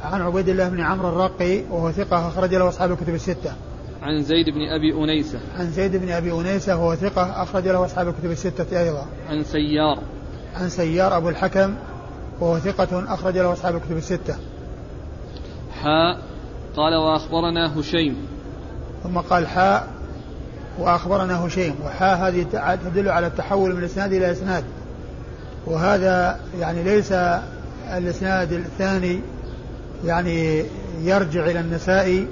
عن 0.02 0.22
عبيد 0.22 0.48
الله 0.48 0.68
بن 0.68 0.80
عمرو 0.80 1.08
الرقي 1.08 1.62
وهو 1.70 1.92
ثقة 1.92 2.28
أخرج 2.28 2.54
له 2.54 2.68
أصحاب 2.68 2.92
الكتب 2.92 3.14
الستة. 3.14 3.52
عن 4.04 4.22
زيد 4.22 4.50
بن 4.50 4.60
أبي 4.60 5.04
أنيسة 5.04 5.38
عن 5.58 5.70
زيد 5.70 5.96
بن 5.96 6.10
أبي 6.10 6.32
أنيسة 6.32 6.76
وهو 6.76 6.94
ثقة 6.94 7.42
أخرج 7.42 7.68
له 7.68 7.84
أصحاب 7.84 8.08
الكتب 8.08 8.30
الستة 8.30 8.80
أيضا. 8.80 9.06
عن 9.28 9.44
سيار. 9.44 9.98
عن 10.54 10.68
سيار 10.68 11.16
أبو 11.16 11.28
الحكم 11.28 11.74
وهو 12.40 12.58
ثقة 12.58 13.14
أخرج 13.14 13.38
له 13.38 13.52
أصحاب 13.52 13.76
الكتب 13.76 13.96
الستة. 13.96 14.36
حاء 15.82 16.18
قال 16.76 16.94
وأخبرنا 16.94 17.80
هشيم. 17.80 18.16
ثم 19.02 19.18
قال 19.18 19.46
حاء 19.46 19.88
وأخبرنا 20.78 21.46
هشيم. 21.46 21.74
وحاء 21.84 22.16
هذه 22.16 22.76
تدل 22.84 23.08
على 23.08 23.26
التحول 23.26 23.76
من 23.76 23.84
إسناد 23.84 24.12
إلى 24.12 24.32
إسناد. 24.32 24.64
وهذا 25.66 26.40
يعني 26.60 26.82
ليس 26.82 27.12
الإسناد 27.96 28.52
الثاني 28.52 29.20
يعني 30.04 30.64
يرجع 31.02 31.46
إلى 31.46 31.60
النسائي. 31.60 32.26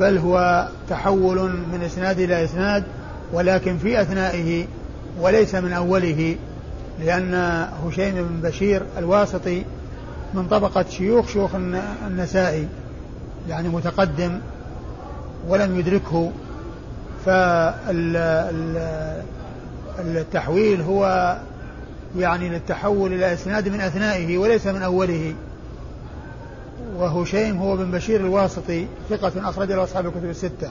بل 0.00 0.18
هو 0.18 0.68
تحول 0.88 1.50
من 1.72 1.82
إسناد 1.86 2.20
إلى 2.20 2.44
إسناد 2.44 2.84
ولكن 3.32 3.78
في 3.78 4.00
أثنائه 4.02 4.66
وليس 5.20 5.54
من 5.54 5.72
أوله 5.72 6.36
لأن 7.04 7.34
هشيم 7.86 8.14
بن 8.14 8.48
بشير 8.48 8.82
الواسطي 8.98 9.62
من 10.34 10.48
طبقة 10.48 10.84
شيوخ 10.90 11.28
شيوخ 11.28 11.50
النسائي 12.06 12.68
يعني 13.48 13.68
متقدم 13.68 14.38
ولم 15.48 15.78
يدركه 15.78 16.30
فالتحويل 19.98 20.80
هو 20.80 21.36
يعني 22.18 22.48
للتحول 22.48 23.12
إلى 23.12 23.32
إسناد 23.32 23.68
من 23.68 23.80
أثنائه 23.80 24.38
وليس 24.38 24.66
من 24.66 24.82
أوله. 24.82 25.34
وهشيم 26.96 27.58
هو 27.58 27.76
بن 27.76 27.90
بشير 27.90 28.20
الواسطي 28.20 28.86
ثقة 29.08 29.48
أخرج 29.48 29.72
له 29.72 29.84
أصحاب 29.84 30.06
الكتب 30.06 30.30
الستة. 30.30 30.70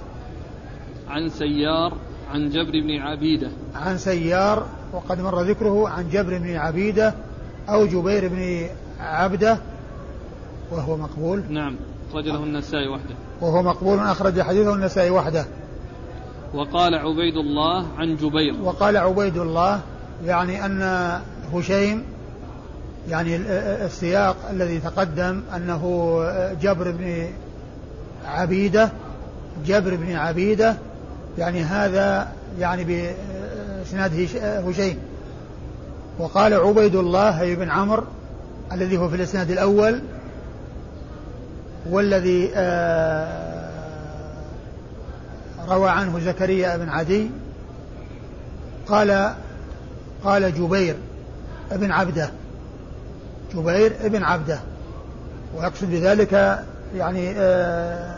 عن 1.09 1.29
سيار 1.29 1.93
عن 2.31 2.49
جبر 2.49 2.71
بن 2.71 3.01
عبيدة. 3.01 3.49
عن 3.75 3.97
سيار 3.97 4.65
وقد 4.93 5.21
مر 5.21 5.41
ذكره 5.41 5.89
عن 5.89 6.09
جبر 6.09 6.37
بن 6.37 6.55
عبيدة 6.55 7.13
أو 7.69 7.85
جبير 7.85 8.27
بن 8.27 8.67
عبدة 8.99 9.57
وهو 10.71 10.97
مقبول. 10.97 11.43
نعم 11.49 11.75
أخرج 12.09 12.27
له 12.27 12.43
النسائي 12.43 12.87
وحده. 12.87 13.15
وهو 13.41 13.63
مقبول 13.63 13.99
أخرج 13.99 14.41
حديثه 14.41 14.73
النسائي 14.73 15.09
وحده. 15.09 15.45
وقال 16.53 16.95
عبيد 16.95 17.37
الله 17.37 17.85
عن 17.97 18.15
جبير. 18.15 18.55
وقال 18.63 18.97
عبيد 18.97 19.37
الله 19.37 19.81
يعني 20.25 20.65
أن 20.65 20.81
هشيم 21.53 22.03
يعني 23.09 23.35
السياق 23.85 24.35
الذي 24.51 24.79
تقدم 24.79 25.41
أنه 25.55 26.19
جبر 26.61 26.91
بن 26.91 27.27
عبيدة 28.25 28.89
جبر 29.65 29.95
بن 29.95 30.15
عبيدة 30.15 30.75
يعني 31.37 31.63
هذا 31.63 32.27
يعني 32.59 32.83
بإسناد 32.83 34.27
هشيم 34.67 34.97
وقال 36.19 36.53
عبيد 36.53 36.95
الله 36.95 37.55
بن 37.55 37.69
عمرو 37.69 38.03
الذي 38.71 38.97
هو 38.97 39.09
في 39.09 39.15
الإسناد 39.15 39.51
الأول 39.51 40.01
والذي 41.89 42.51
آه 42.55 43.45
روى 45.67 45.89
عنه 45.89 46.19
زكريا 46.19 46.77
بن 46.77 46.89
عدي 46.89 47.29
قال 48.87 49.33
قال 50.23 50.53
جبير 50.55 50.95
ابن 51.71 51.91
عبده. 51.91 52.29
جبير 53.55 53.93
ابن 54.03 54.23
عبده. 54.23 54.59
ويقصد 55.57 55.91
بذلك 55.91 56.63
يعني 56.97 57.33
آه، 57.37 58.15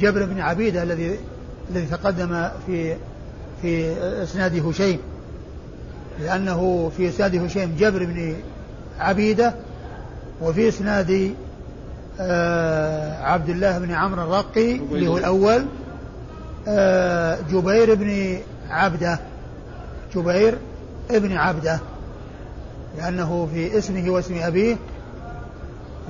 جبر 0.00 0.24
بن 0.24 0.40
عبيدة 0.40 0.82
الذي 0.82 1.18
الذي 1.70 1.86
تقدم 1.86 2.48
في 2.66 2.96
في 3.62 3.92
اسناد 4.22 4.66
هشيم 4.66 4.98
لأنه 6.20 6.90
في 6.96 7.08
اسناد 7.08 7.36
هشيم 7.36 7.76
جبر 7.78 8.04
بن 8.04 8.36
عبيدة 8.98 9.54
وفي 10.42 10.68
إسناد 10.68 11.34
آه، 12.20 13.22
عبد 13.22 13.48
الله 13.48 13.78
بن 13.78 13.90
عمرو 13.90 14.22
الرقي 14.22 14.76
اللي 14.76 15.08
هو 15.08 15.18
الأول 15.18 15.66
آه، 16.68 17.38
جبير 17.52 17.94
بن 17.94 18.38
عبده. 18.70 19.18
جبير 20.14 20.58
ابن 21.10 21.36
عبده. 21.36 21.80
لأنه 22.96 23.46
في 23.46 23.78
اسمه 23.78 24.10
واسم 24.10 24.38
أبيه 24.42 24.76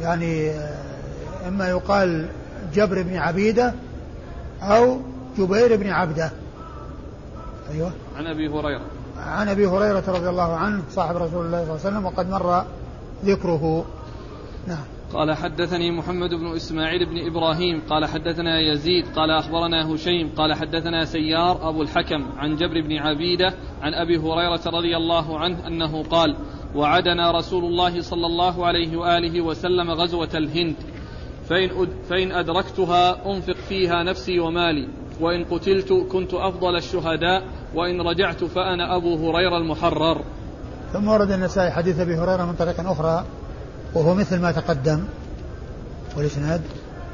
يعني 0.01 0.51
آه، 0.51 1.49
إما 1.49 1.69
يقال 1.69 2.29
جبر 2.75 3.03
بن 3.03 3.17
عبيدة 3.17 3.75
أو 4.63 5.01
جبير 5.39 5.77
بن 5.77 5.91
عبدة. 5.91 6.31
أيوة. 7.71 7.93
عن 8.17 8.27
أبي 8.27 8.49
هريرة. 8.49 8.87
عن 9.19 9.49
أبي 9.49 9.67
هريرة 9.67 10.05
رضي 10.09 10.29
الله 10.29 10.57
عنه 10.57 10.83
صاحب 10.91 11.17
رسول 11.17 11.47
الله 11.47 11.65
صلى 11.65 11.75
الله 11.75 11.81
عليه 11.85 11.97
وسلم 11.99 12.07
وقد 12.07 12.31
مر 12.31 12.65
ذكره. 13.25 13.85
نعم. 14.67 14.85
قال 15.13 15.33
حدثني 15.33 15.91
محمد 15.91 16.31
بن 16.31 16.57
إسماعيل 16.57 17.07
بن 17.07 17.27
إبراهيم 17.27 17.83
قال 17.89 18.05
حدثنا 18.05 18.61
يزيد 18.61 19.07
قال 19.17 19.31
أخبرنا 19.31 19.95
هشيم 19.95 20.31
قال 20.37 20.55
حدثنا 20.55 21.05
سيار 21.05 21.69
أبو 21.69 21.83
الحكم 21.83 22.27
عن 22.39 22.57
جبر 22.57 22.81
بن 22.81 22.97
عبيدة 22.97 23.55
عن 23.83 23.95
أبي 23.95 24.17
هريرة 24.19 24.61
رضي 24.67 24.97
الله 24.97 25.39
عنه 25.39 25.67
أنه 25.67 26.03
قال 26.03 26.37
وعدنا 26.75 27.31
رسول 27.31 27.65
الله 27.65 28.03
صلى 28.03 28.27
الله 28.27 28.67
عليه 28.67 28.97
وآله 28.97 29.41
وسلم 29.41 29.91
غزوة 29.91 30.29
الهند. 30.35 30.75
فإن, 31.49 31.69
فإن 32.11 32.33
أدركتها 32.33 33.33
أنفق 33.33 33.57
فيها 33.69 34.03
نفسي 34.03 34.41
ومالي. 34.41 34.89
وإن 35.21 35.45
قتلت 35.45 35.93
كنت 35.93 36.35
أفضل 36.35 36.77
الشهداء. 36.77 37.43
وإن 37.75 38.01
رجعت 38.01 38.45
فأنا 38.45 38.97
أبو 38.97 39.31
هريرة 39.31 39.59
المحرر. 39.59 40.25
ثم 40.93 41.09
ورد 41.09 41.31
النسائي 41.31 41.71
حديث 41.71 42.01
أبي 42.01 42.15
هريرة 42.15 42.45
من 42.45 42.55
طريق 42.55 42.81
أخرى 42.81 43.25
وهو 43.95 44.15
مثل 44.15 44.41
ما 44.41 44.53
تقدم. 44.53 45.05
والإسناد؟ 46.17 46.61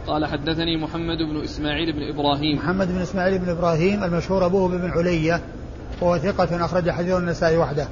قال 0.07 0.27
حدثني 0.27 0.77
محمد 0.77 1.19
بن 1.19 1.43
إسماعيل 1.45 1.93
بن 1.93 2.03
إبراهيم. 2.03 2.57
محمد 2.57 2.89
بن 2.89 3.01
إسماعيل 3.01 3.39
بن 3.39 3.49
إبراهيم 3.49 4.05
المشهور 4.05 4.47
أبوه 4.47 4.69
بن 4.69 4.91
علية 4.91 5.41
وهو 6.01 6.19
ثقة 6.19 6.65
أخرج 6.65 6.91
حديث 6.91 7.17
النسائي 7.17 7.57
وحده. 7.59 7.89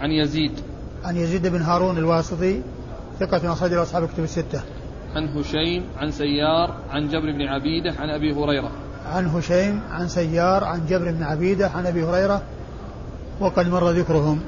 عن 0.00 0.10
يزيد. 0.10 0.73
عن 1.04 1.16
يزيد 1.16 1.46
بن 1.46 1.62
هارون 1.62 1.98
الواسطي 1.98 2.62
ثقة 3.20 3.52
أخرج 3.52 3.72
أصحاب 3.72 4.04
الكتب 4.04 4.24
الستة. 4.24 4.62
عن 5.14 5.28
هشيم 5.28 5.84
عن 5.96 6.10
سيار 6.10 6.76
عن 6.90 7.08
جبر 7.08 7.32
بن 7.32 7.42
عبيدة 7.42 7.94
عن 7.98 8.10
أبي 8.10 8.32
هريرة. 8.32 8.70
عن 9.06 9.26
هشيم 9.26 9.80
عن 9.90 10.08
سيار 10.08 10.64
عن 10.64 10.86
جبر 10.86 11.12
بن 11.12 11.22
عبيدة 11.22 11.68
عن 11.68 11.86
أبي 11.86 12.04
هريرة 12.04 12.42
وقد 13.40 13.68
مر 13.68 13.90
ذكرهم. 13.90 14.40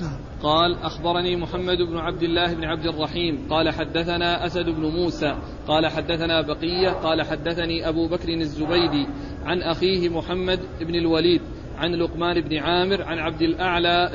نعم. 0.00 0.16
قال 0.42 0.78
أخبرني 0.82 1.36
محمد 1.36 1.78
بن 1.90 1.96
عبد 1.96 2.22
الله 2.22 2.54
بن 2.54 2.64
عبد 2.64 2.86
الرحيم. 2.86 3.46
قال 3.50 3.70
حدثنا 3.70 4.46
أسد 4.46 4.64
بن 4.64 4.82
موسى. 4.82 5.34
قال 5.68 5.86
حدثنا 5.86 6.40
بقية. 6.40 6.90
قال 6.90 7.22
حدثني 7.22 7.88
أبو 7.88 8.08
بكر 8.08 8.28
الزبيدي 8.28 9.06
عن 9.44 9.62
أخيه 9.62 10.08
محمد 10.08 10.60
بن 10.80 10.94
الوليد. 10.94 11.40
عن 11.82 11.94
لقمان 11.94 12.40
بن 12.40 12.56
عامر 12.56 13.02
عن 13.02 13.18
عبد 13.18 13.42
الأعلى 13.42 14.10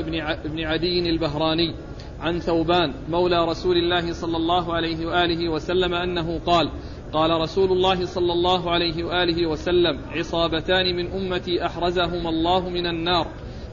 بن 0.45 0.59
عدي 0.59 1.09
البهراني 1.09 1.75
عن 2.19 2.39
ثوبان 2.39 2.93
مولى 3.09 3.45
رسول 3.45 3.77
الله 3.77 4.13
صلى 4.13 4.37
الله 4.37 4.73
عليه 4.73 5.05
وآله 5.05 5.49
وسلم 5.49 5.93
أنه 5.93 6.39
قال 6.45 6.71
قال 7.13 7.41
رسول 7.41 7.71
الله 7.71 8.05
صلى 8.05 8.33
الله 8.33 8.71
عليه 8.71 9.03
وآله 9.03 9.47
وسلم 9.47 9.99
عصابتان 10.11 10.95
من 10.95 11.11
أمتي 11.11 11.65
احرزهما 11.65 12.29
الله 12.29 12.69
من 12.69 12.85
النار 12.85 13.27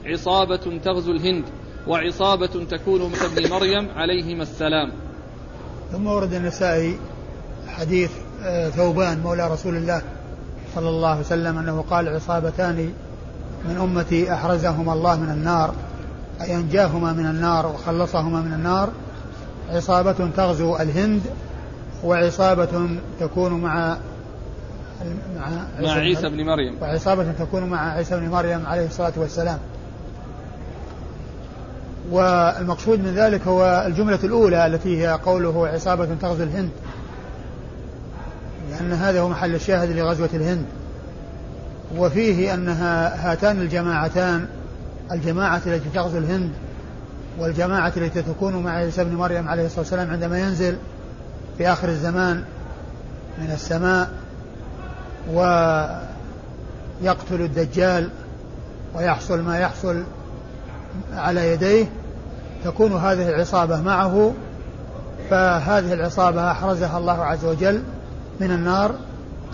عصابة 0.05 0.79
تغزو 0.83 1.11
الهند 1.11 1.43
وعصابة 1.87 2.65
تكون 2.69 3.11
مثل 3.11 3.25
ابن 3.25 3.49
مريم 3.49 3.87
عليهما 3.95 4.43
السلام. 4.43 4.91
ثم 5.91 6.07
ورد 6.07 6.33
النسائي 6.33 6.99
حديث 7.67 8.11
آه، 8.43 8.69
ثوبان 8.69 9.19
مولى 9.19 9.51
رسول 9.51 9.75
الله 9.75 10.01
صلى 10.75 10.89
الله 10.89 11.09
عليه 11.09 11.19
وسلم 11.19 11.57
أنه 11.57 11.81
قال 11.81 12.09
عصابتان 12.09 12.93
من 13.69 13.77
أمتي 13.77 14.33
أحرزهما 14.33 14.93
الله 14.93 15.15
من 15.15 15.29
النار 15.29 15.73
أي 16.41 16.55
أنجاهما 16.55 17.13
من 17.13 17.25
النار 17.25 17.67
وخلصهما 17.67 18.41
من 18.41 18.53
النار. 18.53 18.89
عصابة 19.69 20.29
تغزو 20.37 20.75
الهند 20.75 21.21
وعصابة 22.03 22.89
تكون 23.19 23.61
مع 23.61 23.97
مع 25.37 25.45
عيسى, 25.77 25.87
مع 25.87 25.91
عيسى 25.91 26.29
بن 26.29 26.45
مريم. 26.45 26.77
وعصابة 26.81 27.31
تكون 27.39 27.63
مع 27.69 27.91
عيسى 27.91 28.19
بن 28.19 28.29
مريم 28.29 28.65
عليه 28.65 28.85
الصلاة 28.85 29.13
والسلام. 29.17 29.59
والمقصود 32.11 32.99
من 32.99 33.13
ذلك 33.15 33.47
هو 33.47 33.83
الجملة 33.87 34.19
الأولى 34.23 34.65
التي 34.65 35.01
هي 35.01 35.19
قوله 35.25 35.67
عصابة 35.67 36.07
تغزو 36.21 36.43
الهند 36.43 36.69
لأن 38.71 38.93
هذا 38.93 39.21
هو 39.21 39.29
محل 39.29 39.55
الشاهد 39.55 39.91
لغزوة 39.91 40.29
الهند. 40.33 40.65
وفيه 41.97 42.53
أنها 42.53 43.31
هاتان 43.31 43.61
الجماعتان 43.61 44.47
الجماعة 45.11 45.61
التي 45.65 45.89
تغزو 45.93 46.17
الهند 46.17 46.51
والجماعة 47.39 47.93
التي 47.97 48.21
تكون 48.21 48.55
مع 48.63 48.71
عيسى 48.71 49.03
بن 49.03 49.15
مريم 49.15 49.47
عليه 49.47 49.65
الصلاة 49.65 49.79
والسلام 49.79 50.11
عندما 50.11 50.39
ينزل 50.39 50.77
في 51.57 51.67
آخر 51.67 51.89
الزمان 51.89 52.43
من 53.37 53.51
السماء 53.51 54.09
ويقتل 57.01 57.41
الدجال 57.41 58.09
ويحصل 58.95 59.41
ما 59.41 59.59
يحصل 59.59 60.03
على 61.13 61.51
يديه 61.51 61.85
تكون 62.63 62.93
هذه 62.93 63.29
العصابة 63.29 63.81
معه 63.81 64.33
فهذه 65.29 65.93
العصابة 65.93 66.51
أحرزها 66.51 66.97
الله 66.97 67.23
عز 67.25 67.45
وجل 67.45 67.83
من 68.39 68.51
النار 68.51 68.95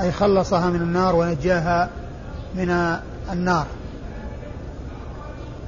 أي 0.02 0.12
خلصها 0.12 0.70
من 0.70 0.82
النار 0.82 1.16
ونجاها 1.16 1.90
من 2.56 2.98
النار. 3.32 3.68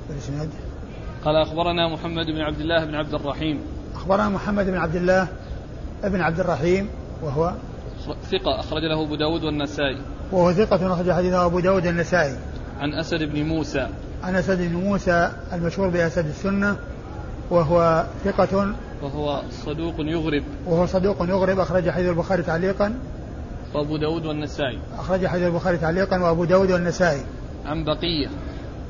الاسناد 0.10 0.50
قال 1.26 1.36
أخبرنا 1.36 1.94
محمد 1.94 2.26
بن 2.26 2.42
عبد 2.42 2.60
الله 2.60 2.86
بن 2.86 2.96
عبد 2.96 3.14
الرحيم. 3.14 3.60
أخبرنا 3.96 4.30
محمد 4.30 4.66
بن 4.66 4.78
عبد 4.78 4.96
الله 4.96 5.28
بن 6.04 6.22
عبد 6.22 6.40
الرحيم 6.40 6.90
وهو 7.22 7.54
ثقة 8.32 8.60
أخرج 8.60 8.82
له 8.84 9.04
أبو 9.04 9.16
داود 9.16 9.44
والنسائي. 9.44 10.02
وهو 10.32 10.54
ثقة 10.54 10.94
أخرج 10.94 11.12
حديثه 11.12 11.46
أبو 11.46 11.60
داود 11.60 11.86
والنسائي. 11.88 12.38
عن 12.80 12.94
أسد 12.94 13.24
بن 13.24 13.44
موسى. 13.44 13.88
عن 14.24 14.36
أسد 14.36 14.58
بن 14.58 14.76
موسى 14.76 15.32
المشهور 15.54 15.90
بأسد 15.90 16.26
السنة 16.26 16.76
وهو 17.50 18.06
ثقة. 18.26 18.74
وهو 19.04 19.42
صدوق 19.66 19.96
يغرب. 20.00 20.44
وهو 20.66 20.86
صدوق 20.86 21.22
يغرب 21.22 21.60
أخرج 21.60 21.90
حديث 21.90 22.10
البخاري 22.10 22.44
تعليقا. 22.44 22.94
وأبو 23.76 23.98
داود 23.98 24.26
والنسائي. 24.26 24.80
أخرج 25.00 25.28
حديث 25.28 25.48
البخاري 25.48 25.78
تعليقا 25.78 26.20
وأبو 26.20 26.46
داود 26.46 26.72
والنسائي. 26.72 27.22
عن 27.66 27.84
بقية. 27.84 28.28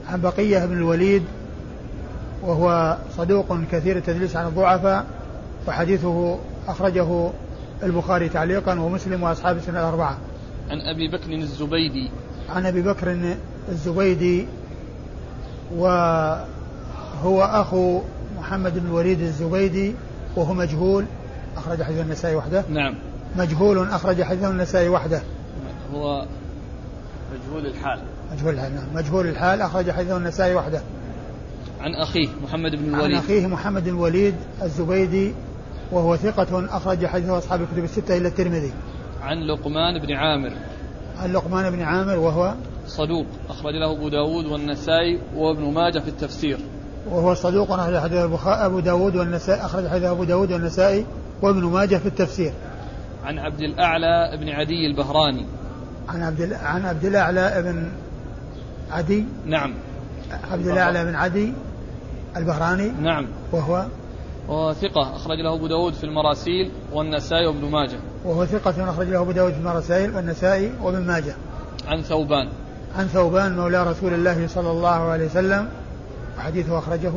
عن 0.10 0.22
بقية 0.22 0.66
بن 0.66 0.78
الوليد 0.78 1.24
وهو 2.44 2.98
صدوق 3.18 3.58
كثير 3.72 3.98
التدليس 3.98 4.36
عن 4.36 4.48
الضعفاء 4.48 5.06
وحديثه 5.68 6.40
أخرجه 6.68 7.30
البخاري 7.84 8.30
تعليقا 8.30 8.80
ومسلم 8.80 9.24
وأصحاب 9.24 9.58
السنة 9.58 9.80
الأربعة. 9.80 10.18
عن 10.70 10.82
أبي 10.82 11.08
بكر 11.08 11.34
الزبيدي. 11.34 12.10
عن 12.50 12.66
أبي 12.66 12.82
بكر 12.82 13.36
الزبيدي 13.70 14.48
وهو 15.76 16.46
أخو 17.42 18.02
محمد 18.38 18.80
بن 18.80 18.88
الوليد 18.88 19.22
الزبيدي 19.22 19.94
وهو 20.36 20.54
مجهول. 20.54 21.06
أخرج 21.58 21.84
حديث 21.84 22.02
النسائي 22.02 22.36
وحده. 22.36 22.64
نعم. 22.70 22.96
مجهول 23.38 23.90
أخرج 23.90 24.24
حديث 24.24 24.44
النسائي 24.44 24.90
وحده. 24.90 25.22
هو 25.94 26.26
مجهول 27.34 27.66
الحال. 27.66 28.00
مجهول 28.32 28.54
الحال 28.54 28.76
نعم. 28.76 28.86
مجهول 28.96 29.28
الحال 29.28 29.62
أخرج 29.62 29.92
حديثه 29.92 30.18
النسائي 30.18 30.56
وحده. 30.56 30.82
عن 31.82 31.96
أخيه 31.96 32.28
محمد 32.44 32.72
بن 32.72 32.86
الوليد. 32.86 33.12
عن 33.12 33.16
أخيه 33.16 33.48
محمد 33.48 33.84
بن 33.84 33.90
الوليد 33.90 34.36
الزبيدي 34.64 35.34
وهو 35.92 36.16
ثقة 36.16 36.78
أخرج 36.78 37.06
حديثه 37.06 37.38
أصحاب 37.38 37.62
الكتب 37.62 37.84
الستة 37.84 38.18
إلا 38.18 38.28
الترمذي. 38.28 38.72
عن 39.22 39.38
لقمان 39.38 40.02
بن 40.02 40.14
عامر. 40.14 40.52
عن 41.18 41.34
لقمان 41.34 41.72
بن 41.72 41.82
عامر 41.82 42.20
وهو 42.20 42.54
صدوق 42.88 43.26
أخرج 43.50 43.74
له 43.74 43.98
أبو 43.98 44.10
داود 44.10 44.46
والنسائي 44.46 45.20
وابن 45.36 45.74
ماجه 45.74 46.00
في 46.00 46.08
التفسير. 46.08 46.58
وهو 47.10 47.34
صدوق 47.34 47.72
أخرج 47.72 47.98
حديثه 47.98 48.66
أبو 48.66 48.80
داود 48.80 49.16
والنسائي 49.16 49.66
أخرج 49.66 49.88
حديثه 49.88 50.12
أبو 50.12 50.24
داود 50.24 50.52
والنسائي 50.52 51.06
وابن 51.42 51.64
ماجه 51.64 51.96
في 51.96 52.06
التفسير. 52.06 52.54
عن 53.24 53.40
عبد 53.40 53.62
الأعلى 53.62 54.38
بن 54.38 54.50
عدي 54.50 54.88
البهراني. 54.88 55.46
عن 56.10 56.24
عبد 56.24 56.54
عن 56.54 56.86
عبد 56.86 57.06
الأعلى 57.06 57.62
بن 57.62 57.92
عدي. 58.92 59.26
نعم. 59.46 59.74
عبد 60.52 60.68
الأعلى 60.68 61.06
بن 61.06 61.16
عدي 61.16 61.54
البهراني. 62.38 62.90
نعم. 62.90 63.28
وهو 63.52 63.86
وهو 64.48 64.74
ثقة 64.74 65.16
أخرج 65.16 65.38
له 65.40 65.56
أبو 65.56 65.68
داود 65.68 65.94
في 65.94 66.04
المراسيل 66.04 66.72
والنسائي 66.94 67.48
وابن 67.48 67.66
ماجه. 67.66 67.98
وهو 68.26 68.46
ثقة 68.46 68.90
أخرج 68.90 69.08
له 69.08 69.22
أبو 69.22 69.32
داود 69.32 69.54
في 69.54 69.60
المراسيل 69.60 70.16
والنسائي 70.16 70.72
وابن 70.82 71.02
ماجه. 71.02 71.36
عن 71.88 72.02
ثوبان. 72.02 72.50
عن 72.98 73.06
ثوبان 73.06 73.56
مولى 73.56 73.84
رسول 73.84 74.14
الله 74.14 74.48
صلى 74.48 74.72
الله 74.72 74.88
عليه 74.88 75.26
وسلم. 75.26 75.70
وحديثه 76.38 76.80
أخرجه. 76.80 77.14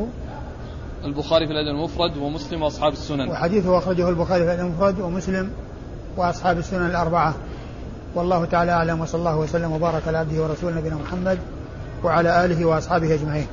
البخاري 1.04 1.46
في 1.46 1.52
الأدب 1.52 1.78
المفرد 1.78 2.16
ومسلم 2.16 2.62
وأصحاب 2.62 2.92
السنن. 2.92 3.28
وحديثه 3.28 3.78
أخرجه 3.78 4.08
البخاري 4.08 4.44
في 4.44 4.54
الأدب 4.54 4.66
المفرد 4.66 5.00
ومسلم 5.00 5.50
وأصحاب 6.16 6.58
السنن 6.58 6.86
الأربعة. 6.86 7.34
والله 8.14 8.44
تعالى 8.44 8.72
أعلم 8.72 9.00
وصلى 9.00 9.18
الله 9.18 9.36
وسلم 9.36 9.72
وبارك 9.72 10.02
على 10.08 10.18
عبده 10.18 10.42
ورسوله 10.42 10.76
نبينا 10.76 10.96
محمد 10.96 11.38
وعلى 12.04 12.44
آله 12.44 12.64
وأصحابه 12.64 13.14
أجمعين. 13.14 13.46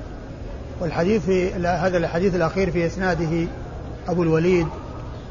والحديث 0.82 1.26
في 1.26 1.54
هذا 1.54 1.98
الحديث 1.98 2.36
الأخير 2.36 2.72
في 2.72 2.86
إسناده 2.86 3.48
أبو 4.08 4.24
الوليد 4.24 4.68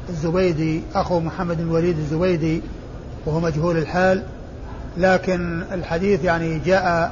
الزبيدي 0.09 0.81
أخو 0.95 1.19
محمد 1.19 1.57
بن 1.57 1.63
الوليد 1.63 1.97
الزبيدي 1.97 2.61
وهو 3.25 3.39
مجهول 3.39 3.77
الحال. 3.77 4.23
لكن 4.97 5.63
الحديث 5.71 6.23
يعني 6.23 6.59
جاء 6.59 7.11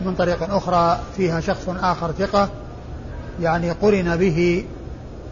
من 0.00 0.14
طريق 0.14 0.54
أخرى 0.54 0.98
فيها 1.16 1.40
شخص 1.40 1.68
آخر 1.68 2.12
ثقة 2.12 2.48
يعني 3.42 3.70
قرن 3.70 4.16
به 4.16 4.64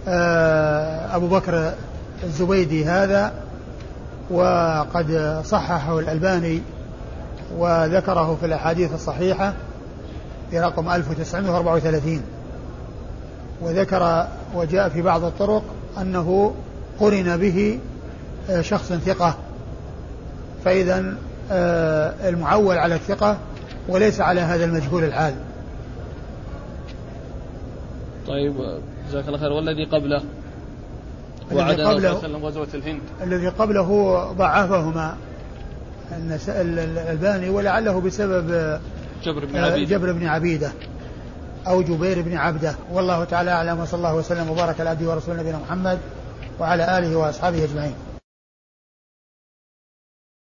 آه، 0.08 1.16
أبو 1.16 1.26
بكر 1.26 1.72
الزبيدي 2.24 2.84
هذا. 2.84 3.43
وقد 4.30 5.40
صححه 5.44 5.98
الألباني 5.98 6.62
وذكره 7.56 8.36
في 8.40 8.46
الأحاديث 8.46 8.94
الصحيحة 8.94 9.54
في 10.50 10.60
رقم 10.60 10.88
1934 10.88 12.22
وذكر 13.60 14.26
وجاء 14.54 14.88
في 14.88 15.02
بعض 15.02 15.24
الطرق 15.24 15.62
أنه 16.00 16.54
قرن 17.00 17.36
به 17.36 17.78
آه، 18.50 18.60
شخص 18.60 18.92
ثقة. 18.92 19.34
فإذا 20.64 21.14
آه، 21.52 22.28
المعول 22.28 22.78
على 22.78 22.94
الثقة 22.94 23.36
وليس 23.88 24.20
على 24.20 24.40
هذا 24.40 24.64
المجهول 24.64 25.04
الحال. 25.04 25.34
طيب 28.26 28.54
جزاك 29.08 29.28
الله 29.28 29.38
خير. 29.38 29.52
والذي 29.52 29.84
قبله؟ 29.84 30.22
الذي 31.52 31.82
قبله 31.82 32.12
غزوة 32.48 32.68
الهند. 32.74 33.00
الذي 33.22 33.48
قبله 33.48 34.18
ضعفهما 34.32 35.16
الألباني 36.48 37.48
ولعله 37.48 38.00
بسبب 38.00 38.78
جبر 39.24 39.44
بن 39.44 39.56
عبيدة. 39.56 39.96
جبر 39.96 40.12
بن 40.12 40.26
عبيدة 40.26 40.72
أو 41.66 41.82
جبير 41.82 42.22
بن 42.22 42.36
عبدة. 42.36 42.74
والله 42.92 43.24
تعالى 43.24 43.50
أعلم 43.50 43.80
وصلى 43.80 43.98
الله 43.98 44.14
وسلم 44.14 44.50
وبارك 44.50 44.80
على 44.80 44.90
عبده 44.90 45.10
ورسوله 45.10 45.40
نبينا 45.40 45.58
محمد 45.58 45.98
وعلى 46.60 46.98
آله 46.98 47.16
وأصحابه 47.16 47.64
أجمعين. 47.64 47.94